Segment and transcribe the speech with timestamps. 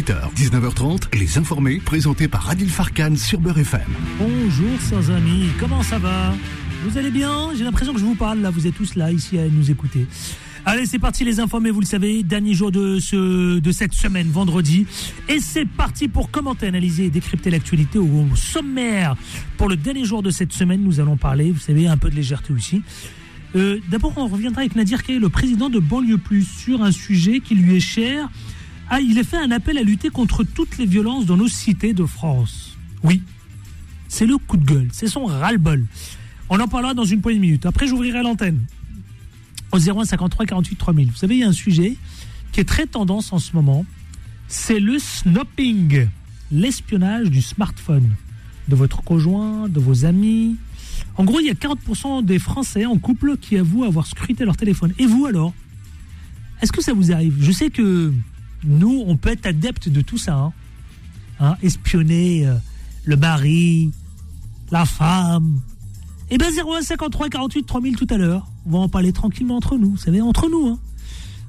[0.00, 3.82] 18h, 19h30, Les Informés, présentés par Adil Farkan sur Beurre FM.
[4.18, 6.34] Bonjour, chers amis, comment ça va?
[6.86, 7.50] Vous allez bien?
[7.54, 10.06] J'ai l'impression que je vous parle, là, vous êtes tous là, ici, à nous écouter.
[10.64, 14.28] Allez, c'est parti, Les Informés, vous le savez, dernier jour de, ce, de cette semaine,
[14.28, 14.86] vendredi.
[15.28, 19.16] Et c'est parti pour commenter, analyser et décrypter l'actualité au sommaire.
[19.58, 22.16] Pour le dernier jour de cette semaine, nous allons parler, vous savez, un peu de
[22.16, 22.80] légèreté aussi.
[23.54, 27.40] Euh, D'abord, on reviendra avec Nadir Kay, le président de Banlieue Plus, sur un sujet
[27.40, 28.30] qui lui est cher
[28.90, 31.94] ah, il a fait un appel à lutter contre toutes les violences dans nos cités
[31.94, 32.76] de France.
[33.04, 33.22] Oui,
[34.08, 35.86] c'est le coup de gueule, c'est son ras-le-bol.
[36.48, 37.66] On en parlera dans une poignée de minutes.
[37.66, 38.58] Après, j'ouvrirai l'antenne
[39.70, 41.10] au 01 53 48 3000.
[41.10, 41.96] Vous savez, il y a un sujet
[42.50, 43.86] qui est très tendance en ce moment.
[44.48, 46.08] C'est le snopping,
[46.50, 48.10] l'espionnage du smartphone
[48.66, 50.56] de votre conjoint, de vos amis.
[51.16, 54.56] En gros, il y a 40% des Français en couple qui avouent avoir scruté leur
[54.56, 54.92] téléphone.
[54.98, 55.54] Et vous alors?
[56.60, 57.36] Est-ce que ça vous arrive?
[57.40, 58.12] Je sais que
[58.64, 60.34] nous, on peut être adepte de tout ça.
[60.34, 60.52] Hein.
[61.40, 62.54] hein espionner euh,
[63.04, 63.90] le mari,
[64.70, 65.60] la femme.
[66.30, 68.46] Eh bien, 0153 48 3000 tout à l'heure.
[68.66, 69.90] On va en parler tranquillement entre nous.
[69.92, 70.68] Vous savez, entre nous.
[70.68, 70.78] Hein.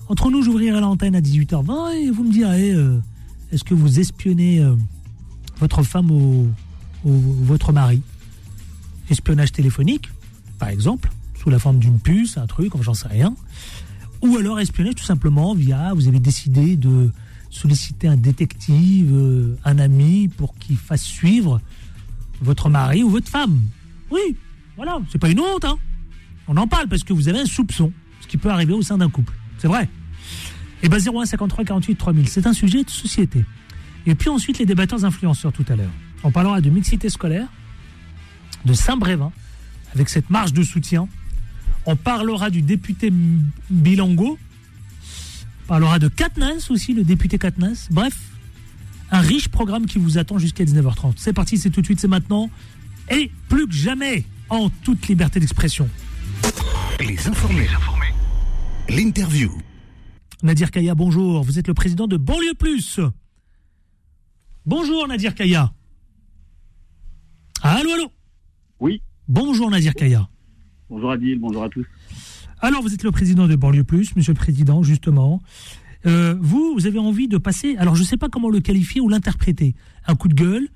[0.08, 3.00] Entre nous, j'ouvrirai l'antenne à 18h20 et vous me direz euh,
[3.52, 4.76] est-ce que vous espionnez euh,
[5.60, 6.50] votre femme ou,
[7.04, 8.02] votre mari?
[9.10, 10.10] Espionnage téléphonique,
[10.58, 13.36] par exemple, sous la forme d'une puce, un truc, j'en sais rien.
[14.22, 17.12] Ou alors espionnage tout simplement via, vous avez décidé de
[17.50, 21.60] solliciter un détective, euh, un ami pour qu'il fasse suivre
[22.42, 23.60] votre mari ou votre femme.
[24.10, 24.36] Oui,
[24.78, 25.78] voilà, c'est pas une honte, hein.
[26.48, 28.98] On en parle parce que vous avez un soupçon, ce qui peut arriver au sein
[28.98, 29.34] d'un couple.
[29.58, 29.90] C'est vrai.
[30.84, 33.46] Et bien 01 53 48 3000, c'est un sujet de société.
[34.06, 35.92] Et puis ensuite les débatteurs influenceurs tout à l'heure.
[36.24, 37.48] On parlera de mixité scolaire,
[38.66, 39.32] de Saint-Brévin,
[39.94, 41.08] avec cette marche de soutien
[41.86, 43.12] on parlera du député
[43.70, 44.38] Bilango.
[45.64, 47.88] On parlera de Katnas aussi, le député Katnas.
[47.92, 48.18] Bref,
[49.12, 51.14] un riche programme qui vous attend jusqu'à 19h30.
[51.18, 52.50] C'est parti, c'est tout de suite, c'est maintenant.
[53.10, 55.90] Et plus que jamais, en toute liberté d'expression.
[57.00, 57.68] Les informés.
[58.90, 59.52] L'interview.
[60.44, 61.44] Nadir Kaya, bonjour.
[61.44, 63.00] Vous êtes le président de Banlieue Plus.
[64.66, 65.72] Bonjour Nadir Kaya.
[67.62, 68.12] Allô, allô?
[68.80, 69.02] Oui.
[69.28, 70.28] Bonjour Nadir Kaya.
[70.92, 71.86] Bonjour Adil, bonjour à tous.
[72.60, 75.42] Alors, vous êtes le président de Banlieue Plus, monsieur le président, justement.
[76.06, 79.00] Euh, vous, vous avez envie de passer, alors je ne sais pas comment le qualifier
[79.00, 79.74] ou l'interpréter,
[80.06, 80.68] un coup de gueule,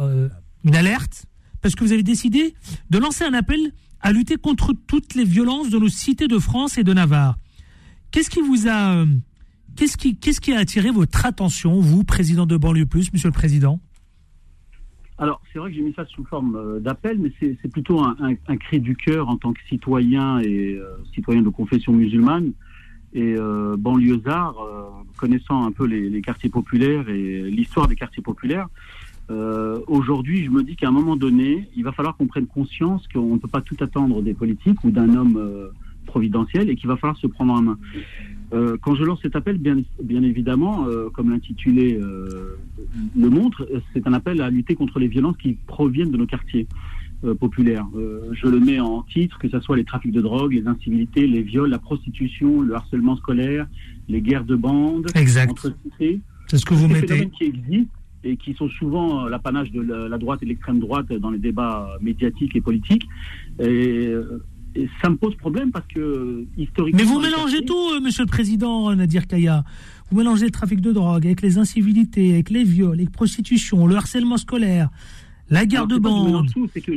[0.00, 0.28] euh,
[0.64, 1.26] une alerte,
[1.60, 2.54] parce que vous avez décidé
[2.90, 6.76] de lancer un appel à lutter contre toutes les violences de nos cités de France
[6.76, 7.38] et de Navarre.
[8.10, 9.06] Qu'est-ce qui vous a, euh,
[9.76, 13.32] qu'est-ce qui, qu'est-ce qui a attiré votre attention, vous, président de Banlieue Plus, monsieur le
[13.32, 13.80] président?
[15.22, 18.56] Alors, c'est vrai que j'ai mis ça sous forme euh, d'appel, mais c'est plutôt un,
[18.56, 22.50] cri du cœur en tant que citoyen et euh, citoyen de confession musulmane
[23.14, 24.56] et euh, banlieusard,
[25.16, 28.66] connaissant un peu les, quartiers populaires et l'histoire des quartiers populaires.
[29.86, 33.34] Aujourd'hui, je me dis qu'à un moment donné, il va falloir qu'on prenne conscience qu'on
[33.34, 35.70] ne peut pas tout attendre des politiques ou d'un homme
[36.04, 37.78] providentiel et qu'il va falloir se prendre en main.
[38.52, 42.58] Euh, quand je lance cet appel, bien, bien évidemment, euh, comme l'intitulé euh,
[43.16, 46.66] le montre, c'est un appel à lutter contre les violences qui proviennent de nos quartiers
[47.38, 47.86] populaires.
[48.32, 51.42] je le mets en titre, que ce soit les trafics de drogue, les incivilités, les
[51.42, 53.68] viols, la prostitution, le harcèlement scolaire,
[54.08, 55.06] les guerres de bandes
[55.84, 56.20] cités.
[56.48, 57.06] C'est ce que vous mettez.
[57.06, 61.30] phénomènes qui existent et qui sont souvent l'apanage de la droite et l'extrême droite dans
[61.30, 63.06] les débats médiatiques et politiques.
[63.60, 64.12] Et
[65.00, 66.98] ça me pose problème parce que historiquement.
[66.98, 69.64] Mais vous mélangez tout, euh, Monsieur le Président Nadir Kaya.
[70.10, 73.96] Vous mélangez le trafic de drogue avec les incivilités, avec les viols, les prostitutions, le
[73.96, 74.90] harcèlement scolaire,
[75.48, 76.46] la guerre de bande,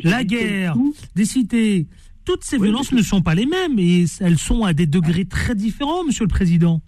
[0.04, 0.76] la guerre
[1.16, 1.88] des cités.
[2.26, 5.56] Toutes ces violences ne sont pas les mêmes et elles sont à des degrés très
[5.56, 6.82] différents, Monsieur le Président.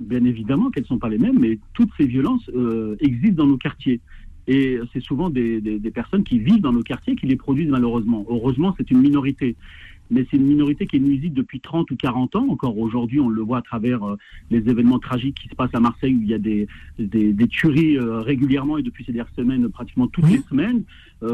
[0.00, 3.50] Bien évidemment qu'elles ne sont pas les mêmes, mais toutes ces violences euh, existent dans
[3.50, 4.00] nos quartiers.
[4.48, 8.24] Et c'est souvent des, des, personnes qui vivent dans nos quartiers qui les produisent malheureusement.
[8.30, 9.56] Heureusement, c'est une minorité
[10.10, 12.46] mais c'est une minorité qui est nuisible depuis 30 ou 40 ans.
[12.48, 14.16] Encore aujourd'hui, on le voit à travers euh,
[14.50, 16.66] les événements tragiques qui se passent à Marseille, où il y a des,
[16.98, 20.82] des, des tueries euh, régulièrement et depuis ces dernières semaines, pratiquement toutes les semaines,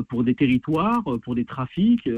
[0.08, 2.08] pour des territoires, pour des trafics.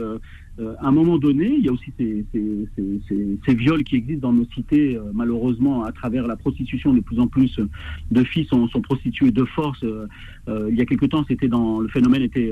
[0.58, 2.68] à un moment donné, il y a aussi ces, ces,
[3.08, 6.92] ces, ces viols qui existent dans nos cités, malheureusement, à travers la prostitution.
[6.92, 7.60] De plus en plus
[8.10, 9.84] de filles sont, sont prostituées de force.
[10.48, 12.50] il y a quelque temps, c'était dans le phénomène était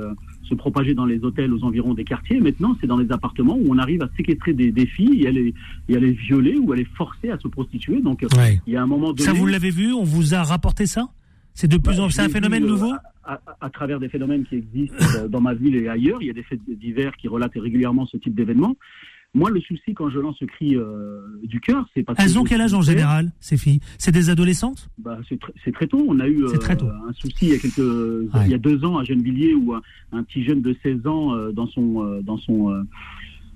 [0.48, 2.40] se propager dans les hôtels aux environs des quartiers.
[2.40, 5.54] Maintenant, c'est dans les appartements où on arrive à séquestrer des, filles et à, les,
[5.88, 8.00] et à les violer ou à les forcer à se prostituer.
[8.00, 8.24] Donc,
[8.66, 9.22] il y a un moment donné.
[9.22, 9.92] Ça, vous l'avez vu?
[9.92, 11.08] On vous a rapporté ça?
[11.54, 12.92] C'est de plus bah, en plus un phénomène nouveau?
[12.92, 12.96] euh,
[13.60, 16.20] à, travers des phénomènes qui existent dans ma ville et ailleurs.
[16.22, 18.76] Il y a des faits divers qui relatent régulièrement ce type d'événements.
[19.36, 22.44] Moi, le souci quand je lance ce cri euh, du cœur, c'est parce Elles ont
[22.44, 23.80] quel âge en général, ces filles?
[23.98, 24.88] C'est des adolescentes?
[24.98, 25.18] Bah,
[25.64, 26.04] C'est très tôt.
[26.06, 26.86] On a eu C'est très tôt.
[26.86, 28.42] euh, un souci il y a quelques, Ouais.
[28.44, 29.82] il y a deux ans à Gennevilliers où un,
[30.12, 32.82] un petit jeune de 16 ans euh, dans son euh, dans son euh,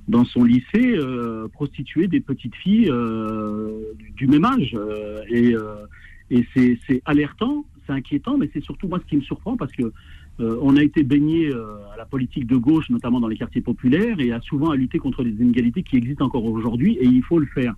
[0.08, 5.54] dans son lycée euh, prostituait des petites filles euh, du, du même âge euh, et
[5.54, 5.74] euh,
[6.30, 9.92] et c'est alertant, c'est inquiétant, mais c'est surtout moi ce qui me surprend parce que
[10.40, 13.60] euh, on a été baigné euh, à la politique de gauche, notamment dans les quartiers
[13.60, 17.22] populaires, et a souvent à lutter contre les inégalités qui existent encore aujourd'hui, et il
[17.22, 17.74] faut le faire.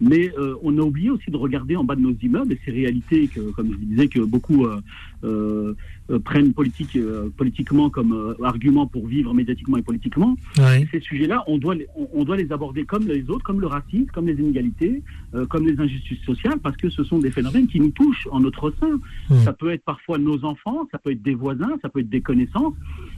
[0.00, 2.72] Mais euh, on a oublié aussi de regarder en bas de nos immeubles et ces
[2.72, 4.66] réalités que, comme je disais, que beaucoup
[6.24, 10.36] prennent politique, euh, politiquement comme euh, argument pour vivre médiatiquement et politiquement.
[10.58, 10.86] Ouais.
[10.90, 13.66] Ces sujets-là, on doit, les, on, on doit les aborder comme les autres, comme le
[13.66, 15.02] racisme, comme les inégalités,
[15.34, 18.40] euh, comme les injustices sociales, parce que ce sont des phénomènes qui nous touchent en
[18.40, 19.00] notre sein.
[19.44, 22.20] Ça peut être parfois nos enfants, ça peut être des voisins, ça peut être des
[22.20, 22.74] connaissances.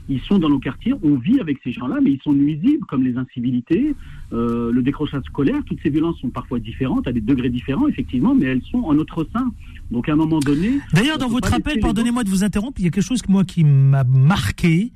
[0.09, 3.03] Ils sont dans nos quartiers, on vit avec ces gens-là, mais ils sont nuisibles, comme
[3.03, 3.93] les incivilités,
[4.33, 5.61] euh, le décrochage scolaire.
[5.65, 8.93] Toutes ces violences sont parfois différentes, à des degrés différents, effectivement, mais elles sont en
[8.93, 9.51] notre sein.
[9.91, 12.87] Donc à un moment donné, D'ailleurs, dans votre appel, pardonnez-moi de vous interrompre, il y
[12.87, 14.91] a quelque chose que moi qui m'a marqué.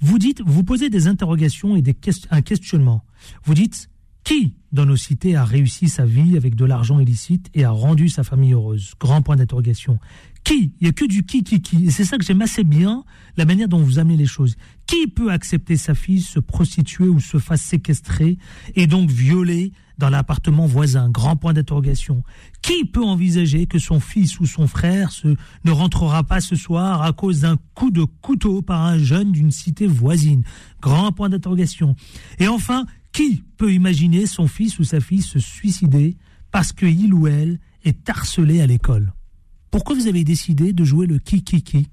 [0.00, 1.94] Vous dites, vous posez des interrogations et des
[2.30, 3.04] un questionnement.
[3.44, 3.88] Vous dites,
[4.24, 8.08] qui dans nos cités a réussi sa vie avec de l'argent illicite et a rendu
[8.08, 8.94] sa famille heureuse?
[8.98, 9.98] Grand point d'interrogation.
[10.44, 10.72] Qui?
[10.80, 11.86] Il n'y a que du qui, qui, qui.
[11.86, 13.04] Et c'est ça que j'aime assez bien,
[13.36, 14.56] la manière dont vous amenez les choses.
[14.86, 18.38] Qui peut accepter sa fille se prostituer ou se fasse séquestrer
[18.74, 21.10] et donc violer dans l'appartement voisin?
[21.10, 22.24] Grand point d'interrogation.
[22.60, 25.10] Qui peut envisager que son fils ou son frère
[25.64, 29.50] ne rentrera pas ce soir à cause d'un coup de couteau par un jeune d'une
[29.50, 30.42] cité voisine?
[30.80, 31.94] Grand point d'interrogation.
[32.38, 36.16] Et enfin, qui peut imaginer son fils ou sa fille se suicider
[36.50, 39.12] parce que il ou elle est harcelé à l'école?
[39.70, 41.88] Pourquoi vous avez décidé de jouer le qui qui qui?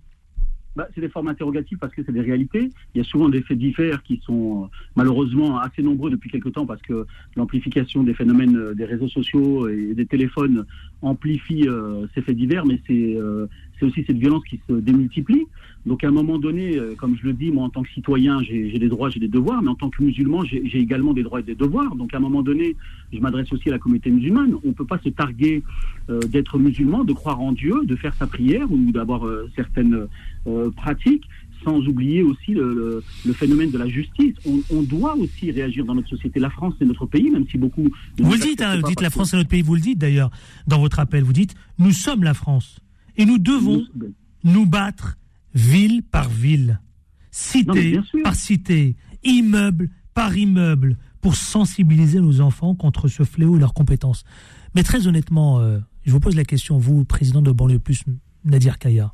[0.76, 2.70] Bah, c'est des formes interrogatives parce que c'est des réalités.
[2.94, 6.50] Il y a souvent des faits divers qui sont euh, malheureusement assez nombreux depuis quelque
[6.50, 7.06] temps parce que
[7.36, 10.66] l'amplification des phénomènes euh, des réseaux sociaux et des téléphones
[11.02, 13.18] amplifie euh, ces faits divers, mais c'est
[13.80, 15.46] c'est aussi cette violence qui se démultiplie.
[15.86, 18.42] Donc à un moment donné, euh, comme je le dis, moi en tant que citoyen,
[18.44, 21.40] j'ai des droits, j'ai des devoirs, mais en tant que musulman, j'ai également des droits
[21.40, 21.96] et des devoirs.
[21.96, 22.76] Donc à un moment donné,
[23.14, 24.56] je m'adresse aussi à la communauté musulmane.
[24.64, 25.64] On ne peut pas se targuer
[26.10, 30.08] euh, d'être musulman, de croire en Dieu, de faire sa prière ou d'avoir euh, certaines
[30.48, 31.24] euh, pratiques,
[31.64, 34.36] sans oublier aussi le, le- le phénomène de la justice.
[34.46, 36.40] On, on doit aussi réagir dans notre société.
[36.40, 37.88] La France, c'est notre pays, même si beaucoup...
[38.18, 40.30] Vous le dites, hein, vous dites la France est notre pays, vous le dites d'ailleurs
[40.68, 42.80] dans votre appel, vous dites nous sommes la France
[43.20, 43.84] et nous devons
[44.44, 45.18] nous- battre
[45.54, 46.80] ville par ville,
[47.32, 53.74] cité par cité, immeuble par immeuble, pour sensibiliser nos enfants contre ce fléau et leurs
[53.74, 54.24] compétences.
[54.76, 58.04] Mais très honnêtement, euh, je vous pose la question, vous, président de Banlieue Plus,
[58.46, 59.14] Nadir Kaya,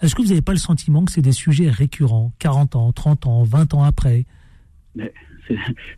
[0.00, 3.26] est-ce que vous n'avez pas le sentiment que c'est des sujets récurrents, 40 ans, 30
[3.26, 4.26] ans, 20 ans après?
[4.94, 5.12] Mais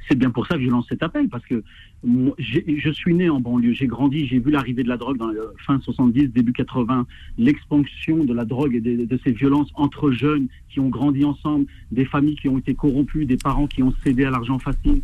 [0.08, 1.62] c'est bien pour ça que je lance cet appel, parce que
[2.02, 5.28] moi, je suis né en banlieue, j'ai grandi, j'ai vu l'arrivée de la drogue dans
[5.28, 7.06] le fin 70, début 80,
[7.38, 11.66] l'expansion de la drogue et de, de ces violences entre jeunes qui ont grandi ensemble,
[11.92, 15.00] des familles qui ont été corrompues, des parents qui ont cédé à l'argent facile.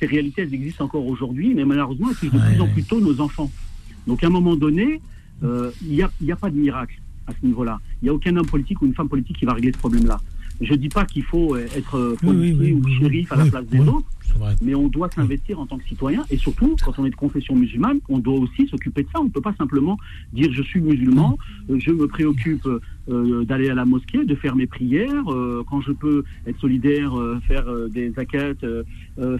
[0.00, 2.84] Ces réalités, elles existent encore aujourd'hui, mais malheureusement, elles touchent de Ouais, plus en plus
[2.84, 3.50] tôt nos enfants.
[4.06, 5.00] Donc à un moment donné,
[5.42, 7.80] euh, il n'y a, y a pas de miracle à ce niveau-là.
[8.02, 10.20] Il n'y a aucun homme politique ou une femme politique qui va régler ce problème-là.
[10.60, 13.32] Je ne dis pas qu'il faut euh, être euh, Oui, oui, policier oui, ou shérif
[13.32, 14.06] à la place des autres,
[14.62, 17.54] mais on doit s'investir en tant que citoyen et surtout, quand on est de confession
[17.54, 19.20] musulmane, on doit aussi s'occuper de ça.
[19.20, 19.98] On ne peut pas simplement
[20.32, 21.38] dire je suis musulman,
[21.70, 22.66] euh, je me préoccupe
[23.10, 25.28] euh, d'aller à la mosquée, de faire mes prières.
[25.28, 28.64] euh, quand je peux être solidaire, euh, faire des zakats,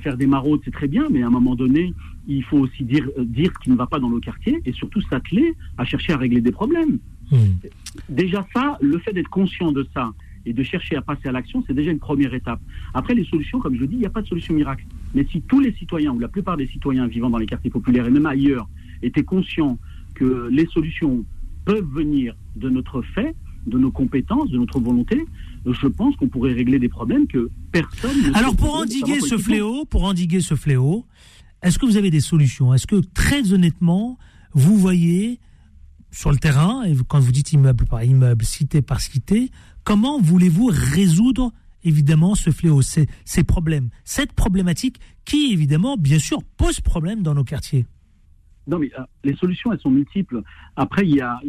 [0.02, 1.94] faire des maraudes, c'est très bien, mais à un moment donné,
[2.26, 5.00] il faut aussi dire, dire ce qui ne va pas dans nos quartiers et surtout
[5.02, 6.98] s'atteler à chercher à régler des problèmes.
[8.08, 10.12] Déjà ça, le fait d'être conscient de ça
[10.46, 12.60] et de chercher à passer à l'action, c'est déjà une première étape.
[12.92, 14.84] Après, les solutions, comme je le dis, il n'y a pas de solution miracle.
[15.14, 18.06] Mais si tous les citoyens, ou la plupart des citoyens vivant dans les quartiers populaires
[18.06, 18.68] et même ailleurs,
[19.02, 19.78] étaient conscients
[20.14, 21.24] que les solutions
[21.64, 23.34] peuvent venir de notre fait,
[23.66, 25.24] de nos compétences, de notre volonté,
[25.66, 29.86] je pense qu'on pourrait régler des problèmes que personne ne Alors pour endiguer ce fléau,
[29.86, 31.06] pour endiguer ce fléau,
[31.62, 32.74] est-ce que vous avez des solutions?
[32.74, 34.18] Est-ce que très honnêtement,
[34.52, 35.40] vous voyez
[36.10, 39.50] sur le terrain, et quand vous dites immeuble par immeuble, cité par cité,
[39.84, 41.52] comment voulez-vous résoudre
[41.84, 47.34] évidemment ce fléau, ces, ces problèmes, cette problématique qui évidemment, bien sûr, pose problème dans
[47.34, 47.86] nos quartiers
[48.66, 50.42] Non, mais euh, les solutions, elles sont multiples.
[50.76, 51.40] Après, il y a,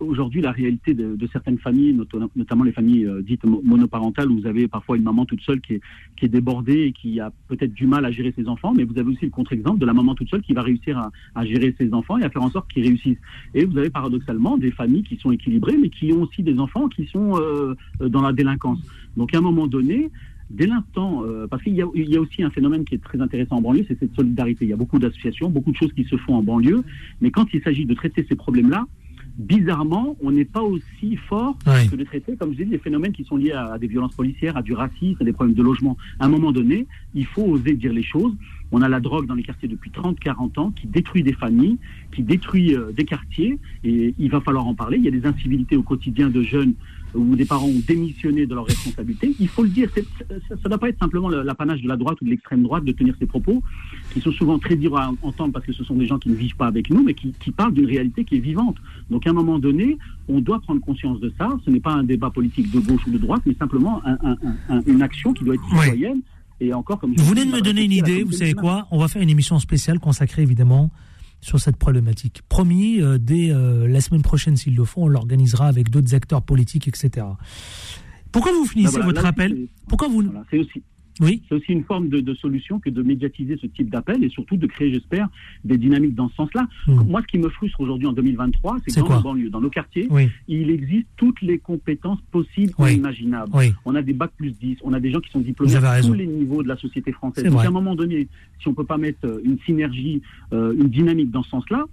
[0.00, 1.96] aujourd'hui la réalité de, certaines familles,
[2.36, 5.60] notamment les familles euh, dites mo- monoparentales, où vous avez parfois une maman toute seule
[5.60, 8.98] qui est, débordée et qui a peut-être du mal à gérer ses enfants, mais vous
[8.98, 11.92] avez aussi le contre-exemple de la maman toute seule qui va réussir à, gérer ses
[11.92, 13.18] enfants et à faire en sorte qu'ils réussissent.
[13.52, 16.88] Et vous avez paradoxalement des familles qui sont équilibrées, mais qui ont aussi des enfants
[16.88, 18.80] qui sont euh, dans la délinquance.
[19.16, 20.10] Donc à un moment donné,
[20.54, 23.56] dès l'instant, euh, parce qu'il y, y, a aussi un phénomène qui est très intéressant
[23.56, 24.64] en banlieue, c'est cette solidarité.
[24.64, 26.82] Il y a beaucoup d'associations, beaucoup de choses qui se font en banlieue,
[27.20, 28.86] mais quand il s'agit de traiter ces problèmes-là,
[29.36, 33.24] bizarrement, on n'est pas aussi fort que de traiter, comme je dis, des phénomènes qui
[33.24, 35.96] sont liés à, à des violences policières, à du racisme, à des problèmes de logement.
[36.20, 38.32] À un moment donné, il faut oser dire les choses.
[38.70, 41.78] On a la drogue dans les quartiers depuis 30-40 ans qui détruit des familles,
[42.12, 44.98] qui détruit euh, des quartiers, et il va falloir en parler.
[44.98, 46.74] Il y a des incivilités au quotidien de jeunes
[47.14, 49.34] où des parents ont démissionné de leurs responsabilités.
[49.38, 52.20] Il faut le dire, ça ne doit pas être simplement le- l'apanage de la droite
[52.20, 53.62] ou de l'extrême droite de tenir ces propos,
[54.12, 56.34] qui sont souvent très durs à entendre parce que ce sont des gens qui ne
[56.34, 58.76] vivent pas avec nous, mais qui, qui parlent d'une réalité qui est vivante.
[59.10, 59.96] Donc à un moment donné,
[60.28, 61.48] on doit prendre conscience de ça.
[61.64, 64.36] Ce n'est pas un débat politique de gauche ou de droite, mais simplement un- un-
[64.68, 66.20] un- une action qui doit être citoyenne.
[66.60, 68.86] Et encore, comme Vous venez de me donner une idée, vous savez quoi?
[68.90, 70.90] On va faire une émission spéciale consacrée évidemment
[71.44, 72.40] sur cette problématique.
[72.48, 76.40] Promis, euh, dès euh, la semaine prochaine s'il le faut, on l'organisera avec d'autres acteurs
[76.40, 77.26] politiques, etc.
[78.32, 80.22] Pourquoi vous finissez voilà, votre là, appel Pourquoi vous...
[80.22, 80.82] voilà, c'est aussi,
[81.20, 84.28] Oui c'est aussi une forme de, de solution que de médiatiser ce type d'appel et
[84.28, 85.28] surtout de créer, j'espère,
[85.64, 86.66] des dynamiques dans ce sens-là.
[86.86, 87.02] Hmm.
[87.08, 89.70] Moi, ce qui me frustre aujourd'hui en 2023, c'est que dans nos banlieues, dans nos
[89.70, 92.92] quartiers, Oui, il existe toutes les compétences possibles Oui.
[92.92, 93.50] et imaginables.
[93.54, 93.72] oui.
[93.84, 96.14] On a des bacs plus 10, on a des gens qui sont diplômés à tous
[96.14, 97.44] les niveaux de la société française.
[97.44, 98.28] Donc à un moment donné,
[98.60, 101.84] si on ne peut pas mettre euh, une synergie, euh, une dynamique dans ce sens-là,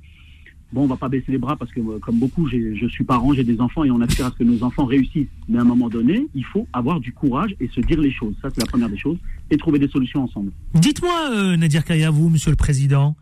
[0.71, 3.33] bon, on va pas baisser les bras parce que, euh, comme beaucoup, je suis parent,
[3.33, 5.27] j'ai des enfants et on aspire à ce que nos enfants réussissent.
[5.47, 8.33] Mais à un moment donné, il faut avoir du courage et se dire les choses.
[8.41, 9.17] Ça, c'est la première des choses.
[9.49, 10.51] Et trouver des solutions ensemble.
[10.75, 13.15] Dites-moi, euh, Nadir Kaya, vous, Monsieur le Président,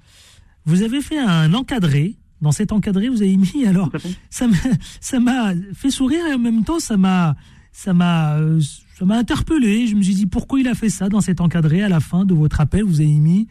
[0.65, 2.15] vous avez fait un encadré.
[2.41, 3.91] Dans cet encadré, vous avez mis alors
[4.29, 4.47] ça
[5.19, 7.35] m'a fait sourire et en même temps ça m'a
[7.73, 8.61] ça m'a euh,
[8.97, 9.87] ça m'a interpellé.
[9.87, 12.23] Je me suis dit pourquoi il a fait ça dans cet encadré à la fin
[12.23, 12.83] de votre appel.
[12.83, 13.47] Vous avez mis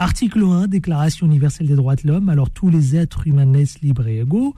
[0.00, 2.30] article 1 Déclaration universelle des droits de l'homme.
[2.30, 4.54] Alors tous les êtres humains naissent libres et égaux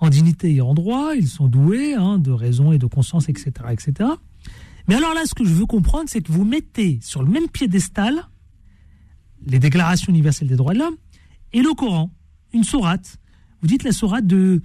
[0.00, 1.14] en dignité et en droit.
[1.14, 4.10] Ils sont doués hein, de raison et de conscience, etc., etc.
[4.88, 7.48] Mais alors là, ce que je veux comprendre, c'est que vous mettez sur le même
[7.48, 8.28] piédestal
[9.46, 10.96] les déclarations universelles des droits de l'homme
[11.52, 12.10] et le Coran,
[12.52, 13.18] une sourate.
[13.62, 14.60] Vous dites la sourate de,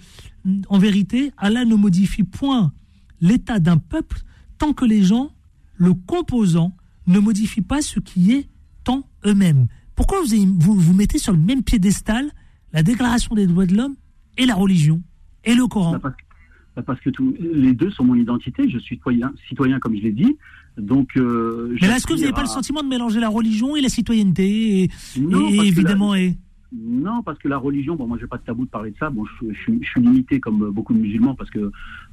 [0.70, 2.74] en vérité, Allah ne modifie point
[3.22, 4.22] l'état d'un peuple
[4.58, 5.32] tant que les gens,
[5.76, 6.76] le composant,
[7.06, 8.50] ne modifient pas ce qui est
[8.88, 9.68] en eux-mêmes.
[10.00, 12.32] Pourquoi vous, vous, vous mettez sur le même piédestal
[12.72, 13.96] la déclaration des droits de l'homme
[14.38, 15.02] et la religion
[15.44, 16.22] et le Coran Bah, parce que,
[16.78, 18.70] bah, parce que tous- les deux sont mon identité.
[18.70, 20.38] Je suis citoyen, citoyen comme je l'ai dit.
[20.78, 23.82] Donc, euh, Mais est-ce que vous n'avez pas le sentiment de mélanger la religion et
[23.82, 24.90] la citoyenneté et,
[25.20, 26.38] Non, et évidemment et
[26.72, 29.10] Non, parce que la religion, bon, moi, j'ai pas de tabou de parler de ça.
[29.10, 31.72] Bon, je, suis- limité comme beaucoup de musulmans parce que euh,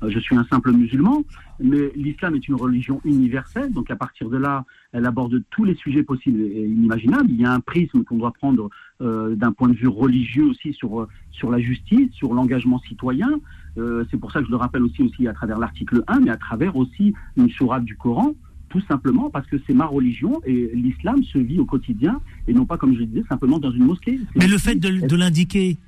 [0.09, 1.25] je suis un simple musulman.
[1.61, 5.75] Mais l'islam est une religion universelle, donc à partir de là, elle aborde tous les
[5.75, 7.31] sujets possibles et inimaginables.
[7.31, 8.71] Il y a un prisme qu'on doit prendre
[9.03, 13.29] euh, d'un point de vue religieux aussi sur sur la justice, sur l'engagement citoyen.
[13.77, 16.31] Euh, c'est pour ça que je le rappelle aussi aussi à travers l'article 1, mais
[16.31, 18.35] à travers aussi une sourate du Coran.
[18.69, 22.67] Tout simplement parce que c'est ma religion et l'islam se vit au quotidien et non
[22.67, 24.19] pas, comme je disais, simplement dans une mosquée.
[24.35, 25.79] Mais le fait de, de l'indiquer,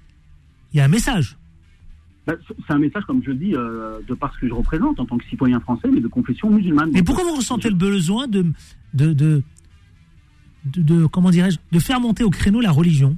[0.72, 1.36] il y a un message.
[2.26, 5.06] Ben, c'est un message, comme je dis, euh, de par ce que je représente en
[5.06, 6.90] tant que citoyen français, mais de confession musulmane.
[6.92, 8.44] Mais pourquoi vous ressentez le besoin de,
[8.94, 9.42] de, de,
[10.66, 13.16] de, de- comment dirais-je, de faire monter au créneau la religion?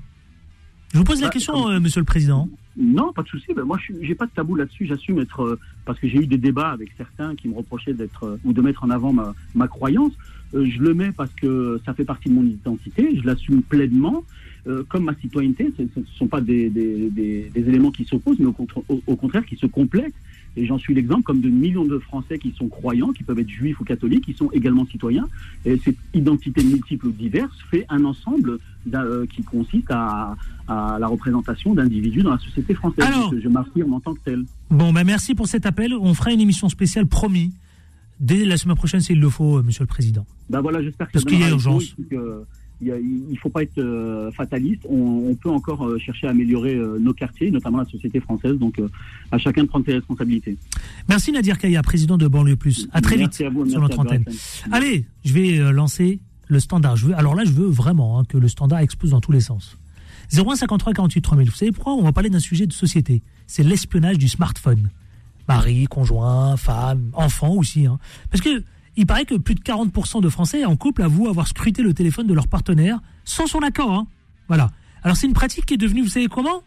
[0.95, 2.49] Je vous pose la Bah, question, comme- euh, Monsieur le Président.
[2.81, 3.53] Non, pas de souci.
[3.55, 4.87] Ben, moi, je n'ai pas de tabou là-dessus.
[4.87, 8.25] J'assume être, euh, parce que j'ai eu des débats avec certains qui me reprochaient d'être
[8.25, 10.13] euh, ou de mettre en avant ma, ma croyance.
[10.55, 13.15] Euh, je le mets parce que ça fait partie de mon identité.
[13.15, 14.25] Je l'assume pleinement.
[14.91, 19.45] Comme ma citoyenneté, ce ne sont pas des, des, éléments qui s'opposent, mais au contraire
[19.47, 20.15] qui se complètent.
[20.57, 23.49] Et j'en suis l'exemple, comme de millions de Français qui sont croyants, qui peuvent être
[23.49, 25.29] juifs ou catholiques, qui sont également citoyens.
[25.65, 28.59] Et cette identité multiple ou diverse fait un ensemble
[28.93, 33.05] euh, qui consiste à, à la représentation d'individus dans la société française.
[33.05, 34.45] Alors- je m'affirme en tant que tel.
[34.71, 35.95] Bon, ben merci pour cet appel.
[35.95, 37.53] On fera une émission spéciale, promis,
[38.19, 40.27] dès la semaine prochaine, s'il le faut, euh, Monsieur le Président.
[40.49, 41.95] Ben voilà, j'espère que Parce qu'il y a urgence.
[42.11, 42.43] que,
[42.81, 44.83] il il faut pas être euh, fataliste.
[44.89, 48.57] On, on peut encore euh, chercher à améliorer euh, nos quartiers, notamment la société française.
[48.59, 48.81] Donc,
[49.31, 50.57] à chacun de prendre ses responsabilités.
[51.09, 52.89] Merci Nadir Kaya, président de Banlieue Plus.
[52.93, 54.25] À très Merci vite à vous, sur notre antenne.
[54.73, 56.97] Allez, je vais lancer le standard.
[56.97, 59.41] Je veux, alors là, je veux vraiment hein, que le standard explose dans tous les
[59.41, 59.77] sens.
[60.33, 61.49] 0153 48 3000.
[61.51, 63.23] Vous savez pourquoi On va parler d'un sujet de société?
[63.47, 64.91] C'est l'espionnage du smartphone.
[65.49, 67.87] Mari, conjoint, femme, enfant aussi.
[67.87, 67.99] hein.
[68.31, 68.63] Parce que
[69.01, 72.27] il paraît que plus de 40% de Français en couple avouent avoir scruté le téléphone
[72.27, 73.93] de leur partenaire sans son accord.
[73.93, 74.07] hein.
[74.49, 74.71] Voilà.
[75.03, 76.63] Alors c'est une pratique qui est devenue, vous savez comment?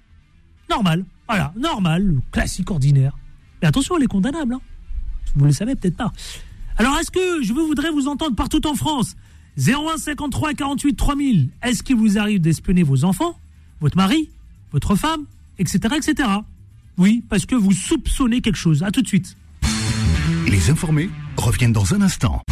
[0.70, 1.06] Normal.
[1.28, 3.16] Voilà, normal, classique ordinaire.
[3.62, 4.56] Mais attention, elle est condamnable.
[4.56, 4.62] hein.
[5.36, 6.12] Vous le savez peut-être pas.
[6.78, 9.16] Alors, est-ce que je voudrais vous entendre partout en France?
[9.58, 11.50] 01 53 48 3000.
[11.62, 13.40] Est-ce qu'il vous arrive d'espionner vos enfants,
[13.80, 14.30] votre mari,
[14.72, 15.26] votre femme,
[15.60, 16.30] etc., etc.
[16.98, 18.82] Oui, parce que vous soupçonnez quelque chose.
[18.84, 19.38] À tout de suite.
[20.54, 22.44] Les informés reviennent dans un instant.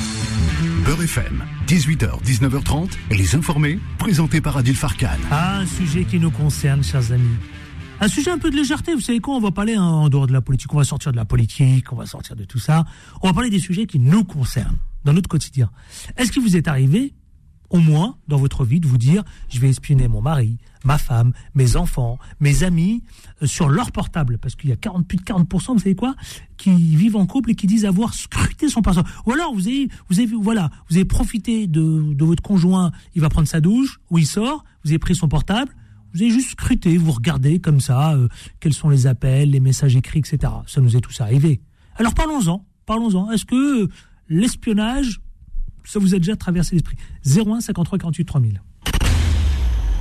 [0.85, 5.19] Beurre FM, 18h, 19h30, Les Informés, présentés par Adil Farkan.
[5.29, 7.37] Ah, un sujet qui nous concerne, chers amis.
[7.99, 10.25] Un sujet un peu de légèreté, vous savez quoi, on va parler hein, en dehors
[10.25, 12.85] de la politique, on va sortir de la politique, on va sortir de tout ça.
[13.21, 15.69] On va parler des sujets qui nous concernent, dans notre quotidien.
[16.17, 17.13] Est-ce qu'il vous est arrivé,
[17.69, 21.33] au moins, dans votre vie, de vous dire, je vais espionner mon mari, ma femme,
[21.55, 23.03] mes enfants, mes amis,
[23.41, 26.15] euh, sur leur portable, parce qu'il y a 40, plus de 40%, vous savez quoi,
[26.57, 29.05] qui vivent en couple et qui disent avoir scruté son passeport.
[29.25, 33.21] Ou alors, vous avez, vous avez, voilà, vous avez profité de, de votre conjoint, il
[33.21, 35.73] va prendre sa douche, ou il sort, vous avez pris son portable,
[36.13, 38.27] vous avez juste scruté, vous regardez comme ça, euh,
[38.59, 40.51] quels sont les appels, les messages écrits, etc.
[40.67, 41.61] Ça nous est tous arrivé.
[41.95, 43.31] Alors parlons-en, parlons-en.
[43.31, 43.89] Est-ce que
[44.27, 45.21] l'espionnage,
[45.85, 46.97] ça vous a déjà traversé l'esprit?
[47.25, 48.61] 01 53 48 3000.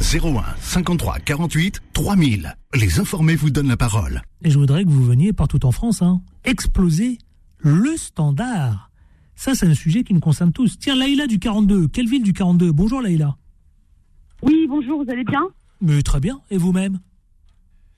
[0.00, 2.56] 01 53 48 3000.
[2.74, 4.22] Les informés vous donnent la parole.
[4.42, 7.18] Et je voudrais que vous veniez partout en France, hein, exploser
[7.58, 8.90] le standard.
[9.34, 10.78] Ça, c'est un sujet qui nous concerne tous.
[10.78, 11.88] Tiens, Laïla du 42.
[11.88, 13.36] Quelle ville du 42 Bonjour Laïla.
[14.42, 15.46] Oui, bonjour, vous allez bien?
[15.82, 16.40] Mais très bien.
[16.50, 16.98] Et vous-même?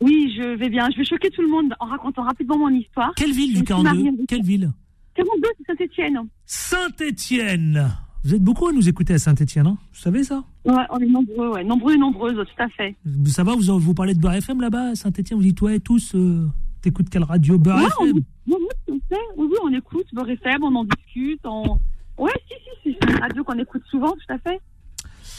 [0.01, 0.89] Oui, je vais bien.
[0.93, 3.13] Je vais choquer tout le monde en racontant rapidement mon histoire.
[3.17, 4.13] Quelle ville Je du suis 42 mariée.
[4.27, 4.73] Quelle ville?
[5.15, 6.19] 42, c'est Saint-Etienne.
[6.47, 7.91] Saint-Étienne.
[8.25, 9.79] Vous êtes beaucoup à nous écouter à Saint-Étienne, hein?
[9.93, 10.45] Vous savez ça?
[10.65, 11.65] Ouais, on est nombreux, ouais.
[11.65, 12.95] Nombreux et nombreuses, tout à fait.
[13.27, 16.15] Ça va, vous, vous parlez de Beurre FM là-bas à Saint-Étienne Vous dites, ouais, tous,
[16.15, 16.47] euh,
[16.83, 18.55] t'écoutes quelle radio Beurre Ouais, FM oui, oui,
[18.89, 19.21] on sait.
[19.37, 21.41] oui, oui, on écoute Beurre FM, on en discute.
[21.45, 21.79] On...
[22.19, 24.61] Ouais, si, si, si, c'est une radio qu'on écoute souvent, tout à fait.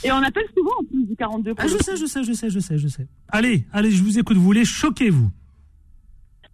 [0.06, 1.54] Et on appelle souvent en plus du 42.
[1.58, 3.08] Ah, je sais, je sais, je sais, je sais, je sais.
[3.30, 4.36] Allez, allez, je vous écoute.
[4.36, 5.30] Vous voulez choquer, vous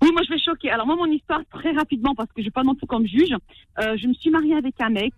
[0.04, 0.70] Oui, moi je vais choquer.
[0.70, 3.34] Alors moi mon histoire très rapidement parce que je vais pas non plus comme juge.
[3.80, 5.14] Euh, je me suis mariée avec un mec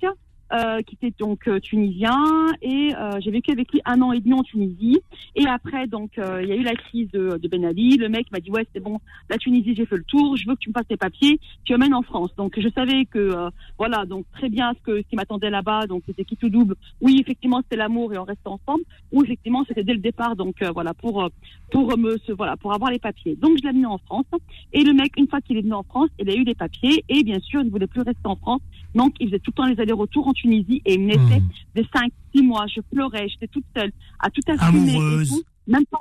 [0.53, 4.19] euh, qui était donc euh, tunisien et euh, j'ai vécu avec lui un an et
[4.19, 4.99] demi en Tunisie.
[5.35, 7.97] Et après donc euh, il y a eu la crise de, de Ben Ali.
[7.97, 10.35] Le mec m'a dit ouais c'est bon la Tunisie j'ai fait le tour.
[10.37, 11.39] Je veux que tu me fasses tes papiers.
[11.63, 12.31] Tu emmènes en France.
[12.35, 15.87] Donc je savais que euh, voilà donc très bien ce que ce qui m'attendait là-bas.
[15.87, 16.75] Donc c'était qui tout double.
[17.01, 18.83] Oui effectivement c'était l'amour et on restait ensemble.
[19.11, 21.29] Ou effectivement c'était dès le départ donc voilà pour
[21.71, 23.35] pour me voilà pour avoir les papiers.
[23.35, 24.25] Donc je l'ai amené en France.
[24.73, 27.03] Et le mec, une fois qu'il est venu en France, il a eu des papiers
[27.09, 28.61] et bien sûr, il ne voulait plus rester en France.
[28.95, 31.49] Donc, il faisait tout le temps les allers-retours en Tunisie et il me laissait Mmh.
[31.75, 32.65] des 5, 6 mois.
[32.73, 34.91] Je pleurais, j'étais toute seule, à tout assumer.
[34.91, 35.29] et Amoureuse.
[35.29, 35.43] tout.
[35.67, 35.99] Même pas.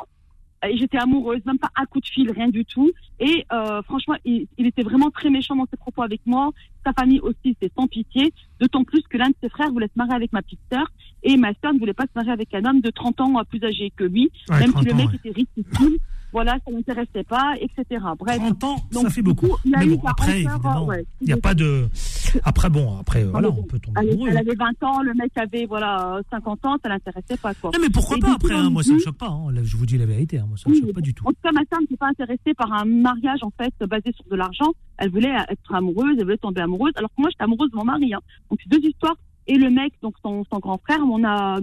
[0.68, 2.90] et J'étais amoureuse, même pas un coup de fil, rien du tout.
[3.18, 6.50] Et euh, franchement, il, il était vraiment très méchant dans ses propos avec moi.
[6.84, 8.32] Sa famille aussi, c'est sans pitié.
[8.60, 10.86] D'autant plus que l'un de ses frères voulait se marier avec ma petite sœur.
[11.22, 13.62] Et ma sœur ne voulait pas se marier avec un homme de 30 ans plus
[13.64, 14.30] âgé que lui.
[14.50, 15.14] Ouais, même 30 si le mec ouais.
[15.16, 15.98] était ridicule.
[16.32, 18.04] Voilà, ça l'intéressait pas, etc.
[18.18, 18.36] Bref.
[18.38, 19.48] 30 ans, Donc, ça fait beaucoup.
[19.48, 20.44] coup, il a Mais bon, après,
[20.86, 21.04] ouais.
[21.20, 21.88] il n'y a pas de.
[22.44, 25.66] Après, bon, après, voilà, on peut tomber Elle, elle avait 20 ans, le mec avait
[25.66, 27.70] voilà 50 ans, ça l'intéressait pas quoi.
[27.74, 29.28] Non, mais pourquoi Et pas après hein, Moi, ça me choque pas.
[29.28, 29.48] hein.
[29.62, 30.38] Je vous dis la vérité.
[30.38, 31.24] hein, Moi, ça me Oui, choque pas du tout.
[31.26, 34.24] En tout cas, ma femme n'était pas intéressée par un mariage en fait basé sur
[34.30, 34.72] de l'argent.
[34.98, 36.92] Elle voulait être amoureuse, elle voulait tomber amoureuse.
[36.96, 38.12] Alors que moi, j'étais amoureuse de mon mari.
[38.14, 38.20] Hein.
[38.50, 39.16] Donc c'est deux histoires.
[39.46, 41.58] Et le mec, donc son, son grand frère, on a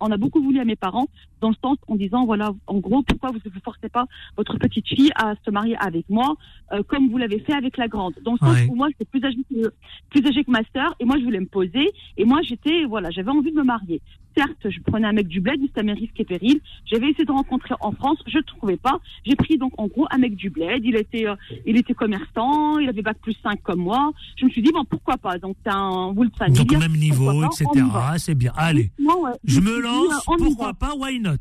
[0.00, 1.06] on a beaucoup voulu à mes parents
[1.40, 4.04] dans le sens en disant voilà, en gros, pourquoi vous ne vous forcez pas
[4.36, 6.34] votre petite fille à se marier avec moi,
[6.72, 8.14] euh, comme vous l'avez fait avec la grande.
[8.24, 8.66] Dans le sens Ouais.
[8.70, 9.72] où moi, j'étais plus âgée que
[10.10, 11.90] plus âgée que ma sœur, et moi, je voulais me poser.
[12.16, 14.00] Et moi, j'étais voilà, j'avais envie de me marier.
[14.36, 16.60] Certes, je prenais un mec du bled, c'était mes risques et périls.
[16.86, 19.00] J'avais essayé de rencontrer en France, je ne trouvais pas.
[19.26, 20.84] J'ai pris donc en gros un mec du bled.
[20.84, 21.34] Il était, euh,
[21.66, 24.12] il était commerçant, il avait bac plus 5 comme moi.
[24.36, 25.38] Je me suis dit bon pourquoi pas?
[25.38, 26.58] Donc c'est un famille.
[26.58, 27.66] Donc, au même niveau, etc.
[27.92, 28.52] Ah, c'est bien.
[28.56, 29.89] Allez, ouais, je me lance.
[29.90, 31.36] Euh, on Pourquoi pas Why not?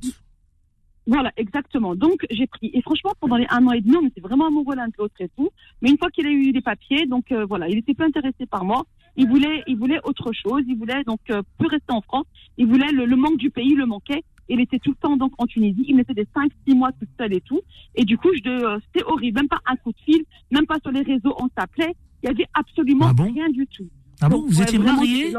[1.07, 1.95] Voilà, exactement.
[1.95, 2.69] Donc j'ai pris.
[2.73, 5.15] Et franchement, pendant les un an et demi, on était vraiment amoureux l'un de l'autre
[5.19, 5.49] et tout.
[5.81, 8.45] Mais une fois qu'il a eu les papiers, donc euh, voilà, il était peu intéressé
[8.45, 8.85] par moi.
[9.17, 10.61] Il voulait, il voulait autre chose.
[10.67, 12.25] Il voulait donc euh, plus rester en France.
[12.57, 14.23] Il voulait le, le manque du pays, le manquait.
[14.49, 15.83] Il était tout le temps donc en Tunisie.
[15.87, 16.25] Il me laissait des
[16.67, 17.61] 5-6 mois toute seule et tout.
[17.95, 19.39] Et du coup, je, euh, c'était horrible.
[19.39, 21.95] Même pas un coup de fil, même pas sur les réseaux, on s'appelait.
[22.21, 23.31] Il y avait absolument Ah bon?
[23.33, 23.87] rien du tout.
[24.21, 24.41] Ah bon?
[24.41, 25.33] Donc, Vous ouais, étiez marié.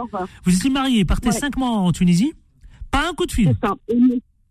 [0.44, 1.32] Vous étiez marié, partez Ouais.
[1.34, 2.32] 5 mois en Tunisie?
[2.90, 3.74] Pas un coup de fil ça.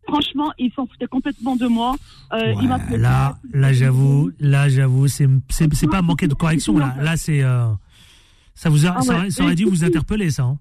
[0.08, 1.96] Franchement, il s'en foutait complètement de moi.
[2.34, 5.28] Euh, Ouais, là, là, j'avoue, là, j'avoue, c'est,
[5.92, 6.96] pas manquer de correction, là.
[7.00, 7.68] Là, c'est, euh,
[8.56, 9.16] ça vous a, Ah ouais.
[9.16, 10.44] aurait, ça aurait dû vous interpeller, ça.
[10.46, 10.58] hein.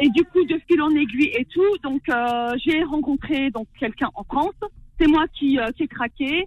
[0.00, 4.08] Et du coup, de fil en aiguille et tout, donc euh, j'ai rencontré donc quelqu'un
[4.14, 4.54] en France.
[5.00, 6.44] C'est moi qui, qui ai craqué,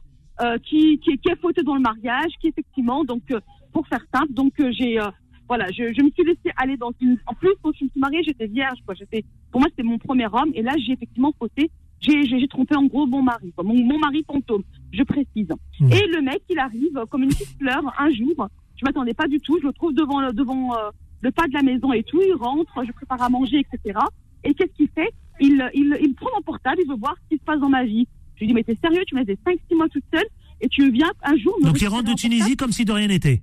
[0.66, 3.24] qui, qui, qui a fauté dans le mariage, qui effectivement, donc
[3.72, 5.00] pour faire simple, donc j'ai
[5.48, 7.18] voilà, je, je me suis laissée aller dans une.
[7.28, 8.96] En plus, quand je me suis mariée, j'étais vierge, quoi.
[8.96, 11.70] J'étais, pour moi, c'était mon premier homme, et là, j'ai effectivement fauté.
[12.02, 13.64] J'ai, j'ai, j'ai trompé en gros mon mari, quoi.
[13.64, 15.48] Mon, mon mari fantôme, je précise.
[15.80, 15.92] Mmh.
[15.92, 18.48] Et le mec, il arrive comme une petite fleur un jour.
[18.76, 19.58] Je m'attendais pas du tout.
[19.62, 20.90] Je le trouve devant le, devant euh,
[21.22, 22.22] le pas de la maison et tout.
[22.22, 24.00] Il rentre, je prépare à manger, etc.
[24.44, 25.10] Et qu'est-ce qu'il fait?
[25.40, 27.84] Il, il, il prend mon portable, il veut voir ce qui se passe dans ma
[27.84, 28.08] vie.
[28.36, 30.26] Je lui dis, mais t'es sérieux, tu m'as fait 5-6 mois toute seule
[30.62, 32.34] et tu viens un jour me Donc, il rentre de portable?
[32.34, 33.42] Tunisie comme si de rien n'était.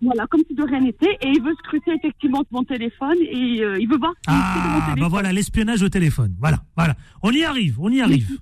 [0.00, 3.78] Voilà, comme si de rien n'était, et il veut scruter effectivement mon téléphone et euh,
[3.80, 4.12] il veut voir.
[4.28, 6.34] Ah, bah voilà, l'espionnage au téléphone.
[6.38, 6.94] Voilà, voilà.
[7.22, 8.38] On y arrive, on y arrive.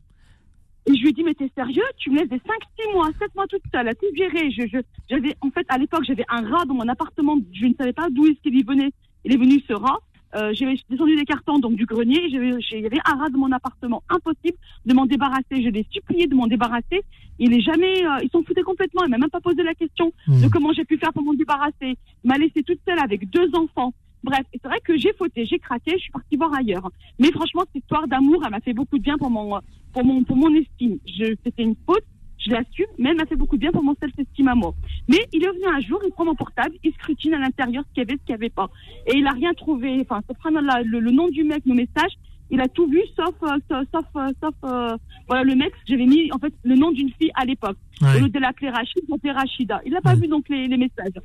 [0.88, 1.82] Et je lui ai dit, mais t'es sérieux?
[1.96, 4.50] Tu me laisses des 5-6 mois, 7 mois toute seule à tout gérer.
[4.50, 4.78] Je, je,
[5.10, 7.36] j'avais, en fait, à l'époque, j'avais un rat dans mon appartement.
[7.52, 8.92] Je ne savais pas d'où est-ce qu'il y venait.
[9.24, 9.98] Il est venu, ce rat.
[10.34, 12.28] Euh, j'avais descendu des cartons, donc du grenier.
[12.30, 14.02] j'ai- Il y avait un rat dans mon appartement.
[14.08, 15.62] Impossible de m'en débarrasser.
[15.62, 17.02] Je l'ai supplié de m'en débarrasser.
[17.38, 19.04] Il est jamais, euh, il s'en foutait complètement.
[19.04, 20.42] Il m'a même pas posé la question Hmm.
[20.42, 21.96] de comment j'ai pu faire pour m'en débarrasser.
[22.24, 23.94] Il m'a laissé toute seule avec deux enfants.
[24.24, 26.90] Bref, c'est vrai que j'ai fauté, j'ai craqué, je suis partie voir ailleurs.
[27.20, 29.60] Mais franchement, cette histoire d'amour, elle m'a fait beaucoup de bien pour mon,
[29.92, 30.98] pour mon, pour mon estime.
[31.06, 32.04] C'était une faute,
[32.46, 34.74] je l'assume, mais elle m'a fait beaucoup de bien pour mon self-estime à moi.
[35.08, 37.94] Mais il est venu un jour, il prend mon portable, il scrutine à l'intérieur ce
[37.94, 38.68] qu'il y avait, ce qu'il n'y avait pas.
[39.06, 40.22] Et il a rien trouvé, enfin,
[40.60, 42.12] la- le, le nom du mec, nos messages,
[42.50, 46.30] il a tout vu, sauf, euh, sauf, euh, sauf, euh, voilà, le mec, j'avais mis,
[46.32, 47.76] en fait, le nom d'une fille à l'époque.
[48.00, 48.16] Ouais.
[48.16, 49.80] Au lieu de l'appeler Rachid, il l'appelait Rachida.
[49.84, 50.20] Il n'a pas Ouais.
[50.20, 51.20] vu donc les, les messages.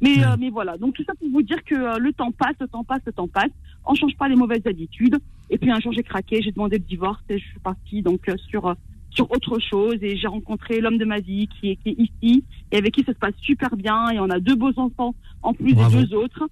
[0.00, 0.36] Mais, Ouais.
[0.38, 0.78] mais voilà.
[0.78, 3.28] Donc tout ça pour vous dire que le temps passe, le temps passe, le temps
[3.28, 3.50] passe.
[3.84, 5.16] On change pas les mauvaises habitudes.
[5.50, 8.22] Et puis un jour j'ai craqué, j'ai demandé le divorce et je suis partie donc
[8.48, 8.74] sur
[9.14, 12.44] sur autre chose et j'ai rencontré l'homme de ma vie qui est, qui est ici
[12.70, 15.52] et avec qui ça se passe super bien et on a deux beaux enfants en
[15.54, 15.98] plus Bravo.
[16.00, 16.48] des deux autres.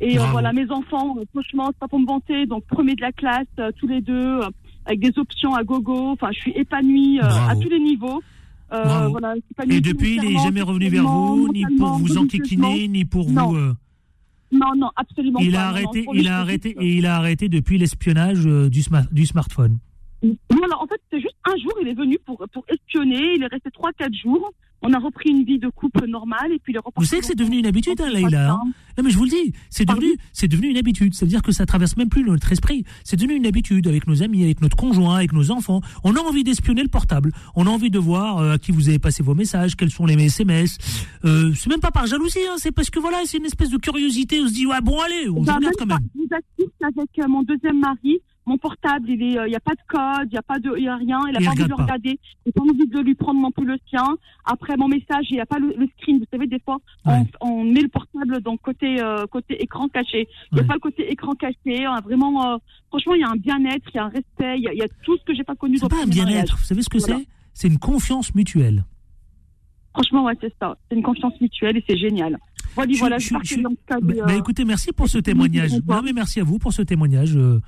[0.00, 3.00] Et euh, voilà mes enfants, euh, franchement c'est pas pour me vanter, donc premier de
[3.00, 4.48] la classe euh, tous les deux euh,
[4.84, 6.10] avec des options à gogo.
[6.10, 8.22] Enfin je suis épanouie à tous les niveaux.
[8.70, 9.34] Voilà,
[9.70, 13.48] Et depuis, il n'est jamais revenu vers vous, ni pour vous enquiquiner, ni pour Non.
[13.52, 13.56] vous.
[14.52, 15.60] Non, non, absolument il pas.
[15.60, 19.78] a arrêté, il a arrêté, et il a arrêté depuis l'espionnage du, sma- du smartphone.
[20.50, 23.34] Voilà, en fait, c'est juste un jour, il est venu pour, pour espionner.
[23.36, 24.52] Il est resté 3-4 jours.
[24.82, 26.80] On a repris une vie de couple normale et puis il est.
[26.96, 28.52] Vous savez que c'est devenu une habitude, hein, Leïla.
[28.52, 28.60] hein
[28.98, 31.14] non, mais je vous le dis, c'est devenu, c'est devenu une habitude.
[31.14, 32.84] Ça veut dire que ça traverse même plus notre esprit.
[33.04, 35.80] C'est devenu une habitude avec nos amis, avec notre conjoint, avec nos enfants.
[36.04, 37.32] On a envie d'espionner le portable.
[37.56, 40.06] On a envie de voir euh, à qui vous avez passé vos messages, quels sont
[40.06, 40.78] les SMS.
[41.24, 43.78] Euh, c'est même pas par jalousie, hein, c'est parce que voilà, c'est une espèce de
[43.78, 44.40] curiosité.
[44.42, 45.98] On se dit, ouais, bon, allez, on se Ben, regarde quand même.
[46.14, 46.20] Je
[46.64, 49.80] vous qu'avec euh, mon deuxième mari, mon portable, il est, euh, il a pas de
[49.88, 51.18] code, il y a pas de, il y a rien.
[51.28, 52.18] Il a Il pas envie de le regarder.
[52.44, 54.04] J'ai pas envie de lui prendre non plus le sien.
[54.44, 56.18] Après mon message, il y a pas le, le screen.
[56.18, 57.22] Vous savez, des fois, Ouais.
[57.40, 60.28] on, on met le portable donc côté euh, côté écran caché.
[60.52, 60.68] Il n'y a Ouais.
[60.68, 61.84] pas le côté écran caché.
[61.84, 62.56] hein, vraiment, euh,
[62.88, 64.78] franchement, il y a un bien-être, il y a un respect, il y a, il
[64.78, 66.56] y a tout ce que j'ai pas connu C'est pas un bien-être.
[66.56, 67.16] Vous savez ce que Voilà.
[67.18, 67.26] c'est?
[67.52, 68.84] C'est une confiance mutuelle.
[69.92, 70.76] Franchement, ouais, c'est ça.
[70.88, 72.38] C'est une confiance mutuelle et c'est génial.
[72.74, 75.70] Voilà, Je- voilà, je- je, je- Bah, bah, écoutez, merci pour ce témoignage.
[75.88, 77.60] Non, mais merci à vous pour ce témoignage euh,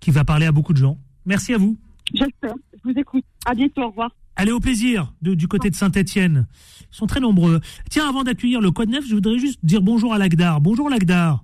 [0.00, 0.98] qui va parler à beaucoup de gens.
[1.24, 1.76] Merci à vous.
[2.14, 2.54] J'espère.
[2.72, 3.24] Je vous écoute.
[3.46, 3.82] À bientôt.
[3.82, 4.10] Au revoir.
[4.36, 6.46] Allez, au plaisir de- du côté de Saint-Etienne.
[6.80, 7.60] Ils sont très nombreux.
[7.90, 10.60] Tiens, avant d'accueillir le Code 9, je voudrais juste dire bonjour à Lagdar.
[10.60, 11.42] Bonjour Lagdar.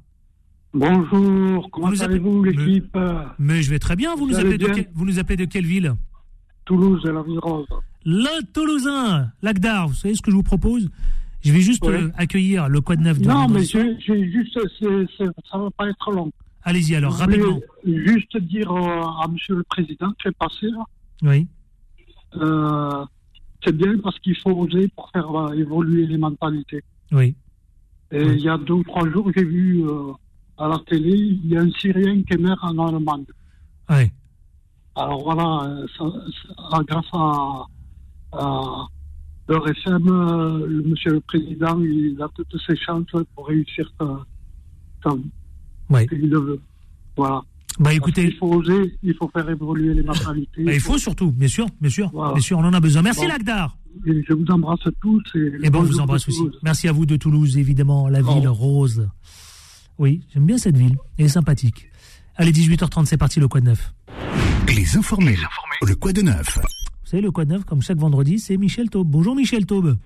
[0.74, 2.96] Bonjour, comment allez-vous l'équipe
[3.38, 4.14] Mais je vais très bien.
[4.14, 5.92] Vous, Vous nous appelez, de bien quel- vous nous appelez de quelle ville
[6.64, 7.66] Toulouse et la Ville Rose
[8.06, 9.32] Le Toulousain.
[9.42, 10.88] Lagdar, vous savez ce que je vous propose
[11.44, 11.94] Je vais juste Ouais.
[11.94, 14.58] euh, accueillir le Code 9 de Non, mais j'ai juste,
[15.50, 16.30] ça va pas être long.
[16.64, 17.60] Allez-y alors, Je rapidement.
[17.84, 20.84] Juste dire à Monsieur le Président qui est passé là,
[21.22, 21.48] Oui.
[22.36, 23.04] euh,
[23.64, 26.82] c'est bien parce qu'il faut oser pour faire euh, évoluer les mentalités.
[27.10, 27.34] Oui.
[28.12, 30.12] Et il y a deux ou trois jours, j'ai vu euh,
[30.58, 33.24] à la télé, il y a un Syrien qui est maire en Allemagne.
[33.88, 34.10] Ouais.
[34.94, 36.04] Alors voilà, ça-
[36.70, 37.64] ça- grâce à,
[38.32, 38.86] à
[39.48, 40.06] leur FM,
[40.66, 44.24] le monsieur le président, il a toutes ses chances pour réussir sa,
[45.92, 46.06] sa Ouais.
[46.12, 46.60] il le veut.
[47.16, 47.42] Voilà.
[47.78, 50.62] Bah il écoutez, faut oser, il faut faire évoluer les mentalités.
[50.62, 52.34] bah, il faut surtout, bien sûr, bien sûr, Voilà.
[52.34, 53.00] bien sûr, on en a besoin.
[53.02, 53.28] Merci Bon.
[53.28, 53.76] Lagdar.
[54.06, 55.22] Et je vous embrasse tous.
[55.34, 56.42] Et, Et ben, on vous embrasse de aussi.
[56.62, 59.08] Merci à vous de Toulouse, évidemment, la ville rose.
[59.98, 60.96] Oui, j'aime bien cette ville.
[61.18, 61.88] Elle est sympathique.
[62.36, 63.94] Allez, 18h30, c'est parti, le Quad 9.
[64.74, 65.36] Les informés.
[65.86, 69.08] Le quoi de neuf Vous savez, le Quad 9, comme chaque vendredi, c'est Michel Taube.
[69.08, 69.96] Bonjour Michel Taube.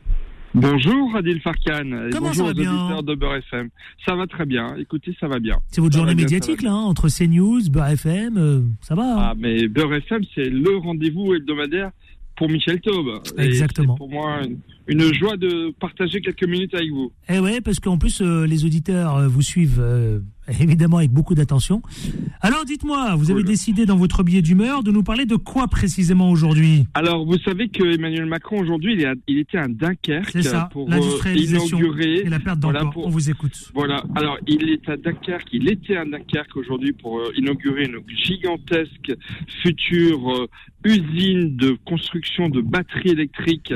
[0.55, 3.69] Bonjour Adil Farkan et Comment ça bonjour va aux bien auditeurs de Beurre FM.
[4.07, 4.75] Ça va très bien.
[4.79, 5.57] Écoutez, ça va bien.
[5.69, 8.61] C'est votre Ça journée va bien, médiatique, ça là, hein, entre CNews, Beurre FM, euh,
[8.81, 9.03] ça va.
[9.03, 11.91] hein Ah, mais Beurre FM, c'est le rendez-vous hebdomadaire
[12.37, 13.21] pour Michel Taube.
[13.39, 13.95] Exactement.
[13.95, 17.13] c'est pour moi une, une joie de partager quelques minutes avec vous.
[17.29, 19.81] Eh ouais, parce qu'en plus, euh, les auditeurs euh, vous suivent
[20.61, 21.83] évidemment avec beaucoup d'attention.
[22.41, 26.31] Alors, dites-moi, vous avez décidé dans votre billet d'humeur de nous parler de quoi précisément
[26.31, 26.87] aujourd'hui?
[26.95, 31.35] Alors, vous savez que Emmanuel Macron aujourd'hui, il, était à Dunkerque C'est ça, pour euh,
[31.35, 32.93] inaugurer et la perte d'emploi.
[32.97, 33.71] On vous écoute.
[33.75, 34.05] Voilà.
[34.15, 35.49] Alors, il est à Dunkerque.
[35.53, 39.13] Il était à Dunkerque aujourd'hui pour euh, inaugurer une gigantesque
[39.63, 40.47] future euh,
[40.87, 43.75] usine de construction de batteries électriques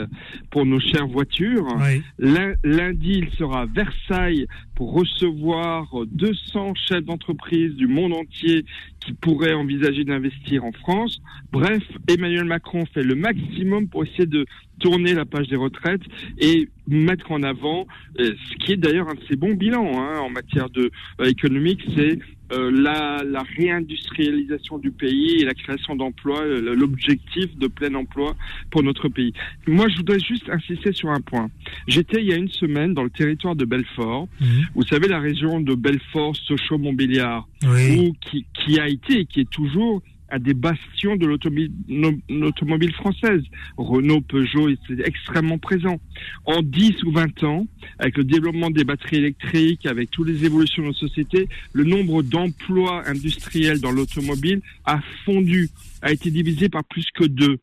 [0.50, 1.66] pour nos chères voitures.
[1.78, 2.02] Oui.
[2.18, 4.46] Lundi, il sera à Versailles
[4.76, 8.64] pour recevoir euh, 200 chefs d'entreprise du monde entier
[9.00, 11.20] qui pourraient envisager d'investir en France.
[11.52, 14.46] Bref, Emmanuel Macron fait le maximum pour essayer de
[14.78, 16.02] tourner la page des retraites
[16.38, 17.86] et mettre en avant
[18.18, 21.24] euh, ce qui est d'ailleurs un de ses bons bilans hein, en matière de euh,
[21.24, 22.18] économique, c'est
[22.52, 28.34] euh, la, la réindustrialisation du pays et la création d'emplois, euh, l'objectif de plein emploi
[28.70, 29.32] pour notre pays.
[29.66, 31.48] Moi, je voudrais juste insister sur un point.
[31.86, 34.28] J'étais il y a une semaine dans le territoire de Belfort.
[34.74, 37.98] Vous savez, la région de Belfort, Sochaux-Montbéliard, Oui.
[38.08, 43.42] où- qui, qui a été et qui est toujours à des bastions de l'automobile française.
[43.76, 46.00] Renault, Peugeot, c'est extrêmement présent.
[46.44, 47.66] En 10 ou 20 ans,
[47.98, 52.22] avec le développement des batteries électriques, avec toutes les évolutions de nos sociétés, le nombre
[52.22, 55.68] d'emplois industriels dans l'automobile a fondu,
[56.02, 57.58] a été divisé par plus que deux.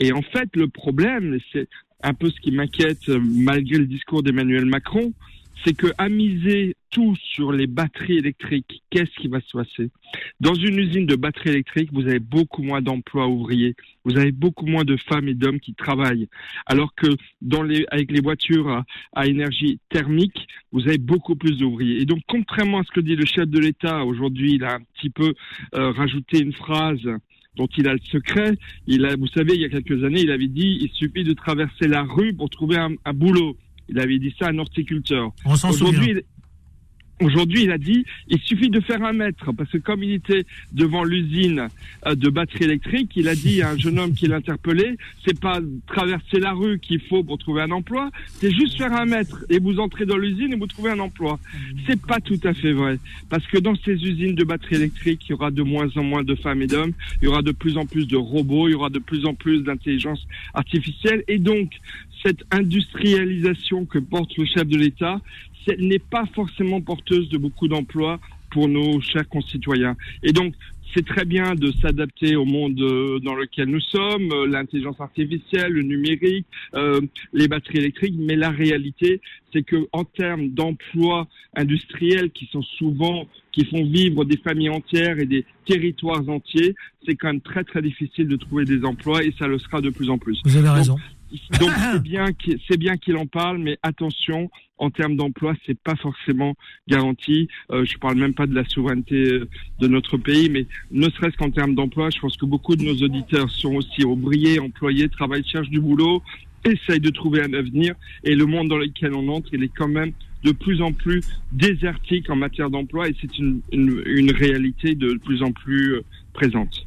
[0.00, 1.68] Et en fait, le problème, c'est
[2.02, 5.12] un peu ce qui m'inquiète euh, malgré le discours d'Emmanuel Macron,
[5.64, 9.90] c'est que à miser tout sur les batteries électriques, qu'est-ce qui va se passer?
[10.40, 14.66] Dans une usine de batteries électriques, vous avez beaucoup moins d'emplois ouvriers, vous avez beaucoup
[14.66, 16.28] moins de femmes et d'hommes qui travaillent,
[16.66, 17.08] alors que
[17.40, 22.02] dans les, avec les voitures à, énergie thermique, vous avez beaucoup plus d'ouvriers.
[22.02, 24.80] Et donc, contrairement à ce que dit le chef de l'État aujourd'hui, il a un
[24.94, 25.34] petit peu
[25.74, 27.08] euh, rajouté une phrase
[27.56, 28.56] dont il a le secret.
[28.86, 31.32] Il a, vous savez, il y a quelques années, il avait dit il suffit de
[31.32, 33.56] traverser la rue pour trouver un boulot.
[33.88, 35.32] Il avait dit ça à un horticulteur.
[35.44, 36.14] On s'en souvient.
[37.22, 40.44] Aujourd'hui, il- a dit, il suffit de faire un mètre, parce que comme il était
[40.72, 41.68] devant l'usine
[42.06, 45.60] euh, de batterie électrique, il a dit à un jeune homme qui l'interpellait, c'est pas
[45.86, 49.44] traverser la rue qu'il faut pour trouver un emploi, c'est juste faire un mètre.
[49.50, 51.38] Et vous entrez dans l'usine et vous trouvez un emploi.
[51.86, 52.98] C'est pas tout à fait vrai,
[53.30, 56.24] parce que dans ces usines de batterie électrique, il y aura de moins en moins
[56.24, 58.74] de femmes et d'hommes, il y aura de plus en plus de robots, il y
[58.74, 61.70] aura de plus en plus d'intelligence artificielle, et donc
[62.24, 65.20] cette industrialisation que porte le chef de l'État,
[65.78, 68.18] n'est pas forcément porteuse de beaucoup d'emplois
[68.50, 69.96] pour nos chers concitoyens.
[70.22, 70.54] Et donc,
[70.94, 75.72] c'est très bien de s'adapter au monde euh, dans lequel nous sommes, euh, l'intelligence artificielle,
[75.72, 77.00] le numérique, euh,
[77.32, 79.20] les batteries électriques, mais la réalité,
[79.52, 85.18] c'est que en termes d'emplois industriels qui sont souvent qui font vivre des familles entières
[85.18, 89.34] et des territoires entiers, c'est quand même très très difficile de trouver des emplois et
[89.38, 90.40] ça le sera de plus en plus.
[90.44, 90.94] Vous avez raison.
[90.94, 91.02] donc
[91.52, 95.96] c'est bien qu'il c'est bien qu'il en parle, mais attention, en termes d'emploi, c'est pas
[95.96, 96.54] forcément
[96.88, 97.48] garanti.
[97.70, 101.36] Euh, je parle même pas de la souveraineté euh, de notre pays, mais ne serait-ce
[101.36, 105.46] qu'en termes d'emploi, je pense que beaucoup de nos auditeurs sont aussi ouvriers, employés, travaillent,
[105.46, 106.22] cherchent du boulot,
[106.64, 109.88] essayent de trouver un avenir, et le monde dans lequel on entre, il est quand
[109.88, 110.12] même
[110.44, 115.14] de plus en plus désertique en matière d'emploi, et c'est une, une, une réalité de
[115.24, 116.86] plus en plus euh, présente.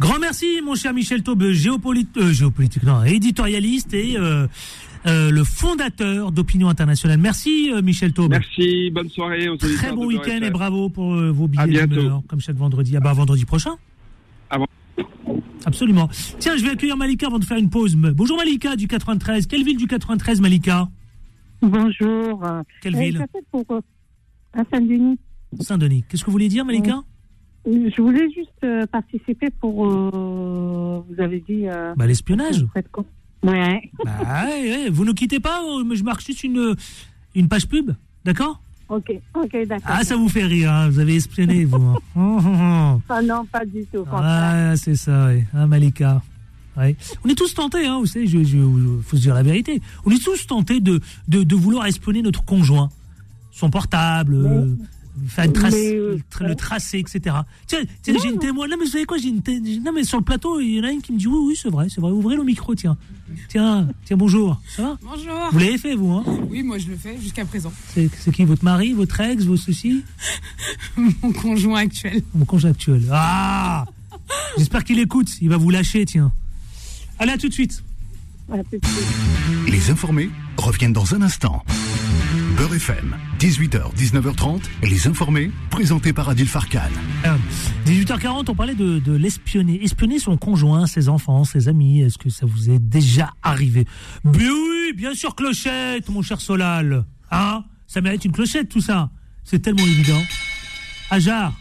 [0.00, 4.46] Grand merci, mon cher Michel Taube, géopolitique, euh, géopolitique, non, éditorialiste et euh,
[5.06, 7.18] euh, le fondateur d'Opinion Internationale.
[7.18, 8.30] Merci, euh, Michel Taube.
[8.30, 12.40] Merci, bonne soirée aux Très bon week-end et bravo pour euh, vos billets d'humeur, comme
[12.40, 12.96] chaque vendredi.
[12.96, 13.72] Ah bah vendredi prochain.
[14.50, 14.66] Avant.
[15.64, 16.08] Absolument.
[16.38, 17.96] Tiens, je vais accueillir Malika avant de faire une pause.
[17.96, 19.48] Bonjour Malika du 93.
[19.48, 20.88] Quelle ville du 93, Malika?
[21.60, 22.46] Bonjour.
[22.82, 23.26] Quelle Euh, ville?
[23.50, 23.80] pour euh,
[24.52, 25.18] à Saint-Denis.
[25.60, 26.04] Saint-Denis.
[26.08, 27.02] Qu'est-ce que vous voulez dire, Malika?
[27.70, 29.86] Je voulais juste euh, participer pour.
[29.86, 31.68] euh, vous avez dit.
[31.68, 32.64] Euh, Bah l'espionnage.
[33.42, 33.90] Ouais.
[34.04, 34.12] Bah
[34.46, 36.74] ouais, vous ne quittez pas, euh, je marque juste une,
[37.36, 37.92] une page pub,
[38.24, 38.60] d'accord?
[38.88, 39.86] Ok, ok, d'accord.
[39.86, 41.76] Ah, ça vous fait rire, hein, vous avez espionné, vous.
[41.76, 41.96] hein.
[42.16, 43.00] Hum, hum, hum.
[43.08, 44.04] Ah non, pas du tout.
[44.10, 45.42] Ah, c'est ça, oui.
[45.54, 46.22] Hein, Malika.
[46.76, 46.96] Ouais.
[47.24, 49.80] On est tous tentés, hein, vous savez, je, je, je- faut se dire la vérité.
[50.06, 52.88] On est tous tentés de, de, de vouloir espionner notre conjoint,
[53.50, 54.74] son portable, euh,
[55.26, 57.36] faire une trace, mais, euh, le, tra- le tracer, etc.
[57.66, 58.68] Tiens, tiens, j'ai une témoin.
[58.68, 59.42] Non, mais vous savez quoi, j'ai une
[59.84, 61.58] Non, mais sur le plateau, il y en a une qui me dit oui, oui,
[61.60, 62.10] c'est vrai, c'est vrai.
[62.10, 62.96] Ouvrez le micro, tiens.
[63.48, 64.60] Tiens, tiens, bonjour.
[64.74, 64.98] Ça va?
[65.02, 65.48] Bonjour.
[65.52, 66.24] Vous l'avez fait, vous, hein?
[66.50, 67.72] Oui, moi je le fais jusqu'à présent.
[67.94, 70.02] C'est qui votre mari, votre ex, vos ceci
[70.96, 72.22] Mon conjoint actuel.
[72.34, 73.02] Mon conjoint actuel.
[73.12, 73.84] Ah
[74.56, 75.28] J'espère qu'il écoute.
[75.40, 76.32] Il va vous lâcher, tiens.
[77.18, 77.82] Allez, à tout de suite.
[78.50, 79.06] À tout de suite.
[79.68, 81.62] Les informés reviennent dans un instant.
[82.58, 86.80] Beurre FM, 18h, 19h30, les informés, présentés par Adil Farkan.
[87.24, 87.36] Euh,
[87.86, 89.82] 18h40, on parlait de, de l'espionner.
[89.84, 92.00] Espionner son conjoint, ses enfants, ses amis.
[92.00, 93.86] Est-ce que ça vous est déjà arrivé?
[94.24, 97.04] Bien oui, bien sûr, clochette, mon cher Solal.
[97.30, 97.64] Hein?
[97.86, 99.10] Ça mérite une clochette, tout ça.
[99.44, 100.20] C'est tellement évident.
[101.10, 101.52] Ajar,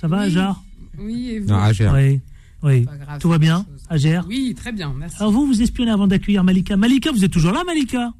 [0.00, 0.24] ça va, Oui.
[0.26, 0.62] Ajar?
[0.98, 1.48] Oui, et vous?
[1.48, 1.90] Non, Ager.
[1.92, 2.20] Oui,
[2.62, 2.82] oui.
[2.84, 3.66] Grave, Tout va bien.
[3.90, 5.16] Ager Oui, très bien, merci.
[5.18, 6.76] Alors vous, vous espionnez avant d'accueillir Malika.
[6.76, 8.12] Malika, vous êtes toujours là, Malika?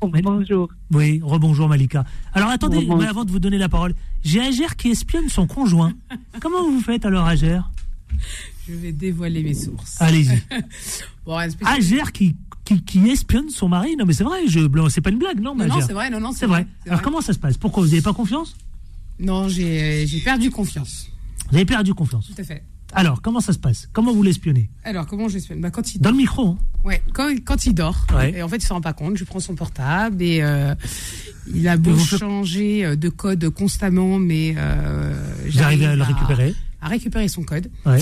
[0.00, 0.68] Bonjour.
[0.92, 2.04] Oui, rebonjour Malika.
[2.32, 2.98] Alors attendez, Rebonjour.
[2.98, 5.92] mais avant de vous donner la parole, j'ai Ager qui espionne son conjoint.
[6.40, 7.60] Comment vous faites alors, Ager?
[8.68, 10.00] Je vais dévoiler mes sources.
[10.00, 10.42] Allez-y.
[11.24, 13.96] Bon, Ager qui, qui, qui espionne son mari?
[13.96, 16.20] Non, mais c'est vrai, je, c'est pas une blague, non, Non, non, c'est vrai, non,
[16.20, 16.68] non, C'est vrai.
[16.86, 17.04] Alors vrai.
[17.04, 17.56] comment ça se passe?
[17.56, 18.56] Pourquoi vous n'avez pas confiance?
[19.18, 21.10] Non, j'ai j'ai perdu confiance.
[21.50, 22.28] Vous avez perdu confiance.
[22.28, 22.62] Tout à fait.
[22.96, 23.88] Alors, comment ça se passe?
[23.92, 24.70] Comment vous l'espionnez?
[24.82, 25.60] Alors, comment je l'espionnais?
[25.60, 26.48] Bah, quand il Dans le micro.
[26.48, 26.58] hein.
[26.82, 28.32] Ouais, quand, quand il dort, Ouais.
[28.36, 30.74] et en fait il se rend pas compte, je prends son portable et euh,
[31.52, 35.12] il a beau changer euh, de code constamment, mais euh,
[35.48, 36.54] Vous arrivez à j'arrive le récupérer?
[36.80, 37.68] à récupérer son code.
[37.84, 37.98] Ouais.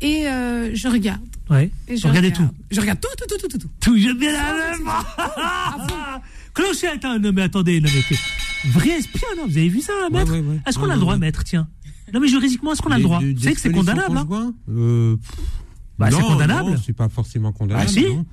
[0.00, 1.20] Et euh, je regarde.
[1.50, 1.70] Ouais.
[1.88, 2.48] Et je regardez regarde.
[2.50, 2.54] tout.
[2.70, 3.70] Je regarde tout, tout, tout, tout, tout.
[3.80, 3.98] tout.
[3.98, 4.88] J'aime bien la même.
[6.54, 7.18] Clochette, hein.
[7.18, 10.32] non mais attendez, non mais que- vrai espion, non, vous avez vu ça, maître?
[10.32, 10.58] ouais, ouais.
[10.66, 11.18] Est-ce qu'on Ouais, a le droit, ouais.
[11.20, 11.44] maître?
[11.44, 11.68] Tiens.
[12.14, 14.16] Non mais juridiquement, est-ce qu'on a le droit Vous savez que c'est condamnable.
[14.18, 15.16] hein Euh,
[15.98, 16.70] Bah, c'est condamnable.
[16.70, 17.86] non, c'est pas forcément condamnable.
[17.88, 18.04] Ah, si.
[18.06, 18.24] non.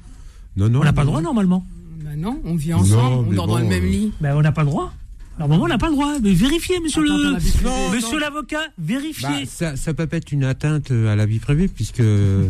[0.58, 0.82] Non, non.
[0.82, 1.66] On n'a pas le droit normalement.
[2.04, 4.12] Bah non, on vit ensemble, Non, on dort dans le même euh, lit.
[4.22, 4.94] Ben on n'a pas le droit.
[5.38, 6.20] Alors moment, on n'a pas le droit.
[6.22, 7.64] Mais vérifiez, monsieur Attends, le.
[7.64, 9.28] Non, monsieur l'avocat, vérifiez.
[9.28, 12.50] Bah, ça, ça peut pas être une atteinte euh, à la vie privée puisque euh,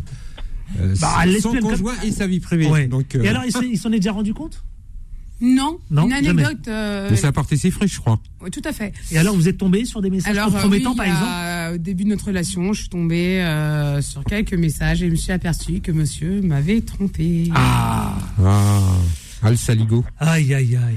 [0.99, 2.67] Bah, son comme- conjoint et sa vie privée.
[2.67, 2.87] Ouais.
[2.87, 4.61] Donc, euh, Et alors, il s'en- il s'en est déjà rendu compte?
[5.45, 6.67] Non, Non, une anecdote.
[6.69, 8.17] euh, mais ça a porté ses frais, je crois.
[8.41, 8.93] ouais, tout à fait.
[9.11, 11.73] Et alors, vous êtes tombé sur des messages Alors, euh, compromettants, oui, par exemple a-
[11.73, 15.15] Au début de notre relation, je suis tombée euh, sur quelques messages et je me
[15.17, 17.49] suis aperçue que monsieur m'avait trompé.
[17.53, 18.79] Ah Ah,
[19.41, 20.05] ah, le saligo.
[20.19, 20.95] Aïe, aïe, aïe.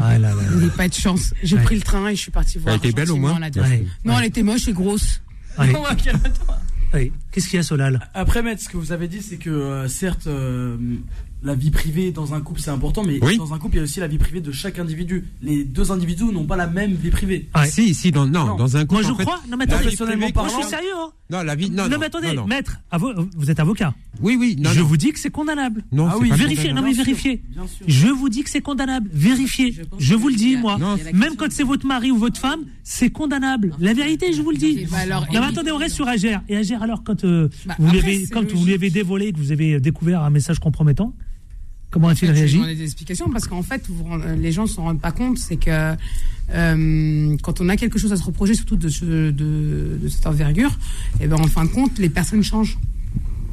[0.00, 0.42] Ah là là.
[0.52, 1.32] Il n'y a pas de chance.
[1.44, 1.62] J'ai Ouais.
[1.62, 2.74] pris le train et je suis partie voir.
[2.74, 3.38] Elle était belle au moins.
[3.40, 3.84] Ouais.
[4.04, 5.22] Non, elle était moche et grosse.
[5.58, 6.58] Allez, Ouais, calme-toi.
[6.92, 7.12] allez.
[7.30, 8.08] Qu'est-ce qu'il y a, Solal?
[8.14, 10.76] Après, maître, ce que vous avez dit, c'est que euh, certes, euh,
[11.42, 13.36] la vie privée dans un couple c'est important, mais Oui.
[13.36, 15.24] dans un couple il y a aussi la vie privée de chaque individu.
[15.42, 17.48] Les deux individus n'ont pas la même vie privée.
[17.54, 17.66] Ouais.
[17.68, 18.56] Si, si, dans, non, Non.
[18.56, 18.94] dans un couple.
[18.94, 19.40] Moi, je en fait- crois.
[19.48, 19.94] Non, mais attendez.
[19.94, 21.70] privée Moi, je suis sérieux, hein Non, la vie.
[21.70, 22.46] Non, Non, non, mais attendez, non, non.
[22.46, 23.94] maître, avo- vous êtes avocat.
[24.22, 24.56] Oui, oui.
[24.58, 24.86] Non, je non.
[24.86, 25.84] vous dis que c'est condamnable.
[25.92, 27.42] Non, Ah oui, pas Vérifiez, non mais Bien sûr, vérifiez.
[27.50, 27.84] Bien sûr.
[27.86, 29.08] Je vous dis que c'est condamnable.
[29.12, 29.74] Vérifiez.
[29.98, 30.78] Je vous le dis, a- moi.
[31.12, 33.74] Même quand c'est votre mari ou votre femme, c'est condamnable.
[33.78, 34.86] La vérité, je vous le dis.
[34.94, 36.42] Alors, Non, mais attendez, on reste sur Agère.
[36.48, 37.98] Et Agère, alors, quand, euh, Bah, vous, lui
[38.72, 41.12] avez, dévoilé, que vous avez découvert un message compromettant,
[41.90, 44.04] comment a-t-il Je vais réagi demander des explications parce qu'en fait, vous
[44.38, 45.38] les gens ne s'en rendent pas compte.
[45.38, 45.94] C'est que
[46.50, 50.26] euh, quand on a quelque chose à se reprocher, surtout de, ce- de, de cette
[50.26, 50.76] envergure,
[51.20, 52.78] et ben en fin de compte, les personnes changent.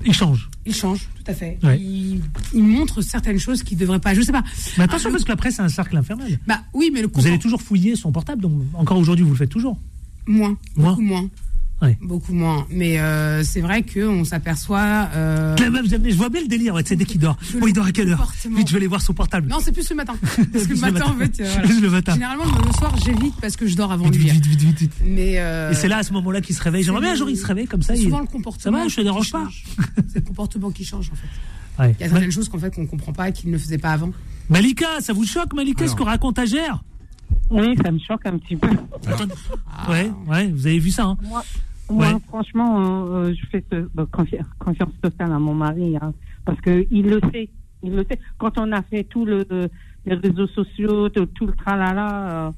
[0.06, 0.50] Il change.
[0.66, 1.58] Ils changent, tout à fait.
[1.64, 1.80] Ouais.
[1.80, 2.22] Ils,
[2.54, 4.14] ils montrent certaines choses qui ne devraient pas.
[4.14, 4.44] Je sais pas.
[4.78, 6.40] Mais attention, Ah, parce qu'après, c'est un cercle infernal.
[6.46, 9.38] Bah oui, mais le Vous allez toujours fouiller son portable, donc encore aujourd'hui, vous le
[9.38, 9.80] faites toujours.
[10.28, 10.90] moins, Moins.
[10.92, 11.30] beaucoup moins.
[11.84, 11.98] Ouais.
[12.02, 12.66] Beaucoup moins.
[12.72, 15.10] Mais euh, c'est vrai qu'on s'aperçoit.
[15.14, 17.38] euh, Je vois bien le délire, ouais, c'est dès qu'il dort.
[17.62, 18.32] Oh, il dort à quelle heure.
[18.56, 19.48] Vite, je vais aller voir son portable.
[19.50, 20.14] Non, c'est plus le matin.
[20.54, 21.62] Parce que le matin, en fait, euh, voilà.
[21.68, 22.14] Plus le matin.
[22.14, 24.30] Généralement, le soir, j'évite parce que je dors avant Vite, lui.
[24.30, 24.94] vite, vite, vite, vite.
[25.06, 26.84] Mais euh, Et c'est là, à ce moment-là, qu'il se réveille.
[26.84, 27.94] J'aimerais bien un jour, il se réveille comme ça.
[27.96, 28.78] c'est il- souvent le comportement.
[28.78, 29.48] Ça va, je te dérange pas.
[30.08, 31.84] C'est le comportement qui change, en fait.
[31.84, 31.96] Ouais.
[32.00, 33.92] Il y a certaines choses qu'en fait qu'on comprend pas et qu'il ne faisait pas
[33.92, 34.12] avant.
[34.50, 36.84] Malika, ça vous choque, Malika, ce que raconte Agère
[37.50, 38.68] Oui, ça me choque un petit peu.
[39.08, 39.34] Attendez.
[39.90, 41.44] Ouais, ouais, vous avez vu ça, hein Moi,
[41.90, 42.20] moi Ouais.
[42.28, 46.14] franchement, euh, euh, je fais ce- bah, confi- confiance totale à mon mari, hein,
[46.46, 47.50] parce que il le sait,
[47.84, 48.20] il le sait.
[48.38, 49.46] Quand on a fait tout le
[50.06, 52.52] les réseaux sociaux, tout, tout le tralala, euh,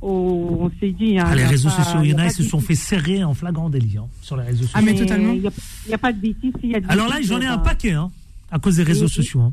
[0.00, 1.18] oh, on s'est dit.
[1.18, 3.24] hein, Ah, les réseaux pas- sociaux, il y en a ils se sont fait serrer
[3.24, 4.78] en flagrant délit hein, sur les réseaux sociaux.
[4.78, 5.32] Ah, mais totalement.
[5.32, 5.40] Il
[5.88, 6.52] n'y a, pas de bêtises.
[6.60, 8.10] s'il y a de Alors là, j'en ai euh, un paquet, hein,
[8.50, 9.10] à cause des réseaux Oui.
[9.12, 9.40] sociaux.
[9.40, 9.52] hein.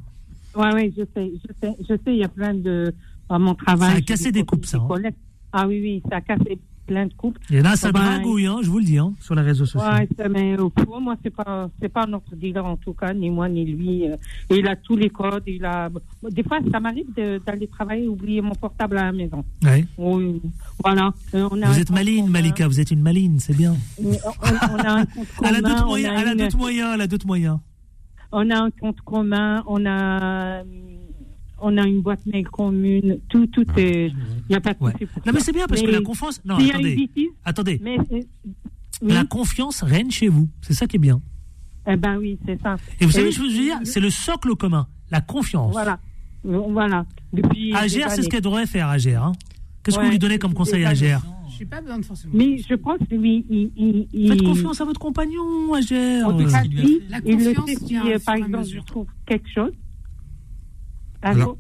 [0.56, 2.94] Ouais, ouais, je sais, je sais, je sais, il y a plein de.
[3.30, 3.90] Mon travail.
[3.92, 5.10] Ça a cassé des couples, ça, hein.
[5.52, 7.40] Ah oui, oui, ça a cassé plein de couples.
[7.50, 9.66] Il y en a, ça dragouille, hein, je vous le dis, hein, sur les réseaux
[9.66, 9.90] sociaux.
[9.90, 13.14] Ouais, ça, mais euh, pour moi, c'est pas, c'est pas notre dealer en tout cas,
[13.14, 14.10] ni moi ni lui.
[14.10, 14.16] euh,
[14.52, 15.44] il a tous les codes.
[15.48, 15.90] Il a.
[16.30, 19.44] Des fois, ça m'arrive d'aller travailler et oublier mon portable à la maison.
[19.64, 19.86] Ouais.
[19.98, 20.42] Oui,
[20.84, 21.12] voilà.
[21.34, 22.28] Euh, on a Vous êtes maline.
[22.30, 23.76] Malika, vous êtes une maline, c'est bien.
[24.04, 25.44] On, on a un compte commun.
[25.50, 27.60] Elle a d'autres on moyens, a elle a une- d'autres moyens, elle a d'autres moyens.
[28.32, 30.64] on a un compte commun, on a,
[31.60, 34.16] on a une boîte mail commune, tout, tout est, il
[34.50, 34.94] n'y a pas de Ouais.
[35.26, 36.42] Non, mais c'est bien parce que la confiance.
[36.46, 36.96] Non, une attendez.
[36.96, 37.80] bêtise, Attendez.
[37.84, 38.04] mais, euh,
[39.02, 40.48] oui, La confiance règne chez vous.
[40.62, 41.22] C'est ça qui est bien.
[41.88, 42.76] eh ben oui, c'est ça.
[43.00, 45.72] Et vous savez, Et- je veux dire, c'est le socle commun, la confiance.
[45.74, 46.00] Voilà,
[46.44, 47.06] voilà.
[47.34, 49.24] Depuis Agère, c'est ce qu'elle devrait faire, Agère.
[49.24, 49.32] hein.
[49.84, 51.22] Qu'est-ce que Ouais, vous lui donnez comme conseil à Agère?
[51.50, 52.34] Je suis pas besoin de forcément.
[52.36, 56.28] Mais je pense que lui, il, il, il- Faites confiance à votre compagnon, Agère.
[56.28, 58.66] En tout cas, lui, La il le confiance sait si, vient au euh, par exemple,
[58.68, 59.72] je trouve quelque chose.
[61.22, 61.58] Allô Alors-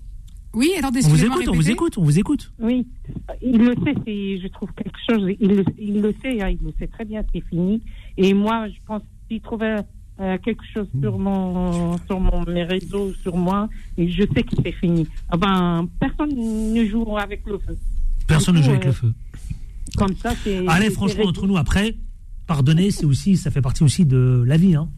[0.53, 2.53] Oui, attendez, On vous écoute, on vous écoute, on vous écoute.
[2.59, 2.87] Oui,
[3.41, 5.35] il le sait si je trouve quelque chose.
[5.39, 7.81] Il le, il le sait, hein, il le sait très bien, c'est fini.
[8.17, 9.77] Et moi, je pense s'il trouvait
[10.21, 14.55] euh, quelque chose sur mon, sur mon, mes réseaux, sur moi, et je sais que
[14.63, 15.05] c'est fini.
[15.29, 17.77] Ah ben, personne ne joue avec le feu.
[18.27, 19.13] Personne ne joue avec euh, le feu.
[19.97, 20.65] Comme ça, c'est.
[20.67, 21.95] Allez, franchement, entre nous, après,
[22.47, 24.75] pardonner, c'est aussi, ça fait partie aussi de la vie.
[24.75, 24.89] Hein.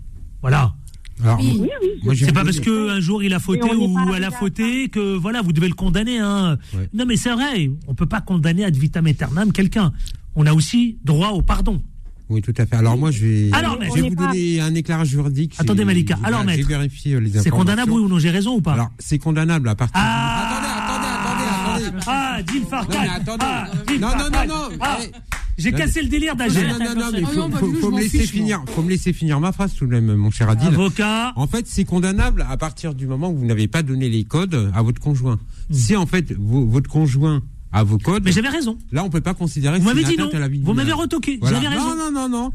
[0.41, 0.75] Voilà.
[1.23, 1.57] Alors, Oui.
[1.59, 1.87] Oui, oui.
[2.03, 2.87] moi, C'est pas parce question.
[2.87, 6.19] qu'un jour il a fauté ou elle a fauté que voilà, vous devez le condamner.
[6.19, 6.57] Hein.
[6.75, 6.89] Ouais.
[6.93, 9.91] Non, mais c'est vrai, on peut pas condamner ad vitam aeternam quelqu'un.
[10.35, 11.81] On a aussi droit au pardon.
[12.29, 12.75] Oui, tout à fait.
[12.75, 13.95] Alors moi, je vais, Alors, je maître.
[13.95, 15.55] vais On vous pas- donner un éclairage juridique.
[15.57, 16.19] Attendez, Malika.
[16.23, 16.67] Alors, j'ai maître.
[16.67, 17.41] vérifié les informations.
[17.43, 19.95] C'est condamnable oui ou non J'ai raison ou pas Alors, c'est condamnable à partir.
[19.97, 22.03] Ah Attendez, attendez, attendez, attendez.
[22.05, 23.45] Ah, Jim Farkas Non, mais attendez.
[23.47, 23.67] Ah,
[23.99, 24.77] Non, non, non, non.
[24.81, 25.11] Ah, Eh,
[25.57, 26.61] J'ai cassé le délire d'Agir.
[26.79, 28.89] Non, non, non, mais faut, non, bah, faut- faut me laisser fiche, finir, faut me
[28.89, 30.67] laisser finir ma phrase tout de même, mon cher Adil.
[30.67, 31.33] Avocat.
[31.35, 34.71] En fait, c'est condamnable à partir du moment où vous n'avez pas donné les codes
[34.75, 35.39] à votre conjoint.
[35.71, 37.41] Si en fait vo- votre conjoint
[37.71, 38.25] a vos codes, Hmm.
[38.25, 38.77] Mais j'avais raison.
[38.91, 39.77] là on peut pas considérer.
[39.79, 40.25] Vous que m'avez c'est dit une non.
[40.27, 41.37] atteinte à la vie Vous m'avez retoqué.
[41.41, 41.55] Voilà.
[41.61, 41.89] J'avais raison.
[41.95, 42.51] Non, non, non, non.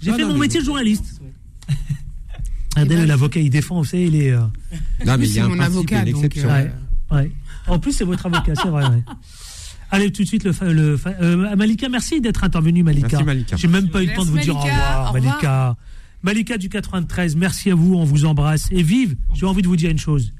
[0.00, 1.20] J'ai Non, fait non, mon métier de journaliste.
[2.76, 4.30] Regardez, l'avocat, il défend, vous savez, il est.
[4.30, 4.40] euh,
[5.04, 6.70] Non, mais il y c'est a un mon avocat, donc, euh, Ouais,
[7.10, 7.30] ouais.
[7.66, 8.84] En plus, c'est votre avocat, c'est vrai.
[9.90, 10.52] Allez, tout de suite, le,
[11.06, 13.08] euh, Malika, merci d'être intervenu, Malika.
[13.10, 13.56] Merci, Malika.
[13.56, 14.74] J'ai même pas eu le temps de vous dire au Malika.
[14.76, 15.32] revoir, Au revoir.
[15.34, 15.76] Malika.
[16.22, 18.68] Malika du 93, merci à vous, on vous embrasse.
[18.70, 20.32] Et vive, j'ai envie de vous dire une chose.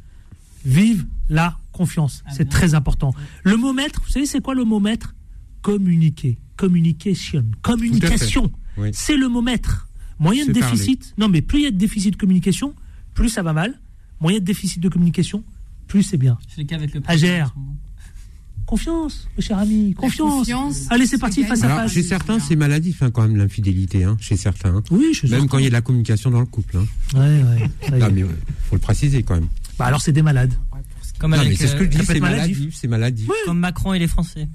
[0.65, 3.15] Vive la confiance, c'est très important.
[3.45, 5.15] Le mot maître, vous savez, c'est quoi le mot maître?
[5.63, 6.39] Communiquer.
[6.57, 7.45] Communication.
[7.63, 8.53] Communication.
[8.77, 8.91] Oui.
[8.93, 9.89] C'est le mot maître.
[10.19, 11.15] Moyen de déficit.
[11.17, 12.75] Non, mais plus il y a de déficit de communication,
[13.15, 13.81] plus ça va mal.
[14.21, 15.43] Moyen de déficit de communication,
[15.89, 16.39] plus c'est bien.
[16.49, 17.55] C'est le cas avec le Agère.
[18.71, 20.31] Confiance, mon cher ami, confiance.
[20.39, 21.93] confiance, Allez, c'est parti, face à face.
[21.93, 24.77] chez certains, c'est maladif hein, quand même l'infidélité, hein, chez certains.
[24.77, 24.83] hein.
[24.93, 26.77] Oui, je Même quand il y a de la communication dans le couple.
[26.77, 26.87] Hein.
[27.15, 27.43] Ouais,
[27.91, 27.99] ouais.
[27.99, 28.31] Non, mais ouais,
[28.69, 29.49] faut le préciser quand même.
[29.77, 30.55] Bah alors, c'est des malades.
[31.19, 32.57] Comme Non, mais avec, c'est ce que euh, je dis, ça peut c'est maladif.
[32.59, 33.29] maladif, c'est maladif.
[33.45, 34.49] comme Macron et les Français.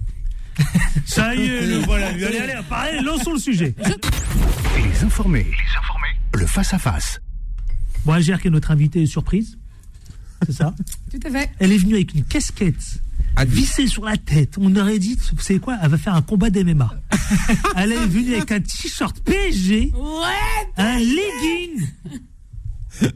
[1.05, 2.13] Ça y est, le voilà.
[2.13, 2.23] lui.
[2.23, 3.75] Allez, allez, pareil, lançons le sujet.
[3.77, 5.43] Les informés.
[5.43, 6.07] Les informés.
[6.35, 7.19] Le face-à-face.
[8.05, 9.57] Bon, Agère, qui est notre invitée surprise.
[10.45, 10.73] C'est ça
[11.11, 11.49] Tout à fait.
[11.59, 13.01] Elle est venue avec une casquette.
[13.43, 14.55] Vissée sur la tête.
[14.57, 16.89] On aurait dit, vous savez quoi Elle va faire un combat d'MMA.
[17.75, 20.67] Elle est venue avec un t-shirt PSG, Ouais.
[20.77, 21.87] un legging.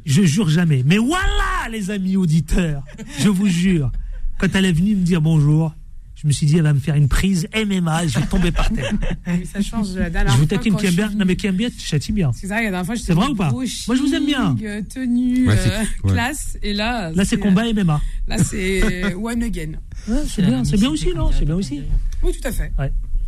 [0.06, 0.84] Je jure jamais.
[0.86, 2.84] Mais voilà, les amis auditeurs.
[3.20, 3.92] Je vous jure.
[4.40, 5.74] Quand elle est venue me dire bonjour,
[6.22, 8.52] je me suis dit, elle va me faire une prise MMA et je vais tomber
[8.52, 8.92] par terre.
[9.28, 11.10] Mais ça change de la dernière Je vous taquine qui aime je bien.
[11.12, 12.32] Non, mais qui aime bien, tu châties bien.
[12.36, 14.26] C'est vrai, la dernière fois, j'étais C'est vrai ou pas brushing, Moi, je vous aime
[14.26, 14.56] bien.
[14.64, 16.14] euh, Tenue, Ouais, c'est- euh, ouais.
[16.14, 16.58] classe.
[16.62, 17.12] Et là.
[17.12, 18.02] Là, c'est combat MMA.
[18.28, 19.72] Là, c'est one again.
[20.08, 21.84] Ouais, c'est bien, c'est bien aussi, non C'est bien aussi.
[22.22, 22.72] Oui, tout à fait.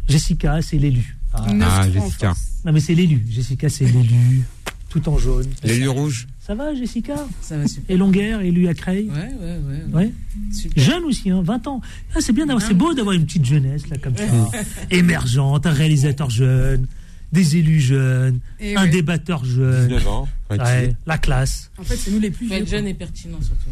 [0.09, 1.15] Jessica, c'est l'élu.
[1.33, 1.45] Ah.
[1.61, 2.33] Ah, Jessica.
[2.65, 3.23] Non, mais c'est l'élu.
[3.29, 4.41] Jessica, c'est l'élu.
[4.89, 5.47] Tout en jaune.
[5.63, 6.27] L'élu rouge.
[6.51, 7.95] Ça va, Jessica Ça va super.
[7.95, 9.83] Et Longueur, élu à Creil Ouais, ouais, ouais.
[9.93, 9.93] ouais.
[9.93, 10.11] Ouais.
[10.51, 10.83] Super.
[10.83, 11.79] Jeune aussi, hein, 20 ans.
[12.13, 14.25] Ah, c'est bien d'avoir, c'est beau d'avoir une petite jeunesse, là, comme ça.
[14.91, 16.87] Émergente, un réalisateur jeune,
[17.31, 18.89] des élus jeunes, Et un ouais.
[18.89, 19.87] débatteur jeune.
[19.87, 20.27] 19 ans.
[20.49, 21.71] Ouais, la classe.
[21.77, 22.63] En fait, c'est nous les plus Faut vieux.
[22.63, 23.69] être jeune et pertinent surtout.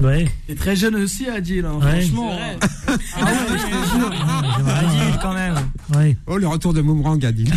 [0.00, 0.26] Ouais.
[0.46, 1.64] T'es très jeune aussi, Adil.
[1.64, 2.00] hein, Ouais.
[2.00, 2.32] Franchement.
[2.34, 2.56] Vrai.
[3.16, 4.12] Ah ouais, je te jure.
[4.68, 5.54] Adil, quand même.
[5.94, 6.16] Ouais.
[6.26, 7.52] Oh, le retour de Boomerang, Adil.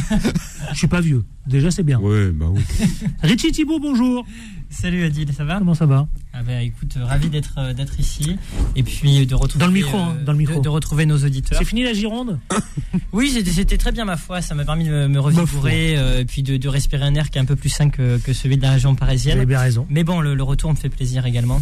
[0.71, 1.23] Je suis pas vieux.
[1.47, 1.99] Déjà, c'est bien.
[1.99, 2.61] ouais, bah oui.
[3.23, 4.25] Richie Thibault, bonjour.
[4.69, 5.59] Salut Adil, ça va?
[5.59, 6.07] Comment ça va?
[6.33, 8.37] Ah bah écoute, euh, ravi d'être euh, d'être ici
[8.75, 10.55] et puis de retrouver Dans le micro, hein, dans le micro.
[10.55, 11.59] de, de retrouver nos auditeurs.
[11.59, 12.39] C'est fini la Gironde?
[13.11, 16.41] Oui, c'était- très bien ma foi, ça m'a permis de me, revigorer euh, et puis
[16.41, 18.63] de, de respirer un air qui est un peu plus sain que, que celui de
[18.63, 19.45] la région Vous avez parisienne.
[19.45, 19.85] bien raison.
[19.89, 21.61] Mais bon, le, le retour me fait plaisir également.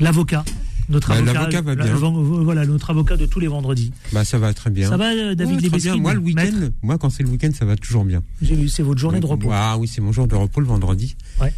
[0.00, 0.44] L'avocat.
[0.90, 1.62] Notre Bah, avocat.
[1.62, 1.94] va bien.
[1.94, 3.90] Voilà, notre avocat de tous les vendredis.
[4.12, 4.88] Bah, ça va très bien.
[4.90, 5.96] Ça va, euh, David Ouais, bien.
[5.96, 8.22] Moi, le week-end, moi, quand c'est le week-end, ça va toujours bien.
[8.68, 9.48] C'est votre journée de repos.
[9.52, 11.16] Ah oui, c'est mon jour de repos le vendredi.
[11.40, 11.52] Ouais.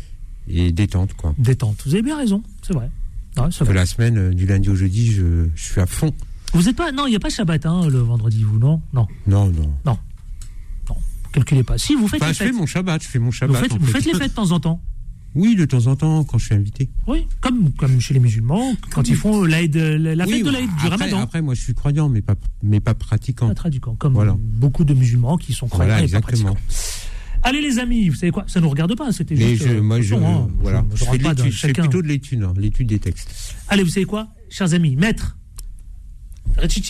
[0.49, 1.34] Et détente, quoi.
[1.39, 1.82] Détente.
[1.87, 2.89] Vous avez bien raison, c'est vrai.
[3.37, 3.74] Ouais, ça Que va.
[3.74, 6.12] la semaine, euh, du lundi au jeudi, je, je suis à fond.
[6.55, 6.93] Vous êtes pas.
[6.93, 8.80] Non, il n'y a pas Shabbat hein, le vendredi, vous, non?
[8.95, 9.09] Non.
[9.26, 9.74] Non, non.
[9.84, 9.99] Non.
[11.32, 11.76] Calculez pas.
[11.76, 13.61] Si, vous faites Enfin, les je fais mon Shabbat, je fais mon Vous Shabbat.
[13.61, 13.93] faites, vous fait.
[14.01, 14.80] faites les fêtes de temps en temps.
[15.37, 16.89] Oui, de temps en temps, quand je suis invité.
[17.07, 20.51] Oui, comme, comme chez les musulmans, quand ils font l'Aïd, la, la Oui, fête de
[20.51, 21.20] l'Aïd, du ramadan.
[21.20, 23.49] Après, moi, je suis croyant, mais pas, mais pas pratiquant.
[23.49, 24.34] Pas traduquant, comme Voilà.
[24.39, 26.55] beaucoup de musulmans qui sont croyants Voilà, et pas exactement.
[26.55, 26.74] pratiquants.
[27.43, 28.45] Allez les amis, vous savez quoi?
[28.49, 29.62] Ça nous regarde pas, c'était juste.
[29.62, 31.82] je, euh, moi, je, hein, voilà, je, je, chacun.
[31.82, 33.55] plutôt de l'étude, hein, l'étude des textes.
[33.68, 35.37] Allez, vous savez quoi, chers amis, maître,
[36.57, 36.82] Richie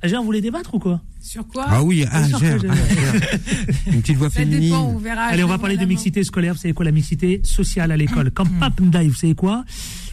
[0.00, 3.90] Agir, vous voulez débattre ou quoi Sur quoi Ah oui, ah, sûr gère, que ah.
[3.92, 4.98] Une petite voix dépend, on féminine.
[5.00, 5.22] verra.
[5.22, 6.54] Allez, on va Je parler de mixité scolaire.
[6.54, 8.30] Vous savez quoi, la mixité sociale à l'école?
[8.30, 8.60] Comme Hmm.
[8.60, 9.64] Pape Ndaï, vous savez quoi?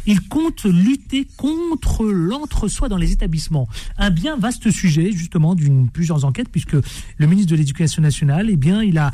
[0.08, 3.68] Il compte lutter contre l'entre-soi dans les établissements.
[3.98, 6.76] Un bien vaste sujet, justement, d'une plusieurs enquêtes, puisque
[7.18, 9.12] le ministre de l'Éducation nationale, eh bien, il a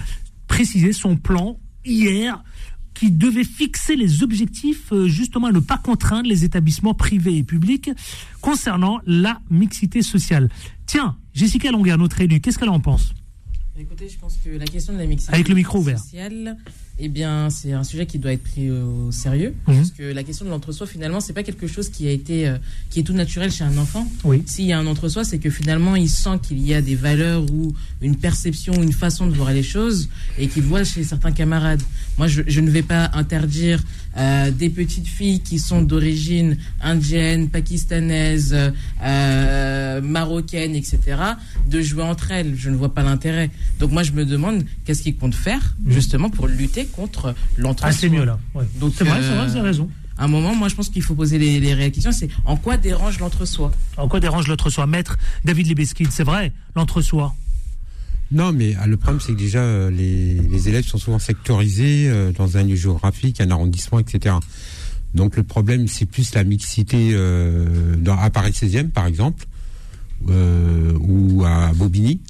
[0.48, 2.44] précisé son plan hier
[2.94, 7.44] qui devait fixer les objectifs, euh, justement, à ne pas contraindre les établissements privés et
[7.44, 7.90] publics
[8.42, 10.50] concernant la mixité sociale.
[10.86, 13.14] Tiens, Jessica Longuer, notre élue, qu'est-ce qu'elle en pense?
[13.80, 15.98] Écoutez, je pense que la question de la mixité Avec le micro ouvert.
[15.98, 16.58] sociale,
[17.04, 19.56] eh bien, c'est un sujet qui doit être pris au sérieux.
[19.68, 19.76] Mhm.
[19.76, 22.58] Parce que la question de l'entre-soi, finalement, c'est pas quelque chose qui a été, euh,
[22.92, 24.08] qui est tout naturel chez un enfant.
[24.24, 24.44] Oui.
[24.46, 27.44] S'il y a un entre-soi, c'est que finalement, il sent qu'il y a des valeurs
[27.52, 31.82] ou une perception, une façon de voir les choses et qu'il voit chez certains camarades.
[32.20, 33.82] Moi, je, je ne vais pas interdire
[34.18, 38.56] euh, des petites filles qui sont d'origine indienne, pakistanaise,
[39.02, 41.00] euh, marocaine, etc.,
[41.68, 42.56] de jouer entre elles.
[42.58, 43.50] Je ne vois pas l'intérêt.
[43.80, 47.90] Donc moi, je me demande qu'est-ce qu'ils comptent faire justement pour lutter contre l'entre-soi.
[47.90, 48.40] Ah, c'est mieux là.
[48.54, 48.66] Ouais.
[48.80, 49.90] Donc, C'est vrai, c'est vrai, euh, vous avez raison.
[50.18, 52.12] À un moment, moi, je pense qu'il faut poser les, les réelles questions.
[52.12, 53.72] C'est en quoi dérange l'entre-soi?
[53.98, 54.86] En quoi dérange l'entre-soi?
[54.86, 57.34] Maître David Lebeskin, c'est vrai, l'entre-soi.
[58.32, 62.08] Non, mais ah, le problème, c'est que déjà, euh, les, les élèves sont souvent sectorisés
[62.08, 64.36] euh, dans un lieu géographique, un arrondissement, etc.
[65.14, 69.46] Donc le problème, c'est plus la mixité euh, dans, à Paris 16e, par exemple,
[70.30, 72.22] euh, ou à Bobigny.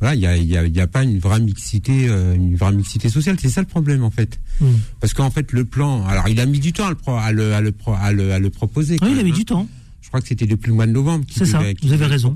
[0.00, 2.54] Voilà, il y a, y, a, il y a pas une vraie mixité, euh, une
[2.56, 3.36] vraie mixité sociale.
[3.40, 4.38] C'est ça le problème en fait.
[4.60, 4.66] Hmm.
[5.00, 7.32] Parce qu'en fait, le plan, alors il a mis du temps à le, pro- à
[7.32, 8.96] le, à le, pro- à le, à le proposer.
[9.02, 9.34] Oui, il a mis hein.
[9.34, 9.68] du temps.
[10.00, 12.34] Je crois que c'était depuis le mois de novembre qu'il C'est ça, vous avez raison.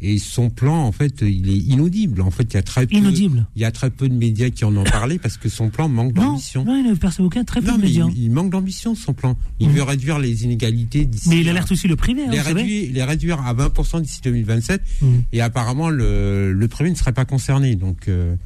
[0.00, 2.20] Et son plan, en fait, il est inaudible.
[2.22, 3.46] En fait, il y a très peu, Inaudible.
[3.56, 5.88] il y a très peu de médias qui en ont parlé parce que son plan
[5.88, 6.64] manque Non, d'ambition.
[6.64, 8.06] non, il n'a personne aucun, très peu Non, de médias.
[8.14, 9.36] il, il manque d'ambition son plan.
[9.58, 9.74] Il Mhm.
[9.74, 11.28] veut réduire les inégalités d'ici.
[11.28, 12.60] Mais il alerte aussi le privé, hein, les savez.
[12.62, 14.80] réduire, les réduire à 20% d'ici 2027.
[15.02, 15.22] Mhm.
[15.32, 17.74] Et apparemment, le, le privé ne serait pas concerné.
[17.74, 18.36] Donc, euh,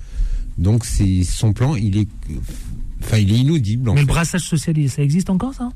[0.56, 1.76] donc c'est son plan.
[1.76, 2.08] Il est,
[3.02, 3.90] enfin, il est inaudible.
[3.90, 5.68] en Mais le brassage social, ça existe encore, ça?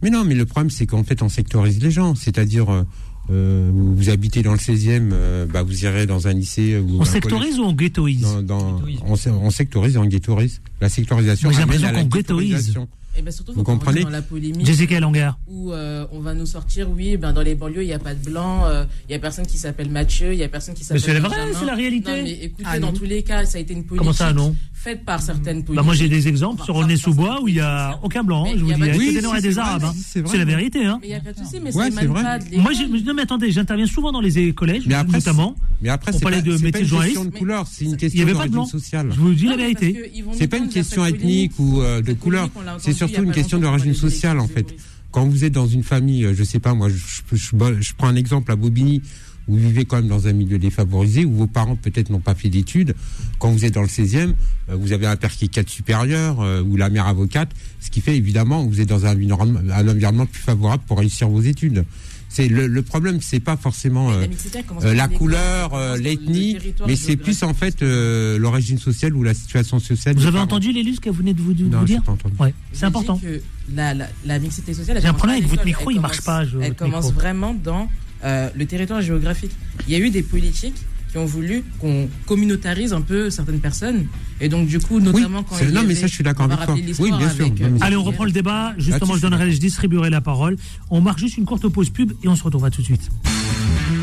[0.00, 2.14] Mais non, mais le problème, c'est qu'en fait, on sectorise les gens.
[2.14, 2.84] C'est-à-dire,
[3.30, 6.78] euh, vous, habitez dans le 16e, euh, bah, vous irez dans un lycée.
[6.78, 8.20] Ou On un sectorise ou on ghettoise?
[8.22, 8.44] Collège.
[8.46, 10.60] dans, dans- on, se- on sectorise et on ghettoise.
[10.80, 12.74] La sectorisation Mais j'ai l'impression qu'on ghettoise.
[13.16, 14.64] Et ben surtout, Vous comprenez dans la polémique.
[14.66, 15.32] Jessica Langer.
[15.46, 18.14] Où euh, on va nous sortir, oui, ben dans les banlieues, il n'y a pas
[18.14, 20.80] de blanc, euh, il y a personne qui s'appelle Mathieu, il y a personne qui
[20.90, 21.02] Mais s'appelle.
[21.02, 22.10] c'est vrai, c'est la réalité.
[22.10, 24.32] Non, mais écoutez, Ah, dans tous les cas, ça a été une politique Comment ça,
[24.32, 25.76] non faite par certaines politiques.
[25.76, 28.64] Bah moi j'ai des exemples sur René-sous-Bois où il y a aucun blanc, hein, je
[28.64, 29.84] vous y a dis, de- avec Oui, des Arabes.
[29.84, 29.92] hein.
[29.94, 30.84] c'est la vérité.
[30.84, 30.98] Hein.
[31.00, 32.38] Mais il n'y a pas de souci, mais c'est pas.
[32.56, 32.72] Moi,
[33.04, 35.54] non mais attendez, j'interviens souvent dans les collèges, Mais après, notamment.
[35.82, 38.66] Mais après, on c'est pas, une question de couleur, c'est une Il n'y question d'origine
[38.66, 39.08] sociale.
[39.12, 40.12] Je vous dis la mais vérité.
[40.32, 42.48] C'est pas une question ethnique ou euh, de couleur.
[42.78, 44.74] C'est il y surtout une question d'origine sociale en fait.
[45.10, 47.92] Quand vous êtes dans une famille, euh, je sais pas, moi, je, je, je- je
[47.96, 49.02] prends un exemple à Bobigny.
[49.48, 52.48] Vous vivez quand même dans un milieu défavorisé où vos parents peut-être n'ont pas fait
[52.48, 52.94] d'études.
[53.40, 54.34] Quand vous êtes dans le 16e,
[54.70, 57.50] euh, vous avez un père qui est cadre supérieur euh, ou la mère avocate,
[57.80, 60.98] ce qui fait évidemment que vous êtes dans un environnement, un environnement plus favorable pour
[60.98, 61.84] réussir vos études.
[62.32, 66.56] C'est le, le problème, c'est pas forcément euh, la euh, la couleur, euh, l'ethnie,
[66.86, 70.14] mais c'est plus en fait euh, l'origine sociale ou la situation sociale.
[70.16, 70.44] Vous avez parents.
[70.44, 72.16] entendu les ce qu'elle venait de vous, de Non, vous dire pas.
[72.40, 73.18] Ouais, c'est important.
[73.18, 73.40] que
[73.74, 74.96] la, la, la mixité sociale.
[74.96, 76.58] elle J'ai un commence problème pas avec votre micro, elle il marche commence- pas, je-
[76.58, 77.20] Elle commence micro.
[77.20, 77.88] vraiment dans
[78.24, 79.52] euh, le territoire géographique.
[79.86, 80.76] Il y a eu des politiques
[81.12, 84.06] qui ont voulu qu'on communautarise un peu certaines personnes.
[84.40, 86.56] Et donc, du coup, notamment quand c'est- il non, mais ça, je suis d'accord avec
[86.64, 86.74] toi.
[87.04, 87.44] Oui, bien sûr.
[87.60, 88.72] euh, Allez, on reprend le débat.
[88.78, 90.56] Justement, je donnerai, je distribuerai la parole.
[90.90, 93.10] On marque juste une courte pause pub et on se retrouvera tout de suite.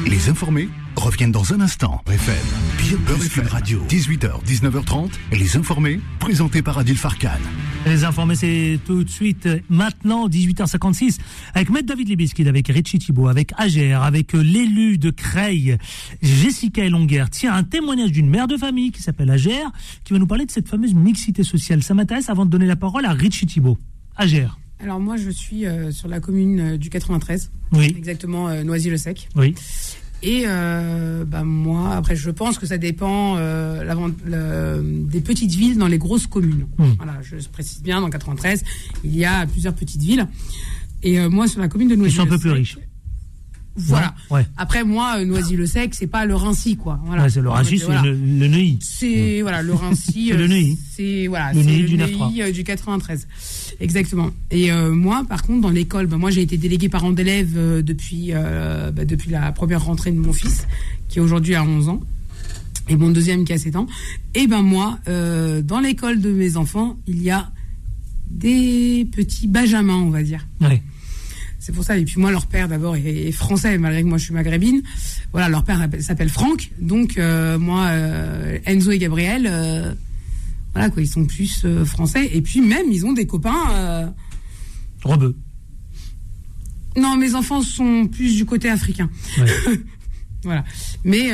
[0.07, 2.01] Les informés reviennent dans un instant.
[2.07, 5.09] FM, Beurre FM Radio, 18h, 19h30.
[5.31, 7.29] Et les informés, présentés par Adil Farkan.
[7.85, 11.17] Les informés, c'est tout de suite, maintenant, 18h56,
[11.53, 15.77] avec Maître David Libiskid, avec Richie Thibault, avec Agère, avec l'élu de Creil,
[16.21, 17.25] Jessica Elonguer.
[17.31, 19.71] Tiens, un témoignage d'une mère de famille qui s'appelle Agère,
[20.03, 21.81] qui va nous parler de cette fameuse mixité sociale.
[21.83, 23.77] Ça m'intéresse avant de donner la parole à Richie Thibault.
[24.17, 24.57] Agère.
[24.81, 27.51] Alors moi, je suis euh, sur la commune euh, du 93.
[27.73, 27.93] Oui.
[27.97, 29.27] Exactement, euh, Noisy-le-Sec.
[29.35, 29.53] Oui.
[30.21, 33.83] Et euh, bah, moi, après, je pense que ça dépend euh,
[34.25, 36.65] le- des petites villes dans les grosses communes.
[36.77, 36.91] Hmm.
[36.97, 38.63] Voilà, je précise bien, dans 93,
[39.03, 40.27] il y a plusieurs petites villes.
[41.03, 42.27] Et euh, moi, sur la commune de Ils Noisy-le-Sec...
[42.27, 42.77] sont un peu plus riches.
[43.87, 44.13] Voilà.
[44.29, 44.45] Ouais.
[44.57, 46.99] Après, moi, euh, Noisy-le-Sec, c'est pas le Rincy, quoi.
[47.05, 47.23] Voilà.
[47.23, 48.01] Ouais, c'est le Rachis, c'est Voilà.
[48.03, 48.79] le, le Neuilly.
[48.81, 50.27] C'est voilà le Rincy.
[50.31, 50.77] C'est le euh, Neuilly.
[50.95, 52.41] C'est voilà, Le Neuilly du Neuilly, 9-3.
[52.41, 53.27] euh, du 93.
[53.79, 54.29] Exactement.
[54.51, 57.81] Et euh, moi, par contre, dans l'école, ben, moi j'ai été déléguée parent d'élèves euh,
[57.81, 60.67] depuis euh, ben, depuis la première rentrée de mon fils,
[61.07, 62.01] qui aujourd'hui a 11 ans,
[62.89, 63.87] et mon deuxième qui a 7 ans.
[64.35, 67.49] Et ben moi, euh, dans l'école de mes enfants, il y a
[68.29, 70.45] des petits benjamins, on va dire.
[70.61, 70.81] Ouais.
[71.59, 71.97] C'est pour ça.
[71.97, 74.81] Et puis moi, leur père d'abord est, est français, malgré que moi je suis maghrébine.
[75.31, 76.71] Voilà, leur père s'appelle- Franck.
[76.79, 79.93] Donc euh, moi, euh, Enzo et Gabriel, euh,
[80.73, 82.29] voilà quoi, ils sont plus français.
[82.33, 83.71] Et puis même, ils ont des copains.
[83.71, 84.07] euh,
[85.03, 85.35] Rebeu.
[86.97, 89.09] Non, mes enfants sont plus du côté africain.
[90.43, 90.63] voilà.
[91.03, 91.29] Mais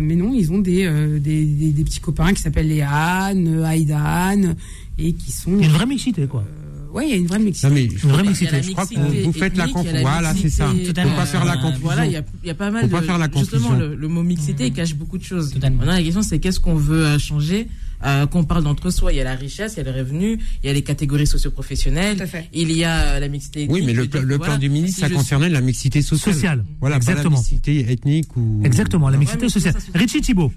[0.00, 0.84] mais non, ils ont des
[1.20, 4.54] des, des- des petits copains qui s'appellent Léane, Aïdan,
[4.98, 5.58] et qui sont.
[5.58, 6.44] Une vraie mixité, quoi.
[6.92, 7.68] Ouais, il y a une vraie mixité.
[7.68, 8.62] Non, mais je Une crois, vraie pas- mixité.
[8.62, 10.00] je crois que vous faites la il confusion.
[10.00, 10.68] Voilà, c'est ça.
[10.72, 11.80] mixité, Faut pas faire la confusion.
[11.82, 12.92] Voilà, il y a, il pas mal Faut de.
[12.92, 13.78] pas faire la justement, confusion.
[13.78, 15.54] le, le mot mixité cache beaucoup de choses.
[15.54, 17.66] Maintenant, la question, c'est qu'est-ce qu'on veut euh, changer
[18.06, 20.66] euh, Qu'on parle d'entre-soi, il y a la richesse, il y a le revenu, il
[20.66, 22.16] y a les catégories socio-professionnelles,
[22.52, 23.74] il y a euh, la mixité ethnique.
[23.74, 26.34] Oui, mais le, voilà, plan du ministre, si ça concernait la mixité sociale.
[26.34, 26.64] Sociale.
[26.80, 27.30] Voilà, Exactement.
[27.30, 28.60] pas la mixité ethnique ou.
[28.64, 29.74] Exactement, la mixité sociale.
[29.94, 30.52] Richie Thibault.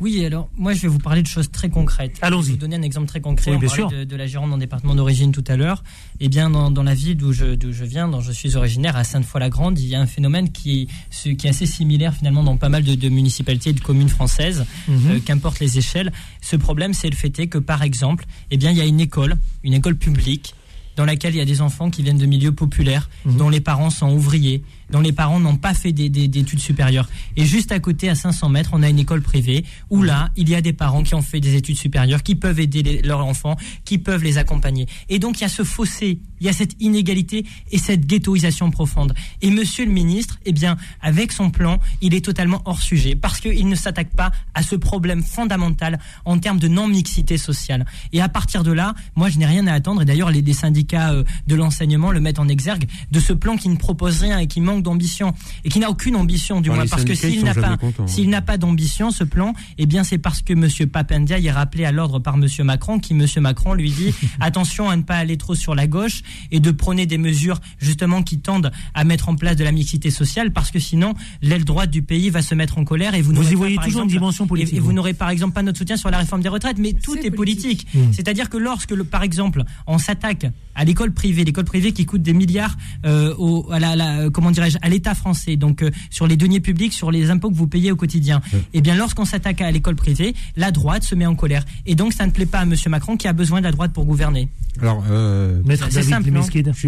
[0.00, 2.18] Oui, alors moi je vais vous parler de choses très concrètes.
[2.22, 2.42] Allons-y.
[2.42, 3.50] Je vais vous donner un exemple très concret.
[3.50, 3.88] Oui, bien sûr.
[3.88, 5.84] De, de la Gironde, mon département d'origine tout à l'heure.
[6.20, 8.96] Eh bien, dans, dans la ville d'où je, d'où je viens, dont je suis originaire,
[8.96, 12.42] à Sainte-Foy-la-Grande, il y a un phénomène qui est, ce- qui est assez similaire finalement
[12.42, 15.10] dans pas mal de, de municipalités et de communes françaises, Mhm.
[15.10, 16.12] euh, qu'importe les échelles.
[16.40, 19.00] Ce problème, c'est le fait est que, par exemple, eh bien, il y a une
[19.00, 20.54] école, une école publique,
[20.96, 23.36] dans laquelle il y a des enfants qui viennent de milieux populaires, Mhm.
[23.36, 27.08] dont les parents sont ouvriers, dont les parents n'ont pas fait des, des- d'études supérieures.
[27.36, 30.48] Et juste à côté, à 500 mètres, on a une école privée où là, il
[30.48, 33.56] y a des parents qui ont fait des études supérieures, qui peuvent aider leurs enfants,
[33.84, 34.86] qui peuvent les accompagner.
[35.08, 38.70] Et donc, il y a ce fossé, il y a cette inégalité et cette ghettoisation
[38.70, 39.14] profonde.
[39.42, 43.40] Et monsieur le ministre, eh bien, avec son plan, il est totalement hors sujet parce
[43.40, 47.86] qu'il ne s'attaque pas à ce problème fondamental en termes de non-mixité sociale.
[48.12, 50.02] Et à partir de là, moi, je n'ai rien à attendre.
[50.02, 53.56] Et d'ailleurs, les, les syndicats euh, de l'enseignement le mettent en exergue de ce plan
[53.56, 56.78] qui ne propose rien et qui manque d'ambition et qui n'a aucune ambition, du Enfin,
[56.80, 58.06] moins, parce que s'il n'a pas, hein.
[58.06, 61.84] s'il n'a pas d'ambition, ce plan, eh bien, c'est parce que Monsieur Papendia est rappelé
[61.84, 65.36] à l'ordre par Monsieur Macron, qui Monsieur Macron lui dit attention à ne pas aller
[65.36, 69.36] trop sur la gauche et de prôner des mesures justement qui tendent à mettre en
[69.36, 72.78] place de la mixité sociale, parce que sinon l'aile droite du pays va se mettre
[72.78, 74.74] en colère et vous, Vous n'aurez y pas, voyez par toujours une exemple, dimension politique,
[74.74, 74.92] Et, et vous vous.
[74.92, 77.86] n'aurez par exemple pas notre soutien sur la réforme des retraites, mais tout est, politique.
[77.94, 78.12] Mmh.
[78.12, 80.46] C'est-à-dire que lorsque, le, par exemple, on s'attaque
[80.80, 82.74] à l'école privée, l'école privée qui coûte des milliards
[83.04, 86.60] euh, au, à la, la- comment dirais-je, à l'État français, donc euh, sur les deniers
[86.60, 88.40] publics, sur les impôts que vous payez au quotidien.
[88.72, 91.64] Et bien, lorsqu'on s'attaque à l'école privée, la droite se met en colère.
[91.84, 93.92] Et donc, ça ne plaît pas à Monsieur Macron qui a besoin de la droite
[93.92, 94.48] pour gouverner.
[94.80, 96.24] Alors, euh, Maître C'est David simple,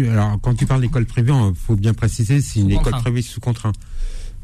[0.09, 3.39] alors, quand tu parles d'école privée, il faut bien préciser, c'est une école privée sous
[3.41, 3.73] contrat.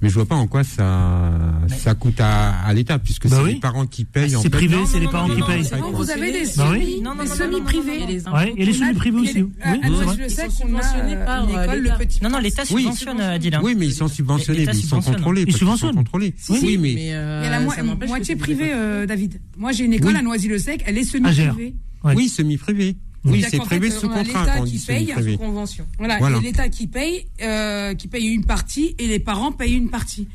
[0.01, 1.31] Mais je vois pas en quoi ça,
[1.67, 3.53] ça coûte à, à l'État, puisque Bah c'est oui.
[3.55, 4.33] les parents qui payent.
[4.35, 5.67] en C'est privé, c'est les parents qui payent.
[5.79, 7.03] Non, vous avez des Bah oui.
[7.03, 8.21] semi, semi-privés.
[8.33, 9.41] Ouais, et les semi-privés aussi.
[9.43, 10.15] Oui, Ah, moi, vrai.
[10.17, 12.23] je le sais qu'on a euh, par, une euh, école, le petit.
[12.23, 12.83] Non, non, l'État Oui.
[12.83, 13.53] subventionne, Adil.
[13.55, 13.59] hein.
[13.61, 15.43] Oui, mais ils sont subventionnés, mais ils sont contrôlés.
[15.47, 15.95] Ils subventionnent.
[15.95, 16.33] contrôlés.
[16.49, 19.41] Oui, mais, Il y a la euh, que moitié privée, euh, David.
[19.57, 20.17] Moi, j'ai une école Oui.
[20.19, 21.75] à Noisy-le-Sec, elle est Ah, semi-privée.
[22.05, 22.95] Oui, semi-privé.
[23.26, 25.38] Oui, c'est fait, sous contrat l'État qui paye, semi-privé.
[25.38, 25.86] convention.
[25.97, 26.38] Voilà, Voilà.
[26.38, 30.28] et l'État qui paye, euh, qui paye une partie, et les parents payent une partie.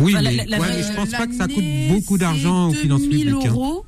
[0.00, 2.18] Oui, Enfin, mais, la- la- ouais, la- mais je pense pas que ça coûte beaucoup
[2.18, 3.46] d'argent aux finances 2000 publiques.
[3.46, 3.48] hein.
[3.50, 3.86] euros.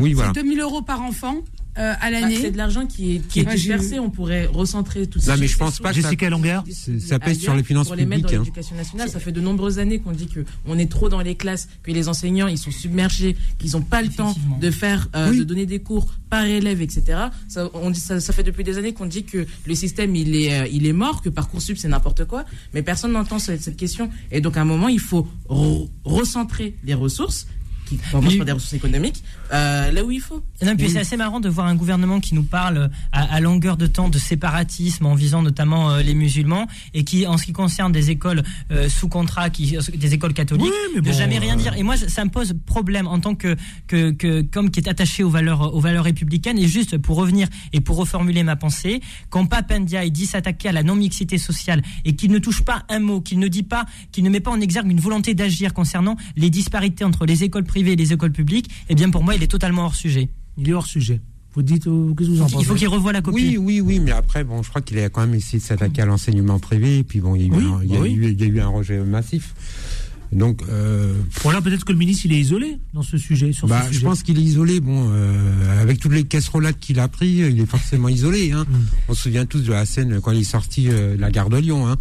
[0.00, 0.32] Oui, voilà.
[0.34, 1.36] C'est 2000 euros par enfant
[1.78, 2.38] euh, à Bah, l'année.
[2.40, 5.34] c'est de l'argent qui est, qui est Ouais, dispersé, on pourrait recentrer tout ça.
[5.34, 6.64] Non, mais je pense pas que Jessica Longueur.
[7.00, 8.36] ça pèse sur les finances pour les mettre publiques.
[8.36, 8.44] dans hein.
[8.44, 9.08] l'éducation nationale.
[9.10, 11.90] Ça fait de nombreuses années qu'on dit que on est trop dans les classes, que
[11.90, 15.38] les enseignants ils sont submergés, qu'ils n'ont pas le temps de faire, euh, Oui.
[15.38, 17.04] de donner des cours par élève, etc.
[17.48, 20.34] Ça, on dit, ça, ça fait depuis des années qu'on dit que le système il
[20.34, 23.76] est, euh, il est mort, que parcoursup c'est n'importe quoi, mais personne n'entend cette, cette
[23.76, 24.10] question.
[24.32, 27.46] Et donc à un moment il faut re- recentrer les ressources
[27.88, 29.22] qui commencent par des ressources économiques
[29.52, 30.42] euh, là où il faut.
[30.64, 33.76] Non, puis c'est assez marrant de voir un gouvernement qui nous parle à, à longueur
[33.76, 37.52] de temps de séparatisme en visant notamment euh, les musulmans et qui, en ce qui
[37.52, 41.56] concerne des écoles euh, sous contrat, qui, des écoles catholiques, Oui, de bon, jamais rien
[41.56, 41.74] dire.
[41.76, 45.22] Et moi, ça me pose problème en tant que, que, que comme qui est attaché
[45.22, 46.58] aux valeurs, aux valeurs républicaines.
[46.58, 50.82] Et juste pour revenir et pour reformuler ma pensée, quand Papendia dit s'attaquer à la
[50.82, 54.30] non-mixité sociale et qu'il ne touche pas un mot, qu'il ne dit pas, qu'il ne
[54.30, 57.96] met pas en exergue une volonté d'agir concernant les disparités entre les écoles privées et
[57.96, 60.28] les écoles publiques, eh bien pour moi, il est totalement hors sujet.
[60.58, 61.20] Il est hors sujet.
[61.54, 63.56] Vous dites, euh, qu'est-ce que vous en pensez Il faut qu'il revoie la copie.
[63.56, 66.02] Oui, oui, oui, mais après, bon, je crois qu'il a quand même essayé de s'attaquer
[66.02, 67.96] à l'enseignement privé, et puis bon, il y a eu, Oui, un, il y a
[67.98, 68.12] bah oui.
[68.12, 69.54] eu, il y a eu un rejet massif.
[70.32, 73.52] Donc, euh, Voilà, peut-être que le ministre, il est isolé dans ce sujet.
[73.52, 74.06] Sur bah, ce je sujet.
[74.06, 74.80] pense qu'il est isolé.
[74.80, 78.50] Bon, euh, avec toutes les casserolades qu'il a pris, il est forcément isolé.
[78.52, 78.66] Hein.
[78.68, 78.74] Mm.
[79.08, 81.48] On se souvient tous de la scène quand il est sorti euh, de la gare
[81.48, 81.88] de Lyon.
[81.88, 81.96] Hein.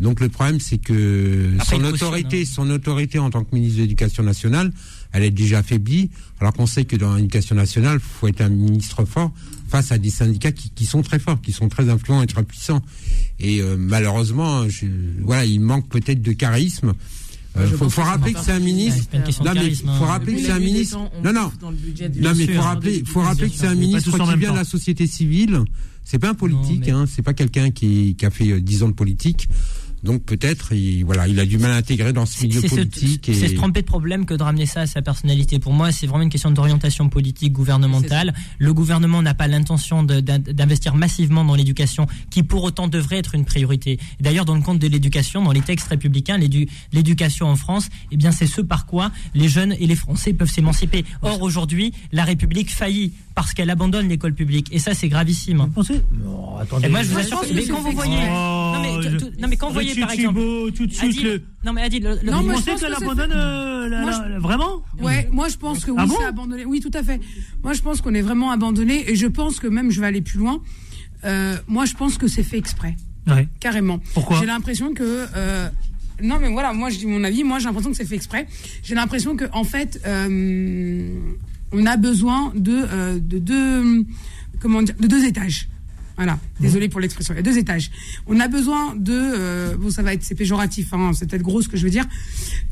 [0.00, 3.76] Donc le problème, c'est que Après, son cautionne, autorité, son autorité en tant que ministre
[3.76, 4.72] de l'Éducation nationale,
[5.12, 6.10] elle est déjà affaiblie.
[6.40, 9.32] Alors qu'on sait que dans l'éducation nationale, il faut être un ministre fort
[9.68, 12.42] face à des syndicats qui, qui sont très forts, qui sont très influents et très
[12.42, 12.82] puissants.
[13.40, 14.86] Et euh, malheureusement, je,
[15.22, 16.92] voilà, il manque peut-être de charisme.
[17.56, 19.04] Euh, faut, pense faut rappeler que c'est un ministre.
[19.44, 20.06] Non, mais faut hein.
[20.06, 20.98] rappeler que c'est un ministre.
[21.22, 21.52] Non, non.
[21.62, 25.06] Non, mais faut rappeler, faut rappeler que c'est un ministre qui vient de la société
[25.06, 25.60] civile.
[26.04, 27.04] C'est pas un politique, hein.
[27.06, 29.48] C'est pas quelqu'un qui, qui a fait euh, 10 ans de politique.
[30.02, 32.74] Donc peut-être, il, voilà, il a du mal à intégrer dans ce milieu c'est se,
[32.74, 33.22] politique.
[33.24, 33.48] c'est et...
[33.48, 35.58] se tromper de problème que de ramener ça à sa personnalité.
[35.60, 38.34] Pour moi, c'est vraiment une question d'orientation politique gouvernementale.
[38.58, 43.44] Le gouvernement n'a pas l'intention d'investir massivement dans l'éducation, qui pour autant devrait être une
[43.44, 43.98] priorité.
[44.20, 48.16] D'ailleurs, dans le compte de l'éducation, dans les textes républicains, l'édu- l'éducation en France, eh
[48.16, 51.04] bien, c'est ce par quoi les jeunes et les Français peuvent s'émanciper.
[51.22, 54.68] Or, aujourd'hui, la République faillit parce qu'elle abandonne l'école publique.
[54.72, 55.58] Et ça, c'est gravissime.
[55.58, 56.02] Vous pensez?
[56.22, 56.86] Non, attendez.
[56.86, 58.30] Et moi, je vous assure que, mais quand vous voyez, exprès.
[58.32, 60.40] non mais, Oh, non mais quand vous voyez par exemple,
[60.76, 62.94] tout de suite, Adil- le- non mais Adil, le- le- Non, moi, je pense qu'elle
[62.94, 66.14] abandonne euh, la- Moi, la- je- Vraiment Ouais, moi je pense que oui, Ah bon
[66.18, 66.64] c'est abandonné.
[66.64, 67.20] Oui, tout à fait.
[67.62, 70.22] Moi je pense qu'on est vraiment abandonné et je pense que même je vais aller
[70.22, 70.60] plus loin.
[71.24, 72.96] Euh, moi je pense que c'est fait exprès,
[73.28, 73.48] Ouais.
[73.60, 74.00] carrément.
[74.14, 75.68] Pourquoi J'ai l'impression que euh,
[76.22, 77.44] non mais voilà, moi je dis mon avis.
[77.44, 78.46] Moi j'ai l'impression que c'est fait exprès.
[78.82, 81.14] J'ai l'impression que en fait euh,
[81.72, 84.04] on a besoin de de deux
[84.60, 85.68] comment dire de deux étages.
[86.22, 87.34] Voilà, désolé pour l'expression.
[87.34, 87.90] Il y a deux étages.
[88.28, 91.62] On a besoin de, euh, bon, ça va être, c'est péjoratif, hein, c'est peut-être gros
[91.62, 92.04] ce que je veux dire,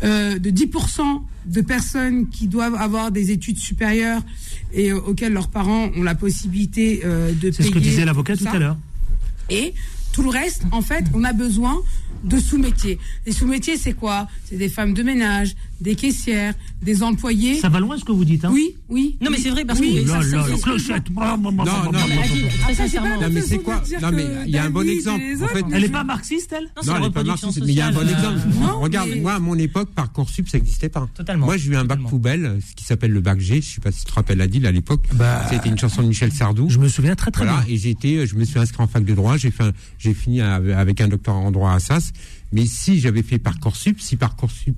[0.04, 4.22] euh, de 10% de personnes qui doivent avoir des études supérieures
[4.72, 7.52] et euh, auxquelles leurs parents ont la possibilité de payer.
[7.52, 8.76] C'est ce que disait l'avocat tout à l'heure.
[9.48, 9.74] Et
[10.12, 11.76] Tout le reste, en fait, on a besoin
[12.22, 13.00] de sous-métiers.
[13.26, 14.28] Les sous-métiers, c'est quoi?
[14.44, 17.58] C'est des femmes de ménage, des caissières, des employés.
[17.58, 19.16] Ça va loin ce que vous dites, hein Oui, oui.
[19.20, 20.08] Non, mais c'est vrai parce Oui, que.
[20.10, 21.10] La ça- clochette.
[21.10, 25.22] Non, non, pas Non, mais c'est quoi Non, mais il y a un bon exemple.
[25.42, 27.20] En fait, Elle est je- pas marxiste, elle Non, c'est Non, la elle est pas
[27.20, 28.54] reproduction marxiste, mais il y a un bon sociale, exemple.
[28.60, 31.08] Non, Regarde, moi, à mon époque, Parcoursup, ça n'existait pas.
[31.14, 31.46] Totalement.
[31.46, 33.60] Moi, j'ai eu un bac poubelle, ce qui s'appelle le bac G.
[33.60, 35.04] Je sais pas si tu te rappelles, Adil, à l'époque.
[35.14, 36.68] Bah, C'était une chanson de Michel Sardou.
[36.70, 37.62] Je me souviens très très bien.
[37.68, 40.40] et été, je me suis inscrit en fac de droit, j'ai fait, un- j'ai fini
[40.40, 42.12] avec un doctorat en droit à Assas.
[42.52, 44.76] Mais si j'avais fait Parcoursup, si Parcoursup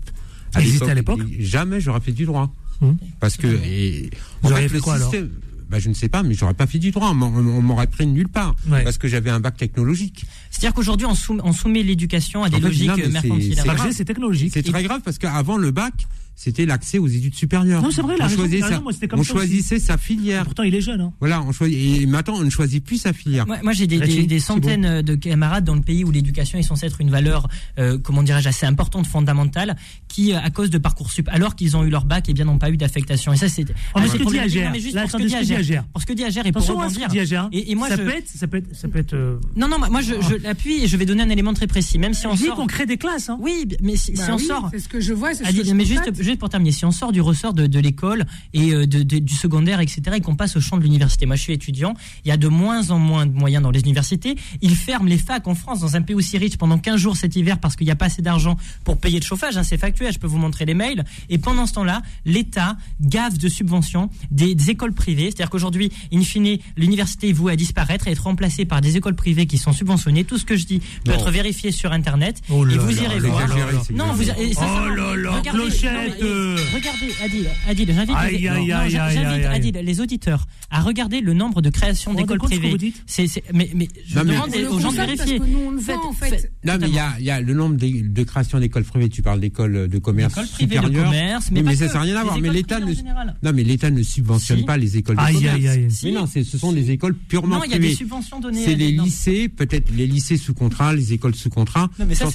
[0.54, 2.52] à l'époque jamais j'aurais fait du droit.
[2.80, 2.96] Hum.
[3.20, 4.10] Parce que, et,
[4.42, 5.30] Vous en auriez fait, fait le quoi, alors système,
[5.70, 7.10] bah, je ne sais pas, mais j'aurais pas fait du droit.
[7.10, 7.14] On
[7.62, 8.54] m'aurait pris de nulle part.
[8.68, 8.82] Ouais.
[8.84, 10.26] Parce que j'avais un bac technologique.
[10.50, 13.94] C'est-à-dire qu'aujourd'hui, on, soum- on soumet l'éducation à des En fait, logiques mercantiles.
[13.94, 14.50] c'est technologique.
[14.52, 15.94] C'est très grave parce qu'avant le bac,
[16.34, 17.82] c'était l'accès aux études supérieures.
[17.82, 20.44] Non, c'est vrai, il a on choisissait, sa, moi, comme on ça choisissait sa filière.
[20.44, 21.00] Pourtant, il est jeune.
[21.00, 21.12] Hein.
[21.20, 23.46] Voilà, on choisit, et maintenant, on ne choisit plus sa filière.
[23.46, 26.58] Moi, moi, j'ai des, des- des centaines euh, de camarades dans le pays où l'éducation
[26.58, 27.46] est censée être une valeur,
[27.78, 29.76] euh, comment dirais-je, assez importante, fondamentale,
[30.08, 32.58] qui, euh, à cause de Parcoursup, alors qu'ils ont eu leur bac, eh bien, n'ont
[32.58, 33.32] pas eu d'affectation.
[33.32, 33.64] Et ça, c'est.
[33.94, 34.56] Oh, mais Ah, ce que dit problématique.
[34.56, 35.74] Ager, Non, mais juste là, pour ce attendez, que dit que dit Ager.
[35.76, 35.86] Ager.
[35.92, 37.06] Pour ce que dit Ager et pour rebondir.
[37.06, 37.42] que dit Ager.
[37.52, 38.02] Et, et moi, ça, je...
[38.02, 39.14] peut être, ça peut être, ça peut être.
[39.14, 41.98] euh, Non, non, moi, je, je l'appuie et je vais donner un élément très précis.
[41.98, 42.56] Même si on sort.
[42.56, 43.28] qu'on crée des classes.
[43.28, 43.38] Hein.
[43.40, 44.68] Oui, mais si, Bah on sort.
[44.72, 46.21] C'est ce que je vois, c'est ce Adil, que je mais juste.
[46.22, 49.18] Juste pour terminer, si on sort du ressort de, de l'école et euh, de, de-
[49.18, 51.94] du secondaire, etc., et qu'on passe au champ de l'université, moi je suis étudiant,
[52.24, 54.36] il y a de moins en moins de moyens dans les universités.
[54.60, 57.36] Ils ferment les facs en France, dans un pays aussi riche, pendant 15 jours cet
[57.36, 59.56] hiver parce qu'il n'y a pas assez d'argent pour payer le chauffage.
[59.56, 61.04] hein, c'est factuel, je peux vous montrer les mails.
[61.28, 65.24] Et pendant ce temps-là, l'État gave de subventions des, des écoles privées.
[65.26, 69.14] C'est-à-dire qu'aujourd'hui, in fine, l'université est vouée à disparaître et être remplacée par des écoles
[69.16, 70.24] privées qui sont subventionnées.
[70.24, 71.18] Tout ce que je dis peut Non.
[71.18, 72.40] être vérifié sur Internet.
[72.50, 73.48] Oh là et vous irez voir.
[73.94, 76.56] Non, vous, sincèrement, Oh là là, clochette, mais- euh.
[76.74, 82.92] Regardez, Adil, Adil, j'invite les, Adil, auditeurs à regarder le nombre de créations d'écoles privées.
[83.06, 85.40] C'est, c'est- mais, mais je Non, mais- demande On le aux gens de vérifier.
[85.40, 86.50] En fait.
[86.64, 89.08] Non, mais il y a, y a le nombre de, de créations d'écoles privées.
[89.08, 91.04] Tu parles d'écoles de commerce Écoles privées de supérieures.
[91.04, 92.38] commerce, mais Oui, pas mais ça n'a rien à voir.
[92.38, 93.36] Mais l'État privées ne, en général.
[93.42, 94.64] non, mais l'État ne subventionne Si.
[94.64, 95.54] pas les écoles de Aïe, commerce.
[95.56, 95.90] aïe, aïe.
[95.90, 96.06] Si.
[96.06, 97.90] Mais non, c'est- ce sont des écoles purement Non, il y a privées.
[97.90, 98.64] des subventions données.
[98.64, 102.26] C'est les lycées, peut-être les lycées sous contrat, les écoles sous contrat, Non, mais ça,
[102.26, 102.32] sont.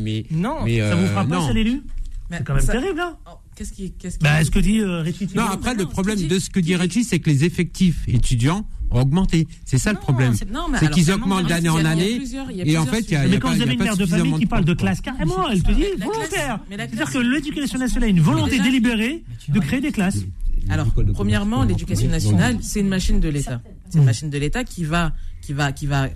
[0.00, 1.46] Mais, Non, mais Ça vous euh, fera pas, non.
[1.46, 1.80] ça, l'élu Mais
[2.30, 4.80] C'est quand même ça- terrible, hein Oh, Qu'est-ce qui, qu'est-ce qui- Bah, ce que dit
[4.80, 5.28] euh, Richie.
[5.36, 9.00] Non, après, le problème de ce que dit Regis, c'est que les effectifs étudiants ont
[9.02, 9.46] augmenté.
[9.64, 10.34] C'est ça le problème.
[10.34, 12.20] c'est- non, mais C'est alors, qu'ils augmentent d'année en année.
[12.64, 13.82] Et en fait, il y a, Mais a quand vous il y a avez une
[13.82, 16.58] mère de famille qui parle de classe, carrément, elle te dit volontaire.
[16.68, 20.18] C'est-à-dire que l'éducation nationale a une volonté délibérée de créer des classes.
[20.68, 23.60] Alors, premièrement, l'éducation nationale, c'est une machine de l'État.
[23.90, 25.12] C'est une machine de l'État qui va,
[25.42, 26.08] qui va, qui va,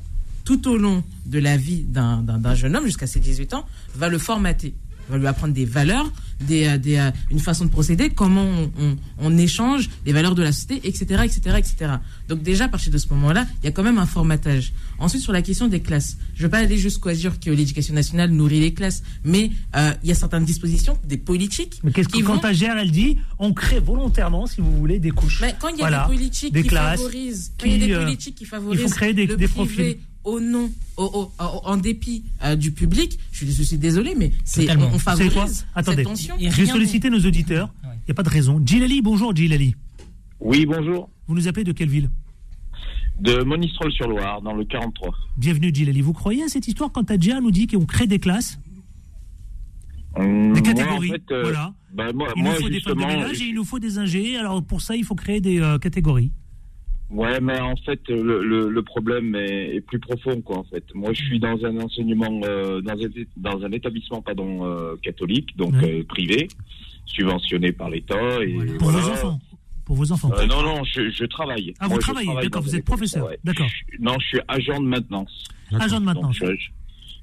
[0.45, 3.65] tout au long de la vie d'un d'un- d'un jeune homme, jusqu'à ses 18 ans,
[3.95, 4.75] va le formater,
[5.11, 8.71] va lui apprendre des valeurs, des, euh, des, euh, une façon de procéder, comment on,
[8.81, 11.93] on, on échange les valeurs de la société, etc., etc., etc.
[12.29, 14.73] Donc déjà, à partir de ce moment-là, il y a quand même un formatage.
[14.99, 17.95] Ensuite, sur la question des classes, je ne vais pas aller jusqu'à dire que l'éducation
[17.95, 22.09] nationale nourrit les classes, mais euh, il y a certaines dispositions, des politiques, Mais qu'est-ce
[22.09, 25.55] que quand vont Agère, elle dit on crée volontairement, si vous voulez, des couches mais
[25.61, 26.07] quand il y a Voilà.
[26.09, 28.81] des politiques Des qui classes favorisent, quand il y a des euh, politiques qui favorisent
[28.81, 29.99] il faut créer des- le des privé profils.
[30.25, 34.14] Au nom, au, au- au- en dépit euh, du public, je suis, je suis désolé,
[34.16, 36.35] mais c'est on, on quoi favorise Attendez, cette tension.
[36.39, 37.73] Je vais solliciter nos auditeurs.
[37.83, 37.95] Il Ouais.
[38.09, 38.61] n'y a pas de raison.
[38.64, 39.75] Gilali, bonjour Gilali.
[40.41, 41.09] Oui, bonjour.
[41.27, 42.11] Vous nous appelez de quelle ville
[43.21, 45.11] De Monistrol-sur-Loire, dans le 43.
[45.37, 46.01] Bienvenue Gilali.
[46.01, 48.59] Vous croyez à cette histoire quand Adja nous dit qu'on crée des classes
[50.16, 51.75] Hum, Des moi, catégories, en fait, euh, voilà.
[51.95, 53.99] bah, moi, Il moi, nous faut des femmes de ménage et il nous faut des
[53.99, 54.37] ingés.
[54.37, 56.33] Alors pour ça, il faut créer des euh, catégories.
[57.11, 60.85] Ouais, mais en fait, le, le, le problème est, est plus profond, quoi, en fait.
[60.95, 65.57] Moi, je suis dans un enseignement, euh, dans, un, dans un établissement, pardon, euh, catholique,
[65.57, 66.01] donc Ouais.
[66.01, 66.49] euh, privé,
[67.07, 68.43] subventionné par l'État.
[68.43, 68.99] Et Pour voilà.
[69.07, 69.41] vos enfants.
[69.87, 70.31] Pour vos enfants.
[70.37, 71.73] Euh, non, non, je, je travaille.
[71.81, 73.39] Ah, vous Moi, travaillez, travaille d'accord, vous êtes professeur, ouais.
[73.43, 73.69] d'accord.
[74.01, 75.45] Non, je suis agent de maintenance.
[75.81, 76.39] Agent de maintenance.
[76.39, 76.69] Donc, je-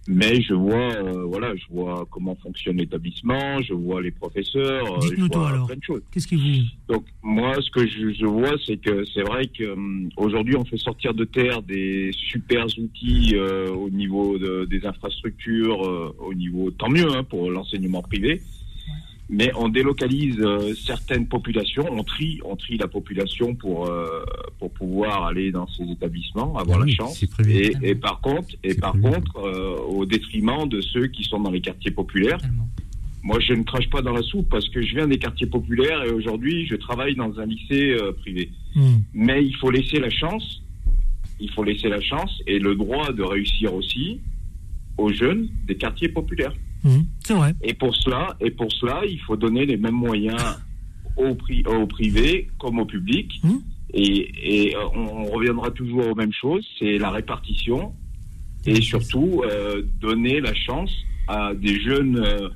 [0.07, 5.07] mais je vois, euh, voilà, je vois comment fonctionne l'établissement, je vois les professeurs, euh,
[5.15, 5.67] je vois alors.
[5.67, 6.01] plein de choses.
[6.11, 6.93] Qu'est-ce qui vous.
[6.93, 10.65] Donc moi, ce que je, je vois, c'est que c'est vrai que hum, aujourd'hui, on
[10.65, 16.33] fait sortir de terre des super outils euh, au niveau de- des infrastructures, euh, au
[16.33, 18.41] niveau tant mieux hein, pour l'enseignement privé.
[19.27, 24.23] Mais on délocalise euh, certaines populations, on trie, on trie la population pour euh,
[24.59, 27.25] pour pouvoir aller dans ces établissements, avoir Ah la chance.
[27.47, 31.51] Et, et par contre, et par contre, euh, au détriment de ceux qui sont dans
[31.51, 32.37] les quartiers populaires.
[32.37, 32.69] Totalement.
[33.23, 36.03] Moi, je ne crache pas dans la soupe parce que je viens des quartiers populaires
[36.03, 38.51] et aujourd'hui, je travaille dans un lycée privé.
[38.75, 38.97] Hmm.
[39.15, 40.61] Mais il faut laisser la chance,
[41.39, 44.19] il faut laisser la chance et le droit de réussir aussi
[44.99, 46.53] aux jeunes des quartiers populaires.
[46.85, 47.01] Hmm.
[47.25, 47.53] C'est vrai.
[47.63, 50.41] Et pour cela, et pour cela, il faut donner les mêmes moyens
[51.17, 53.39] au, pri au privé comme au public.
[53.43, 53.57] Hmm.
[53.93, 57.93] Et, et, euh, on, reviendra toujours aux mêmes choses, c'est la répartition
[58.65, 60.91] et surtout euh, donner la chance
[61.27, 62.49] à des jeunes euh,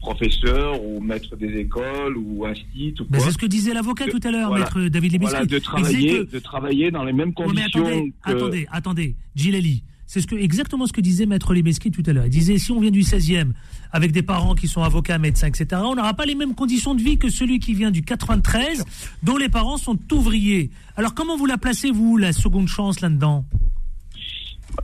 [0.00, 4.30] professeurs ou maîtres des écoles ou instituts Ben, c'est ce que disait l'avocat tout à
[4.30, 4.64] l'heure, voilà.
[4.66, 5.20] maître David.
[5.20, 8.30] Voilà, de travailler, que- de travailler dans les mêmes Ouais, mais conditions attendez, que...
[8.30, 9.82] attendez, attendez, Gilali.
[10.08, 12.26] C'est ce que, exactement ce que disait Maître Lebeski tout à l'heure.
[12.26, 13.50] Il disait, si on vient du 16e,
[13.90, 17.02] avec des parents qui sont avocats, médecins, etc., on n'aura pas les mêmes conditions de
[17.02, 18.84] vie que celui qui vient du 93,
[19.24, 20.70] dont les parents sont ouvriers.
[20.96, 23.44] Alors, comment vous la placez, vous, la seconde chance là-dedans?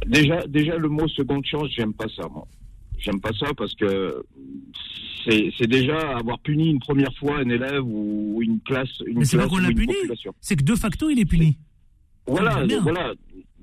[0.06, 2.46] Déjà, déjà le mot seconde chance, j'aime pas ça, moi.
[2.98, 4.22] J'aime pas ça parce que
[5.28, 9.36] c'est déjà avoir puni une première fois un élève ou une classe, une Mais c'est
[9.36, 10.32] pas classe qu'on ou l'a une puni, population.
[10.40, 11.58] c'est que de facto, il est puni.
[12.26, 13.12] Voilà, Ah, voilà.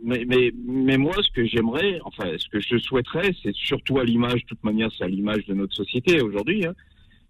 [0.04, 4.04] Mais, mais, mais moi, ce que j'aimerais, enfin, ce que je souhaiterais, c'est surtout à
[4.04, 6.74] l'image, de toute manière, c'est à l'image de notre société aujourd'hui, hein,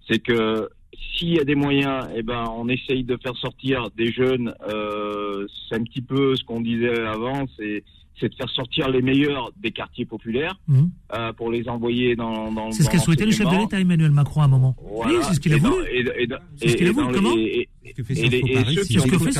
[0.09, 0.69] c'est que
[1.15, 4.53] s'il y a des moyens, eh ben, on essaye de faire sortir des jeunes.
[4.67, 7.83] Euh, c'est un petit peu ce qu'on disait avant, c'est
[8.19, 10.89] c'est de faire sortir les meilleurs des quartiers populaires Mhm.
[11.15, 12.51] euh, pour les envoyer dans.
[12.51, 14.75] dans C'est ce qu'a souhaité le chef de l'État, Emmanuel Macron, à un moment.
[14.83, 15.13] Voilà.
[15.13, 15.85] Oui, c'est ce qu'il a voulu.
[15.89, 19.07] et- et- et- C'est ce qu'il a et voulu, comment et- et et c'est Ce
[19.07, 19.31] que fait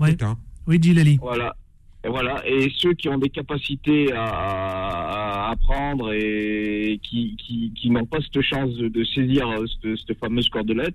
[0.00, 0.10] ouais.
[0.12, 0.36] quotas.
[0.66, 1.18] Oui, Gilali.
[1.20, 1.48] Voilà.
[1.48, 1.67] Et
[2.06, 2.42] voilà.
[2.48, 8.18] Et ceux qui ont des capacités à, à apprendre et qui, qui, qui n'ont pas
[8.20, 10.94] cette chance de, de saisir euh, cette, cette fameuse cordelette,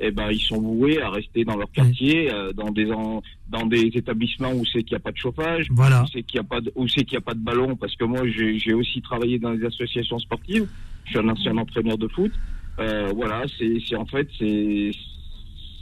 [0.00, 3.66] eh ben, ils sont voués à rester dans leur quartier, euh, dans des en- dans
[3.66, 6.02] des établissements où c'est qu'il n'y a pas de chauffage, Voilà.
[6.02, 7.76] où c'est qu'il n'y a pas de, où c'est qu'il y a pas de ballon,
[7.76, 10.66] parce que moi j'ai j'ai aussi travaillé dans les associations sportives.
[11.04, 12.32] Je suis un ancien entraîneur de foot.
[12.80, 14.90] Euh, voilà, c'est c'est- en fait c'est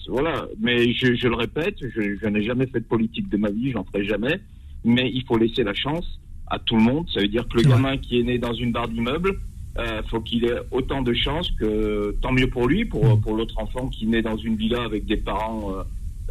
[0.09, 0.47] voilà.
[0.61, 3.71] Mais je, je le répète, je, je n'ai jamais fait de politique de ma vie,
[3.71, 4.41] j'en ferai jamais.
[4.85, 7.07] Mais il faut laisser la chance à tout le monde.
[7.13, 9.39] Ça veut dire que le gamin qui est né dans une barre d'immeuble,
[9.79, 13.21] euh, faut qu'il ait autant de chances que tant mieux pour lui, pour, Mm.
[13.21, 15.83] pour l'autre enfant qui naît dans une villa avec des parents euh,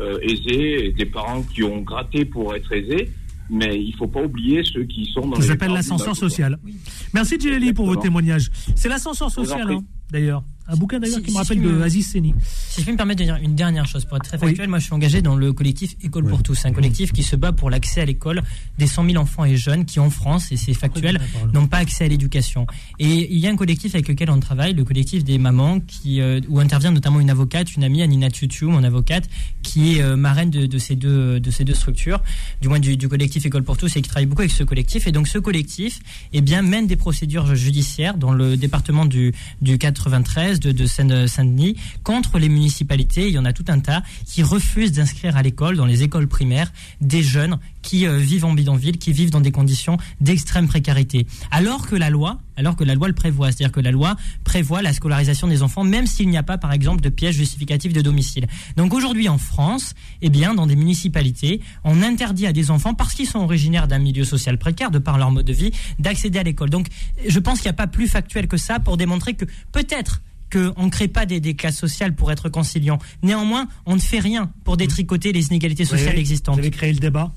[0.02, 3.10] euh, aisés et des parents qui ont gratté pour être aisés.
[3.50, 6.60] Mais il faut pas oublier ceux qui sont dans Ça s'appelle l'ascenseur social.
[7.14, 8.50] Merci Gilali pour vos témoignages.
[8.76, 9.80] C'est l'ascenseur social, hein,
[10.12, 10.44] d'ailleurs.
[10.72, 12.34] Un bouquin d'ailleurs Si- qui me rappelle de me- Aziz Seni.
[12.70, 14.78] Si je peux me permettre de dire une dernière chose, pour être très factuel, moi
[14.80, 17.70] je suis engagé dans le collectif École pour tous, un collectif qui se bat pour
[17.72, 18.44] l'accès à l'école
[18.78, 21.20] des 100 000 enfants et jeunes qui en France, et c'est factuel,
[21.54, 22.68] n'ont pas accès à l'éducation.
[23.00, 26.22] Et il y a un collectif avec lequel on travaille, le collectif des mamans, qui,
[26.22, 29.28] euh, où intervient notamment une avocate, une amie, Anina Tutu, mon avocate,
[29.64, 32.22] qui est euh, marraine de, de ces deux, de ces deux structures,
[32.62, 35.08] du moins du, du collectif École pour tous, et qui travaille beaucoup avec ce collectif.
[35.08, 36.00] Et donc ce collectif
[36.32, 41.28] eh bien, mène des procédures judiciaires dans le département du, du 93 de, de Seine-
[41.28, 43.28] Saint-Denis contre les municipalités.
[43.28, 46.28] Il y en a tout un tas qui refusent d'inscrire à l'école, dans les écoles
[46.28, 51.28] primaires, des jeunes qui euh, vivent en bidonville, qui vivent dans des conditions d'extrême précarité.
[51.52, 54.82] Alors que la loi, alors que la loi le prévoit, c'est-à-dire que la loi prévoit
[54.82, 58.02] la scolarisation des enfants, même s'il n'y a pas, par exemple, de pièces justificatives de
[58.02, 58.48] domicile.
[58.76, 63.14] Donc aujourd'hui en France, eh bien, dans des municipalités, on interdit à des enfants, parce
[63.14, 66.44] qu'ils sont originaires d'un milieu social précaire, de par leur mode de vie, d'accéder à
[66.44, 66.70] l'école.
[66.70, 66.88] Donc
[67.28, 70.22] je pense qu'il n'y a pas plus factuel que ça pour démontrer que peut-être
[70.52, 72.98] qu'on ne crée pas des, des classes sociales pour être conciliant.
[73.22, 76.56] Néanmoins, on ne fait rien pour détricoter les inégalités sociales Oui, existantes.
[76.56, 77.32] Vous avez créé le débat?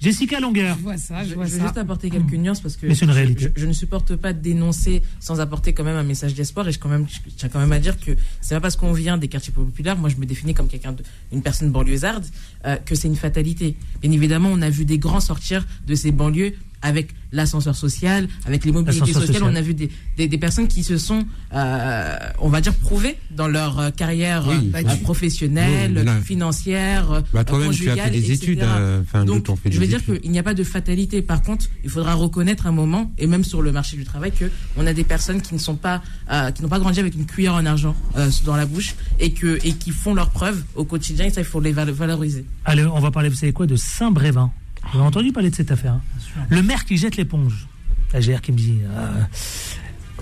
[0.00, 0.76] Jessica Longueur.
[0.76, 1.64] Je vois ça, je Je vois veux ça.
[1.64, 3.50] juste apporter quelques nuances parce que Mais c'est une réalité.
[3.56, 6.72] Je, je ne supporte pas de dénoncer sans apporter quand même un message d'espoir et
[6.72, 9.16] je, quand même, je tiens quand même à dire que c'est pas parce qu'on vient
[9.18, 11.02] des quartiers populaires, moi je me définis comme quelqu'un de,
[11.32, 12.24] une personne banlieusarde,
[12.66, 13.76] euh, que c'est une fatalité.
[14.02, 18.64] Bien évidemment, on a vu des grands sortir de ces banlieues avec l'ascenseur social, avec
[18.64, 19.26] les mobilités sociales.
[19.26, 19.42] social.
[19.44, 23.16] On a vu des, des, des personnes qui se sont, euh, on va dire, prouvées
[23.30, 26.20] dans leur euh, carrière Oui, euh, professionnelle, oui, là.
[26.20, 28.34] financière, Bah, toi-même, tu as fait conjugale, des etc.
[28.34, 31.22] études, euh, enfin, Donc, fait je veux dire qu'il n'y a pas de fatalité.
[31.22, 34.50] Par contre, il faudra reconnaître un moment, et même sur le marché du travail, que
[34.76, 37.26] on a des personnes qui ne sont pas, euh, qui n'ont pas grandi avec une
[37.26, 40.84] cuillère en argent euh, dans la bouche, et que et qui font leurs preuves au
[40.84, 41.24] quotidien.
[41.26, 42.44] Et ça, il faut les val- valoriser.
[42.64, 44.52] Allez, on va parler, vous savez quoi, de Saint-Brévin.
[44.92, 46.02] Vous avez entendu parler de cette affaire hein
[46.50, 47.66] Le maire qui jette l'éponge.
[48.12, 49.22] AGR qui me dit euh,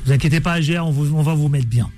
[0.05, 1.91] Vous inquiétez pas, AGR, on, vous- on va vous mettre bien.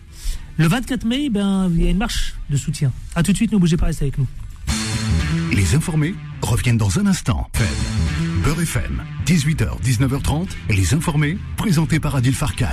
[0.56, 2.92] Le 24 mai, ben, il y a une marche de soutien.
[3.14, 4.26] A tout de suite, ne bougez pas, restez avec nous.
[5.52, 7.48] Les informés reviennent dans un instant.
[7.54, 8.42] FM.
[8.42, 10.48] Beurre FM, 18h, 19h30.
[10.70, 12.66] Les informés, présentés par Adil Farkan.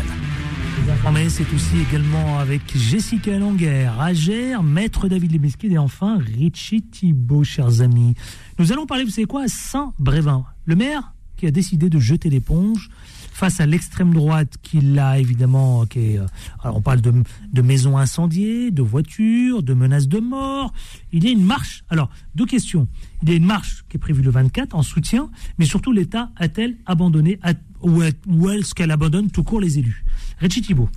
[1.01, 7.43] Informés, c'est aussi également avec Jessica Languer, Agère, Maître David Lebeski et enfin Richie Thibault,
[7.43, 8.13] chers amis.
[8.59, 10.45] Nous allons parler, vous savez quoi, à Saint-Brévin.
[10.65, 12.91] Le maire qui a décidé de jeter l'éponge
[13.31, 15.87] face à l'extrême droite qui l'a évidemment.
[15.87, 16.25] Qui euh,
[16.63, 17.11] on parle de,
[17.51, 20.71] de maisons incendiées, de voitures, de menaces de mort.
[21.11, 21.83] Il y a une marche.
[21.89, 22.87] Alors, deux questions.
[23.23, 26.29] Il y a une marche qui est prévue le 24 en soutien, mais surtout l'État
[26.35, 27.39] a-t-elle abandonné,
[27.81, 30.05] ou est-ce qu'elle abandonne tout court les élus?
[30.41, 30.89] Richie Thibault.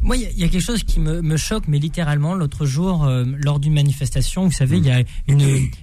[0.00, 2.34] Moi, il y a- il y, a quelque chose qui me, me choque, mais littéralement,
[2.34, 5.40] l'autre jour, euh, lors d'une manifestation, vous savez, il y a une,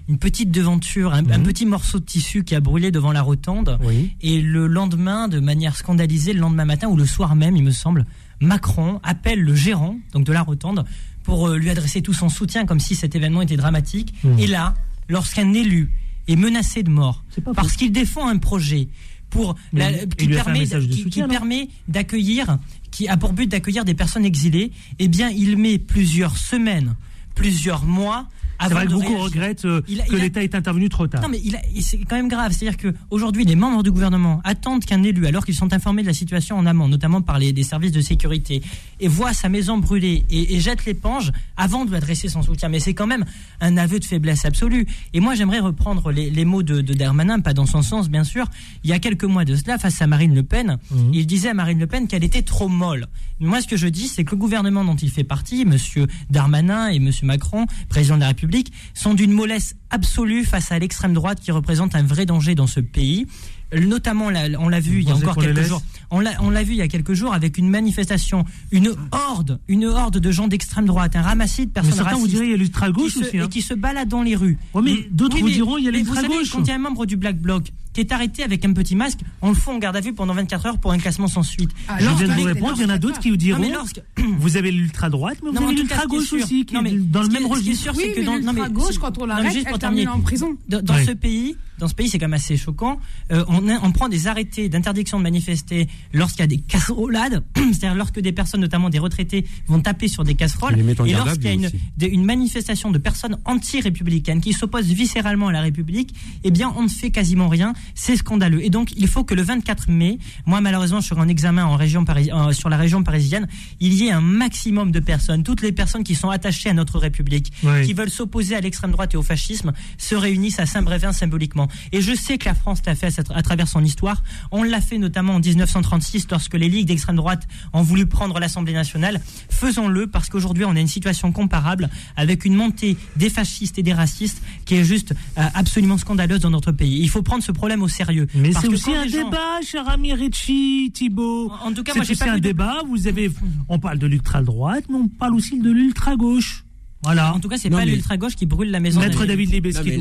[0.09, 3.79] une petite devanture, un, un petit morceau de tissu qui a brûlé devant la rotonde.
[4.21, 7.71] Et le lendemain, de manière scandalisée, le lendemain matin ou le soir même, il me
[7.71, 8.05] semble,
[8.39, 10.85] Macron appelle le gérant donc de la rotonde
[11.23, 14.13] pour euh, lui adresser tout son soutien, comme si cet événement était dramatique.
[14.23, 14.37] Mhm.
[14.37, 14.75] Et là,
[15.09, 15.89] lorsqu'un élu
[16.27, 17.23] est menacé de mort
[17.55, 18.87] parce qu'il défend un projet
[19.31, 22.57] pour la- qui permet, qui- permet d'accueillir,
[22.91, 26.95] qui a pour but d'accueillir des personnes exilées, eh bien, il met plusieurs semaines,
[27.35, 28.27] plusieurs mois.
[28.67, 29.23] C'est vrai que beaucoup réagir.
[29.23, 31.21] regrettent euh, Il a- que a- l'État est intervenu trop tard.
[31.21, 31.39] non, mais
[31.81, 32.51] c'est quand même grave.
[32.51, 36.07] C'est-à-dire que aujourd'hui, les membres du gouvernement attendent qu'un élu, alors qu'ils sont informés de
[36.07, 38.61] la situation en amont, notamment par les des services de sécurité,
[38.99, 42.69] et voit sa maison brûler et, et jette l'éponge avant de lui adresser son soutien.
[42.69, 43.25] Mais c'est quand même
[43.59, 44.85] un aveu de faiblesse absolue.
[45.13, 48.23] Et moi, j'aimerais reprendre les, les mots de, de Darmanin, pas dans son sens, bien
[48.23, 48.45] sûr.
[48.83, 50.77] Il y a quelques mois de cela, face à Marine Le Pen,
[51.13, 53.07] il disait à Marine Le Pen qu'elle était trop molle.
[53.39, 56.89] Moi, ce que je dis, c'est que le gouvernement dont il fait partie, Monsieur Darmanin
[56.89, 58.50] et Monsieur Macron, président de la République,
[58.93, 62.79] sont d'une mollesse absolue face à l'extrême droite qui représente un vrai danger dans ce
[62.79, 63.27] pays.
[63.73, 64.25] Notamment,
[64.59, 65.81] on l'a vu il y a encore quelques jours.
[66.09, 70.17] On l'a, vu il y a quelques jours avec une manifestation, une horde, une horde
[70.19, 72.57] de gens d'extrême droite, un ramassis de personnes certains vous racistes diraient, il y a
[72.57, 73.45] l'ultra-gauche qui se- aussi, hein.
[73.45, 74.57] et qui se baladent dans les rues.
[74.73, 76.49] Ouais, mais d'autres vous diront, il y a vous savez, l'ultra-gauche.
[76.51, 78.95] Quand il y a un membre du Black Bloc qui est arrêté avec un petit
[78.95, 81.43] masque, on le fout en garde à vue pendant 24 heures pour un classement sans
[81.43, 81.69] suite.
[81.99, 83.73] je viens de vous répondre, il y en a d'autres qui vous diront, Non, mais
[83.73, 84.01] lorsque-
[84.39, 87.27] vous avez l'ultra-droite, mais vous Non, avez l'ultra-gauche aussi, qui non, mais est dans le
[87.29, 87.83] même est- ce qui est registre.
[87.83, 90.03] sûr, Oui, c'est que dans, non, mais- l'ultra-gauche, quand on l'arrête, juste elle pour termine
[90.05, 90.57] terminer, en prison.
[90.69, 92.99] Dans, ce pays, dans ce pays, c'est quand même assez choquant.
[93.31, 97.43] euh, on, a- on prend des arrêtés d'interdiction de manifester lorsqu'il y a des casserolades,
[97.55, 100.83] c'est-à-dire lorsque des personnes, notamment des retraités, vont taper sur des casseroles, et
[101.13, 106.13] lorsqu'il y a de- une manifestation de personnes anti-républicaines qui s'opposent viscéralement à la République,
[106.43, 107.73] eh bien, on ne fait quasiment rien.
[107.95, 108.63] C'est scandaleux.
[108.63, 111.75] Et donc, il faut que le 24 mai, moi, malheureusement, je suis en examen en
[111.75, 113.47] région Paris- euh, sur la région parisienne,
[113.79, 116.99] il y ait un maximum de personnes, toutes les personnes qui sont attachées à notre
[116.99, 117.85] République, Oui.
[117.85, 121.67] qui veulent s'opposer à l'extrême droite et au fascisme, se réunissent à Saint-Brévin symboliquement.
[121.91, 124.21] Et je sais que la France l'a fait à, à travers son histoire.
[124.51, 128.73] On l'a fait notamment en 1936 lorsque les ligues d'extrême droite ont voulu prendre l'Assemblée
[128.73, 129.21] nationale.
[129.49, 133.93] Faisons-le parce qu'aujourd'hui on a une situation comparable avec une montée des fascistes et des
[133.93, 136.99] racistes qui est juste euh, absolument scandaleuse dans notre pays.
[137.01, 138.27] Il faut prendre ce problème au sérieux.
[138.35, 141.51] Mais Parce c'est que aussi un gens- débat, cher ami Ricci, Thibault.
[141.63, 142.81] En tout cas, c'est moi, j'ai aussi pas un de- débat.
[142.87, 143.31] Vous avez,
[143.69, 146.65] on parle de l'ultra-droite, mais on parle aussi de l'ultra-gauche.
[147.03, 147.33] Voilà.
[147.33, 148.99] En tout cas, c'est pas mais- l'ultra-gauche qui brûle la maison.
[148.99, 149.25] Maître.
[149.25, 149.49] David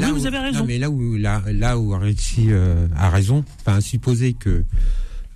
[0.00, 0.58] là oui, où- vous avez raison.
[0.60, 4.64] non, mais là où, là, là où Richie euh, a raison, enfin, supposer que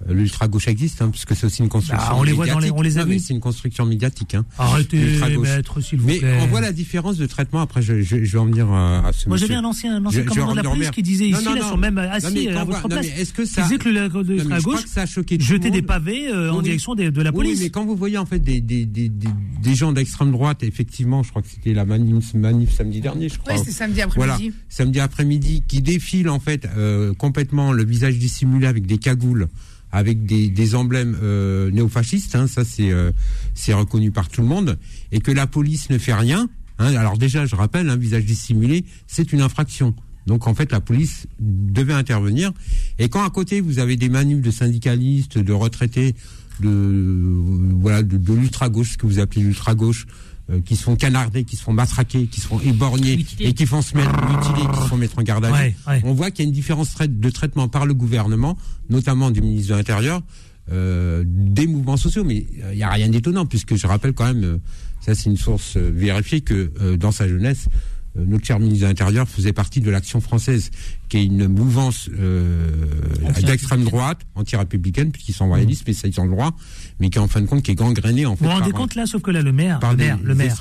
[0.08, 2.58] euh, l'ultra-gauche existe, hein, parce que c'est aussi une construction Ah, on les voit dans
[2.58, 2.78] les- médiatique.
[2.78, 3.18] on les a mais.
[3.18, 4.34] C'est une construction médiatique.
[4.34, 4.98] Hein, Arrêtez,
[5.40, 6.38] maître, s'il vous Mais plaît.
[6.42, 7.60] on voit la différence de traitement.
[7.60, 10.04] Après, je, je, je vais en venir à, à ce Moi, j'avais un ancien, un
[10.04, 11.68] ancien Je- je commandant de la police qui disait Non, ici, non, là, non.
[11.70, 13.06] sont même assis mais à votre place.
[13.06, 15.06] mais est-ce que ça- disait que le- Non, mais je crois l'ultra-gauche que ça a
[15.06, 16.64] choqué tout le jetait des pavés euh, en Oui, oui.
[16.64, 17.60] direction de la Oui, police.
[17.60, 19.28] mais quand vous voyez en fait des, des, des, des,
[19.62, 23.38] des gens d'extrême droite, effectivement, je crois que c'était la manif, manif samedi dernier, je
[23.38, 23.52] crois.
[23.54, 24.54] Oui, c'était samedi Voilà, après-midi.
[24.68, 29.48] samedi après-midi, qui défilent en fait euh, complètement le visage dissimulé avec des cagoules,
[29.94, 33.12] avec des, emblèmes euh, néofascistes, hein, ça c'est euh,
[33.54, 34.76] c'est reconnu par tout le monde,
[35.12, 36.48] et que la police ne fait rien.
[36.80, 36.96] hein.
[36.96, 39.94] alors déjà, je rappelle, un visage dissimulé, c'est une infraction.
[40.26, 42.50] Donc en fait, la police devait intervenir.
[42.98, 46.16] Et quand à côté vous avez des manifs de syndicalistes, de retraités,
[46.60, 46.68] de
[47.80, 50.06] voilà, de, de l'ultra gauche, ce que vous appelez l'ultra gauche,
[50.50, 53.66] euh, qui se font canarder, qui se font matraquer, qui se font éborgner et qui
[53.66, 55.54] font se mettre mutilés, qui se font mettre en garde à vue.
[55.54, 56.00] Ouais, ouais.
[56.04, 58.58] On voit qu'il y a une différence de traitement par le gouvernement,
[58.90, 60.20] notamment du ministre de l'Intérieur,
[60.70, 62.24] euh, des mouvements sociaux.
[62.24, 64.60] Mais euh, il n'y a rien d'étonnant, puisque je rappelle quand même,
[65.00, 67.68] ça c'est une source vérifiée, que dans sa jeunesse,
[68.16, 70.70] notre cher ministre de l'Intérieur faisait partie de l'Action française,
[71.08, 72.70] qui est une mouvance euh,
[73.42, 76.56] d'extrême droite, anti-républicaine, puisqu'ils sont royalistes, spécialisés dans le droit,
[77.00, 78.44] mais qui en fin de compte qui est gangrénée en fait.
[78.44, 80.56] Vous vous rendez compte là, sauf que là, le maire, le maire, le maire,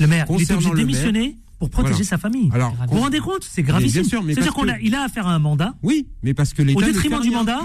[0.00, 2.08] le maire, il est obligé de démissionner pour protéger Voilà.
[2.08, 2.50] sa famille.
[2.52, 4.04] Alors, vous vous rendez compte C'est gravissime.
[4.04, 5.74] C'est-à-dire qu'on a, il a affaire à un mandat.
[5.82, 7.38] Oui, mais parce que l'État Au détriment du rien.
[7.38, 7.60] mandat,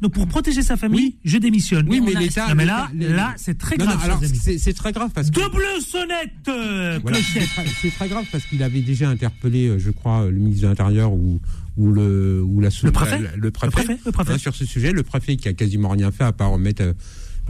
[0.00, 1.16] donc pour protéger sa famille, Oui.
[1.24, 1.86] je démissionne.
[1.88, 2.48] Oui, Mais l'État.
[2.48, 4.20] Non, mais là, là, c'est très Non, grave,
[4.58, 5.40] c'est très grave parce que.
[5.40, 7.48] Double sonnette, euh, Voilà, c'est clochette.
[7.50, 10.68] très- c'est très grave parce qu'il avait déjà interpellé, euh, je crois, le ministre de
[10.68, 11.40] l'Intérieur ou,
[11.76, 14.32] ou le ou la sous- Le préfet la- le Le préfet, préfet, le préfet.
[14.34, 14.92] hein, sur ce sujet.
[14.92, 16.92] Le préfet qui a quasiment rien fait à part mettre euh,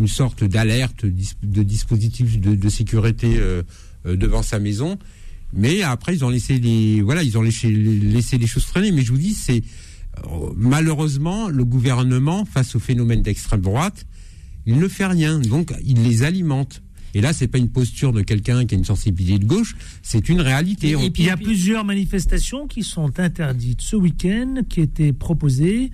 [0.00, 3.62] une sorte d'alerte de dispositif de, de sécurité euh,
[4.06, 4.98] euh, devant sa maison.
[5.52, 8.90] Mais après, ils ont laissé les voilà, ils ont laissé, laissé les choses traîner.
[8.92, 9.62] Mais je vous dis, c'est
[10.24, 14.06] euh, malheureusement le gouvernement face au phénomène d'extrême droite,
[14.66, 15.38] il ne fait rien.
[15.40, 16.82] Donc, il les alimente.
[17.14, 20.30] Et là, c'est pas une posture de quelqu'un qui a une sensibilité de gauche, c'est
[20.30, 20.96] une réalité.
[20.96, 25.90] On- Il y a plusieurs manifestations qui sont interdites ce week-end, qui étaient proposées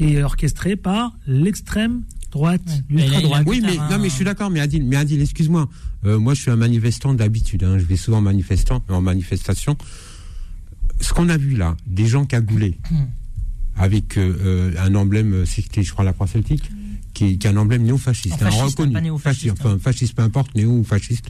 [0.00, 3.44] et orchestrées par l'extrême droite, l'ultra droite.
[3.46, 4.50] Oui, mais non, mais je suis d'accord.
[4.50, 5.68] Mais Adil, mais Adil, excuse-moi.
[6.04, 7.64] Euh, moi, je suis un manifestant d'habitude.
[7.64, 7.78] hein.
[7.78, 9.76] Je vais souvent en manifestant, en manifestation.
[11.00, 12.78] Ce qu'on a vu là, des gens cagoulés
[13.76, 16.68] avec euh, euh, un emblème, c'était, je crois, la croix celtique,
[17.14, 19.78] qui est, qui est un emblème néo-fasciste, Un un fasciste, reconnu, pas néo-fasciste, Fasciste, enfin
[19.78, 21.26] fasciste, peu importe, néo ou fasciste,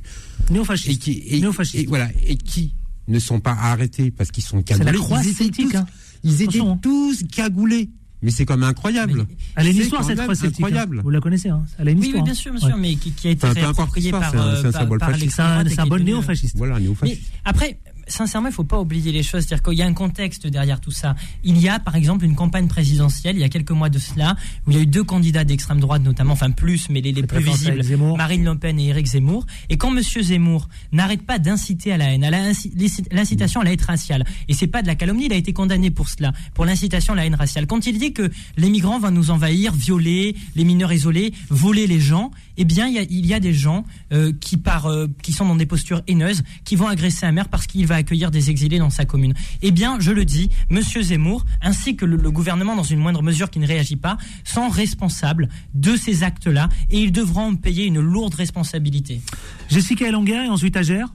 [0.51, 0.91] Néo-fasciste.
[0.91, 1.39] et qui, et,
[1.83, 2.73] et voilà, et qui
[3.07, 4.99] ne sont pas arrêtés parce qu'ils sont C'est la cagoulés.
[4.99, 5.87] croix Ils étaient celtique, tous- hein.
[6.25, 6.79] Ils étaient hein.
[6.83, 7.91] tous cagoulés.
[8.21, 9.27] Mais c'est quand même incroyable.
[9.55, 10.43] Elle a une C'est histoire, cette celtique.
[10.45, 10.51] hein.
[10.67, 11.01] Incroyable.
[11.05, 12.23] Vous la connaissez, hein Elle a une Oui, histoire.
[12.25, 12.81] oui, bien sûr, bien sûr, Ouais.
[12.81, 15.25] mais qui, qui a été Enfin, réapproprié par, c'est euh, c'est par- symbole par fasciste.
[15.27, 16.57] l'extrême C'est un- c'est bon devenu, euh, néo-fasciste.
[16.57, 17.23] Voilà, Mais néo-fasciste.
[17.45, 17.79] après,
[18.09, 19.45] sincèrement, il faut pas oublier les choses.
[19.45, 21.15] C'est-à-dire qu'il y a un contexte derrière tout ça.
[21.45, 24.37] Il y a, par exemple, une campagne présidentielle, il y a quelques mois de cela,
[24.67, 27.23] où il y a eu deux candidats d'extrême droite, notamment, enfin plus, mais les, les
[27.23, 27.83] plus visibles.
[28.17, 29.47] Marine Le Pen et Éric Zemmour.
[29.69, 33.79] Et quand Monsieur Zemmour n'arrête pas d'inciter à la haine, à l'incitation à la haine
[33.87, 37.13] raciale, et c'est pas de la calomnie, il a été condamné pour cela, pour l'incitation
[37.13, 37.67] à la haine raciale.
[37.67, 42.01] Quand il dit que les migrants vont nous envahir, violer les mineurs isolés, voler les
[42.01, 45.07] gens, eh bien, il y a, il y a des gens euh, qui, par, euh,
[45.23, 48.31] qui sont dans des postures haineuses, qui vont agresser un maire parce qu'il va accueillir
[48.31, 49.35] des exilés dans sa commune.
[49.63, 53.23] Eh bien, je le dis, Monsieur Zemmour, ainsi que le, le gouvernement, dans une moindre
[53.23, 57.85] mesure qui ne réagit pas, sont responsables de ces actes-là et ils devront en payer
[57.87, 59.21] une lourde responsabilité.
[59.69, 61.09] Jessica Elonga et ensuite Agère.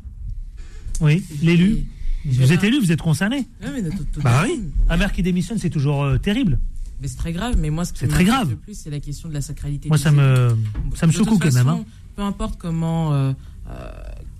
[1.01, 1.85] Oui, l'élu.
[2.25, 3.47] Vous êtes élu, vous êtes concerné.
[3.61, 4.61] Mais tout- tout- Bah oui.
[4.89, 6.57] Un maire qui démissionne, c'est toujours euh, terrible.
[7.01, 7.55] Mais c'est très grave.
[7.59, 8.49] Mais moi, ce qui C'est très m'inquiète grave.
[8.51, 9.89] le plus, c'est la question de la sacralité.
[9.89, 10.55] Moi, ça me,
[10.95, 11.67] ça me secoue quand même.
[11.67, 11.83] hein.
[12.15, 13.33] Peu importe comment, euh,
[13.69, 13.89] euh,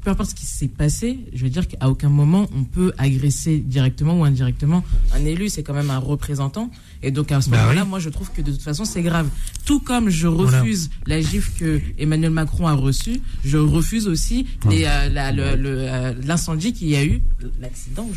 [0.03, 3.57] peu importe ce qui s'est passé, je veux dire qu'à aucun moment on peut agresser
[3.59, 4.83] directement ou indirectement
[5.13, 5.49] un élu.
[5.49, 6.69] C'est quand même un représentant.
[7.01, 7.89] Et donc à ce Bah moment-là, oui.
[7.89, 9.27] moi, je trouve que de toute façon, c'est grave.
[9.65, 10.59] Tout comme je Voilà.
[10.61, 15.55] refuse la gifle que Emmanuel Macron a reçue, je refuse aussi les, euh, la- le-
[15.55, 17.21] le, euh, l'incendie qu'il y a eu,
[17.61, 18.07] l'accident.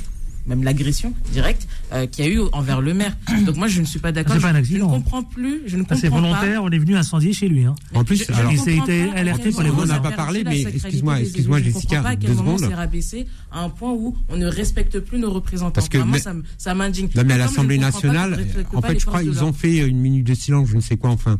[0.46, 3.16] Même l'agression directe euh, qu'il y a eu envers le maire.
[3.46, 4.34] Donc moi je ne suis pas d'accord.
[4.36, 4.88] C'est pas un Je- accident.
[4.90, 5.62] Je ne comprends plus.
[5.66, 6.16] Je ne comprends c'est pas.
[6.20, 7.64] volontaire, on est venu incendier chez lui.
[7.64, 7.74] Hein.
[7.94, 10.60] En plus, Je- alors, il été alerté par les moment On n'a pas parlé, mais
[10.62, 13.92] excuse-moi, excuse-moi, Je Jessica, comprends pas à quel deux moment s'est rabaissé à un point
[13.92, 15.72] où on ne respecte plus nos représentants.
[15.72, 17.08] Parce que Vraiment, mais- ça, m'indigne.
[17.14, 19.78] Non, mais à l'Assemblée ne nationale, ne en fait, je crois de ils ont fait
[19.78, 21.38] une minute de silence, je ne sais quoi, enfin.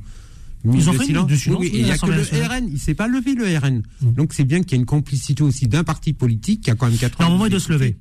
[0.65, 1.27] Une minute Ils ont de fait une silence.
[1.31, 2.63] de silence, Oui, oui, oui, et il n'y a que le nationale.
[2.65, 3.83] RN, il s'est pas levé le RN.
[4.01, 4.13] Mm.
[4.15, 6.89] Donc c'est bien qu'il y ait une complicité aussi d'un parti politique qui a quand
[6.89, 7.97] même 4 Non, au moment, il doit se lever.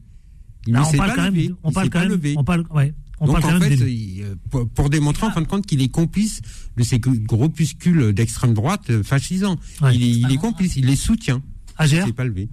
[0.68, 1.51] Ne on s'est parle pas quand même, levé.
[1.63, 2.34] on Il parle s'est quand pas même, levé.
[2.38, 5.32] on parle, ouais, on Donc parle en même fait, il, euh, pour, pour démontrer en
[5.32, 6.41] fin de compte qu'il est complice
[6.78, 9.57] de ces groupuscules d'extrême droite euh, fascisants.
[9.82, 9.95] Ouais.
[9.95, 11.41] Il, est, il est complice, il les soutient.
[11.78, 12.49] Agère Il s'est pas levé.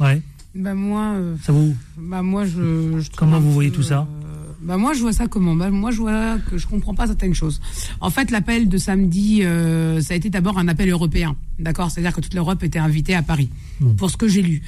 [0.00, 0.22] Ouais.
[0.54, 4.06] Bah moi, euh, Ça vous bah moi je, je Comment vous voyez tout ça?
[4.24, 4.27] euh,
[4.60, 7.34] Bah moi je vois ça comment Bah moi je vois que je comprends pas certaines
[7.34, 7.60] choses.
[8.00, 11.90] En fait l'appel de samedi, euh, ça a été d'abord un appel européen, d'accord?
[11.90, 13.50] C'est-à-dire que toute l'Europe était invitée à Paris,
[13.80, 13.94] Hmm.
[13.94, 14.62] pour ce que j'ai lu.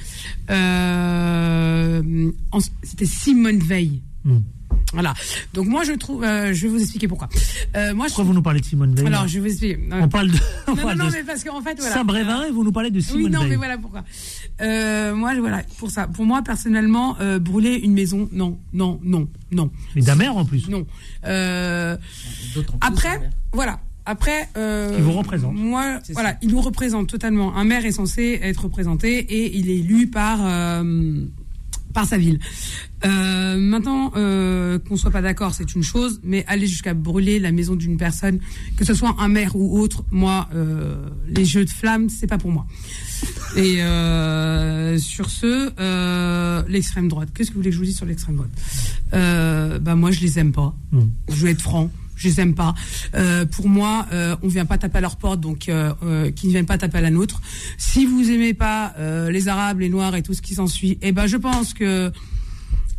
[0.49, 2.01] Euh,
[2.83, 4.01] C'était Simone Veil.
[4.23, 4.37] Hmm.
[4.93, 5.13] Voilà.
[5.53, 7.29] Donc moi je trouve, euh, je vais vous expliquer pourquoi.
[7.75, 9.79] Euh, moi je Pourquoi vous nous parlez de Simone Veil alors je vais vous expliquer.
[9.91, 11.93] On parle de, on Non, parle non, non, de mais parce qu'en fait, voilà.
[11.93, 13.49] Saint-Brévin et vous nous parlez de Simone Oui, non, Veil.
[13.51, 14.03] mais voilà pourquoi.
[14.61, 16.07] Euh, moi, voilà, pour ça.
[16.07, 19.71] Pour moi, personnellement, euh, brûler une maison, non, non, non, non.
[19.95, 20.67] Mais d'un maire en plus.
[20.67, 20.85] Non.
[21.25, 21.95] Euh,
[22.55, 23.29] D'autant plus, après, hein.
[23.53, 23.79] voilà.
[24.05, 25.53] Après, euh, Qui vous représente.
[25.55, 27.55] Moi, voilà, il nous représente totalement.
[27.55, 31.23] Un maire est censé être représenté et il est élu par euh,
[31.93, 32.39] par sa ville.
[33.05, 37.51] Euh, maintenant, euh, qu'on soit pas d'accord, c'est une chose, mais aller jusqu'à brûler la
[37.51, 38.39] maison d'une personne,
[38.77, 42.37] que ce soit un maire ou autre, moi, euh, les jeux de flammes, c'est pas
[42.37, 42.65] pour moi.
[43.55, 45.71] Et euh, sur ce,
[46.67, 47.29] l'extrême droite.
[47.33, 49.81] Qu'est-ce que vous voulez que je vous dise sur l'extrême droite?
[49.81, 50.75] Bah moi, je les aime pas.
[50.91, 51.07] Hmm.
[51.29, 51.89] Je vais être franc.
[52.21, 52.75] Je les aime pas.
[53.15, 56.49] Euh, pour moi, euh, on vient pas taper à leur porte, donc euh, euh, qu'ils
[56.49, 57.41] ne viennent pas taper à la nôtre.
[57.79, 61.11] Si vous aimez pas euh, les Arabes, les Noirs et tout ce qui s'ensuit, eh
[61.11, 62.11] ben je pense que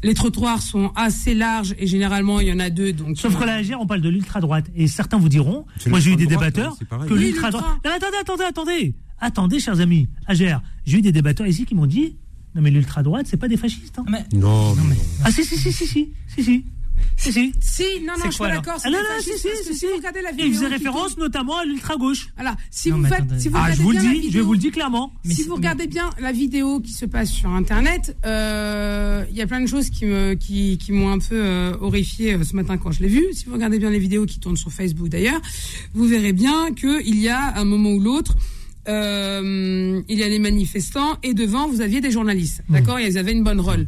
[0.02, 2.92] les trottoirs sont assez larges et généralement il y en a deux.
[2.92, 4.66] Donc Sauf que là, à Gers, on parle de l'ultra-droite.
[4.74, 7.64] Et certains vous diront, moi j'ai eu des droite, débatteurs, que Oui, l'ultra-droite.
[7.84, 7.90] l'ultra.
[7.90, 8.94] Non, attendez, attendez, attendez.
[9.20, 10.08] Attendez, chers amis.
[10.26, 12.16] À Gers, j'ai eu des débatteurs ici qui m'ont dit,
[12.56, 13.96] non mais l'ultra-droite, c'est pas des fascistes.
[14.00, 14.04] hein.
[14.10, 15.00] Mais- Non, mais non.
[15.24, 16.64] Ah si, si, si, si, si, si, si.
[17.16, 17.52] Si, si.
[17.60, 18.80] Si, non, non, je suis pas alors d'accord.
[18.84, 19.86] Ah non, non, si, si, si, si.
[19.86, 22.28] vous regardez la Et vidéo il faisait référence notamment à l'ultra-gauche.
[22.36, 24.52] Voilà, si Non, vous faites, si vous Ah, regardez je vous le dis, je vous
[24.54, 25.12] le dis clairement.
[25.24, 29.42] Mais si vous regardez bien la vidéo qui se passe sur Internet, euh, il y
[29.42, 32.56] a plein de choses qui me, qui, qui m'ont un peu euh, horrifié euh, ce
[32.56, 33.24] matin quand je l'ai vu.
[33.32, 35.40] Si vous regardez bien les vidéos qui tournent sur Facebook d'ailleurs,
[35.94, 38.34] vous verrez bien que il y a un moment ou l'autre.
[38.88, 43.32] Euh, il y a les manifestants et devant vous aviez des journalistes, d'accord Ils avaient
[43.32, 43.86] une bonne rôle.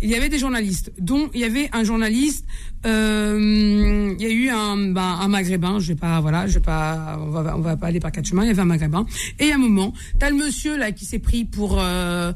[0.00, 2.44] Il y avait des journalistes, dont il y avait un journaliste.
[2.84, 5.78] euh, il y a eu un, ben, un maghrébin.
[5.78, 8.26] Je vais pas, voilà, je vais pas, on va, on va pas aller par quatre
[8.26, 8.42] chemins.
[8.44, 9.06] Il y avait un maghrébin.
[9.38, 12.32] Et à un moment, t'as le monsieur là qui s'est pris pour, euh,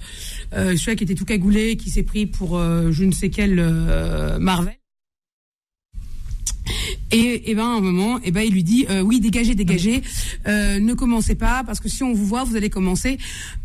[0.54, 3.58] euh, celui qui était tout cagoulé, qui s'est pris pour euh, je ne sais quel
[3.58, 4.75] euh, Marvel.
[7.12, 10.02] Et, et ben à un moment, et ben il lui dit euh, oui dégagez, dégagez,
[10.48, 13.18] euh, ne commencez pas parce que si on vous voit, vous allez commencer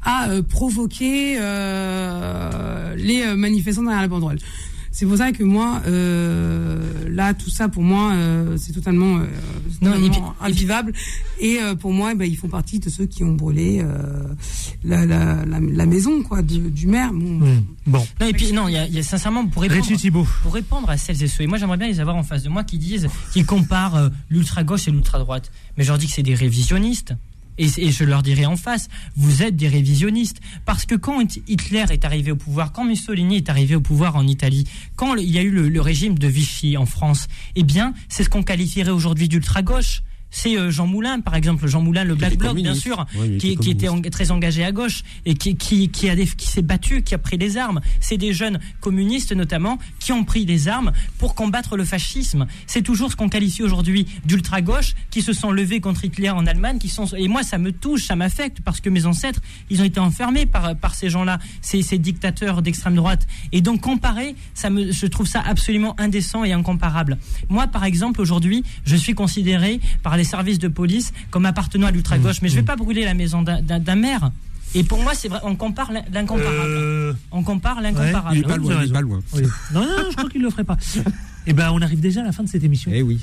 [0.03, 4.38] à euh, provoquer euh, les manifestants derrière la banderole.
[4.93, 9.26] C'est pour ça que moi, euh, là, tout ça, pour moi, euh, c'est totalement, euh,
[9.81, 10.91] Non, et totalement invivable.
[11.39, 14.27] Et euh, pour moi, eh ben, ils font partie de ceux qui ont brûlé euh,
[14.84, 17.11] la, la, la, la maison quoi, du maire.
[17.13, 18.05] Bon, Bon.
[18.19, 19.80] Non, et puis, non, il y a, il y a sincèrement, pour répondre,
[20.43, 22.49] pour répondre à celles et ceux, et moi j'aimerais bien les avoir en face de
[22.49, 25.51] moi qui disent, qui comparent euh, l'ultra-gauche et l'ultra-droite.
[25.77, 27.13] Mais je leur dis que c'est des révisionnistes.
[27.57, 30.41] Et, je leur dirai en face, vous êtes des révisionnistes.
[30.65, 34.26] Parce que quand Hitler est arrivé au pouvoir, quand Mussolini est arrivé au pouvoir en
[34.28, 37.94] Italie, quand il y a eu le, le régime de Vichy en France, eh bien,
[38.10, 40.02] c'est ce qu'on qualifierait aujourd'hui d'ultra-gauche.
[40.34, 43.52] C'est euh, Jean Moulin, par exemple, Jean Moulin, le Black Bloc, bien sûr, Ouais, qui,
[43.52, 44.08] était qui était communiste.
[44.08, 47.14] en- très engagé à gauche et qui, qui, qui, a des- qui s'est battu, qui
[47.14, 47.82] a pris les armes.
[47.99, 52.48] C'est des jeunes communistes notamment qui ont pris les armes pour combattre le fascisme.
[52.66, 56.78] C'est toujours ce qu'on qualifie aujourd'hui d'ultra-gauche, qui se sont levés contre Hitler en Allemagne,
[56.80, 59.86] qui sont et moi ça me touche, ça m'affecte parce que mes ancêtres ils ont
[59.86, 63.28] été enfermés par par ces gens-là, ces, ces dictateurs d'extrême droite.
[63.52, 67.18] Et donc comparer, ça me, je trouve ça absolument indécent et incomparable.
[67.49, 71.91] Moi par exemple aujourd'hui, je suis considéré par les services de police comme appartenant à
[71.91, 74.31] l'ultra-gauche, mais je vais pas brûler la maison d'un- maire.
[74.73, 76.69] Et pour moi, c'est vrai, on compare l'in- l'incomparable.
[76.69, 78.38] Euh, On compare l'incomparable.
[78.38, 79.22] Ouais, vous avez raison.
[79.34, 79.41] Oui.
[79.73, 80.77] Non, non, je crois qu'il le ferait pas.
[81.48, 82.91] Eh ben, on arrive déjà à la fin de cette émission.
[82.93, 83.19] Eh oui.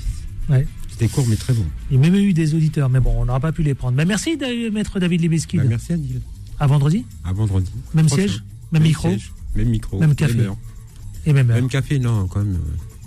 [0.49, 0.67] Ouais.
[0.89, 1.63] C'était court mais très bon.
[1.89, 3.95] Il y a même eu des auditeurs, mais bon, on n'aura pas pu les prendre.
[3.95, 4.37] Ben, merci,
[4.73, 5.55] maître David Libeski.
[5.57, 6.19] Bah, merci Adil.
[6.59, 7.71] À vendredi À vendredi.
[7.93, 8.23] Même Prochain.
[8.27, 8.43] siège
[8.73, 9.97] Même micro siège, Même micro.
[9.99, 10.37] Même café.
[10.41, 10.57] heure.
[11.25, 11.55] Et même heure.
[11.55, 12.59] Même café, non, quand même.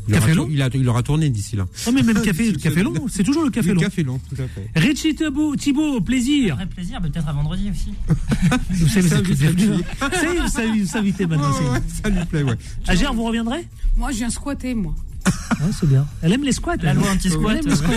[0.09, 1.66] Il Café aura, long il, a- il aura tourné d'ici là.
[1.87, 3.81] Oh, mais même café, le café long, c'est toujours le café Le long.
[3.81, 4.69] café long, tout à fait.
[4.74, 6.59] Richie Thibault, Thibault, plaisir.
[6.61, 7.93] Un plaisir, peut-être à vendredi aussi.
[8.70, 10.81] Vous savez, Ça, vous savez.
[10.81, 11.51] Vous savez, vous maintenant.
[11.53, 12.55] Ouais, ouais, c'est- ça lui plaît, ouais.
[12.89, 13.66] Agir, vous reviendrez?
[13.97, 14.95] Moi, je viens squatter, moi.
[15.24, 16.05] Ouais, c'est bien.
[16.23, 16.77] Elle aime les squats.
[16.82, 16.97] La elle.
[16.97, 17.93] loi anti-squat, Elle aime les squats.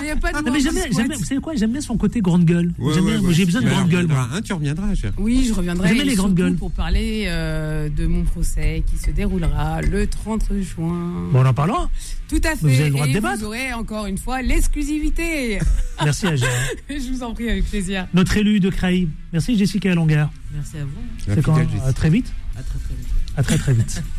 [0.00, 0.96] Il n'y a pas de Non, loi mais j'aime bien, anti-squat.
[1.02, 2.72] j'aime bien- vous savez quoi J'aime bien son côté grande gueule.
[2.78, 3.34] Ouais, J'aime ouais, bien- ouais.
[3.34, 4.02] J'ai besoin de grande gueule.
[4.06, 5.12] reviendras, hein, tu reviendras, cher.
[5.18, 6.54] Oui, je reviendrai J'aime les grandes gueules.
[6.56, 11.28] pour parler euh, de mon procès qui se déroulera le 30 juin.
[11.32, 11.90] Bon, on en parlera.
[12.28, 12.58] Tout à fait.
[12.62, 13.38] Mais vous avez le droit de débattre.
[13.40, 15.58] Vous aurez encore une fois l'exclusivité.
[16.04, 16.48] Merci, Agir.
[16.88, 18.06] je vous en prie avec plaisir.
[18.14, 19.08] Notre élu de Creil.
[19.32, 20.30] Merci, Jessica Longueur.
[20.54, 20.90] Merci à vous.
[21.26, 22.32] C'est quand À très vite.
[22.56, 23.06] À très très vite.
[23.36, 24.02] À très très vite.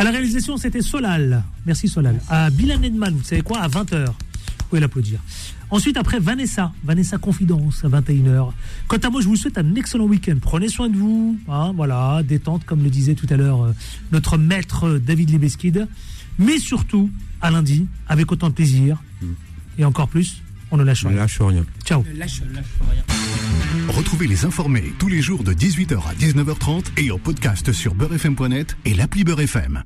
[0.00, 1.42] À la réalisation, c'était Solal.
[1.66, 2.18] Merci Solal.
[2.30, 4.06] À Bilan Edman, vous savez quoi À 20h.
[4.06, 4.12] Vous
[4.70, 5.20] pouvez l'applaudir.
[5.68, 6.72] Ensuite, après Vanessa.
[6.84, 8.50] Vanessa Confidence à 21h.
[8.88, 10.36] Quant à moi, je vous souhaite un excellent week-end.
[10.40, 11.38] Prenez soin de vous.
[11.50, 13.72] hein, voilà, détente, comme le disait tout à l'heure euh,
[14.10, 15.86] notre maître euh, David Libeskid.
[16.38, 17.10] Mais surtout,
[17.42, 19.02] à lundi, avec autant de plaisir.
[19.78, 20.40] Et encore plus,
[20.70, 21.18] on ne lâche Ne rien.
[21.18, 21.64] lâche rien.
[21.84, 22.02] Ciao.
[22.10, 22.40] Le lâche.
[23.88, 28.76] Retrouvez les informés tous les jours de 18h à 19h30 et en podcast sur beurrefm.net
[28.84, 29.78] et l'appli Beurrefm.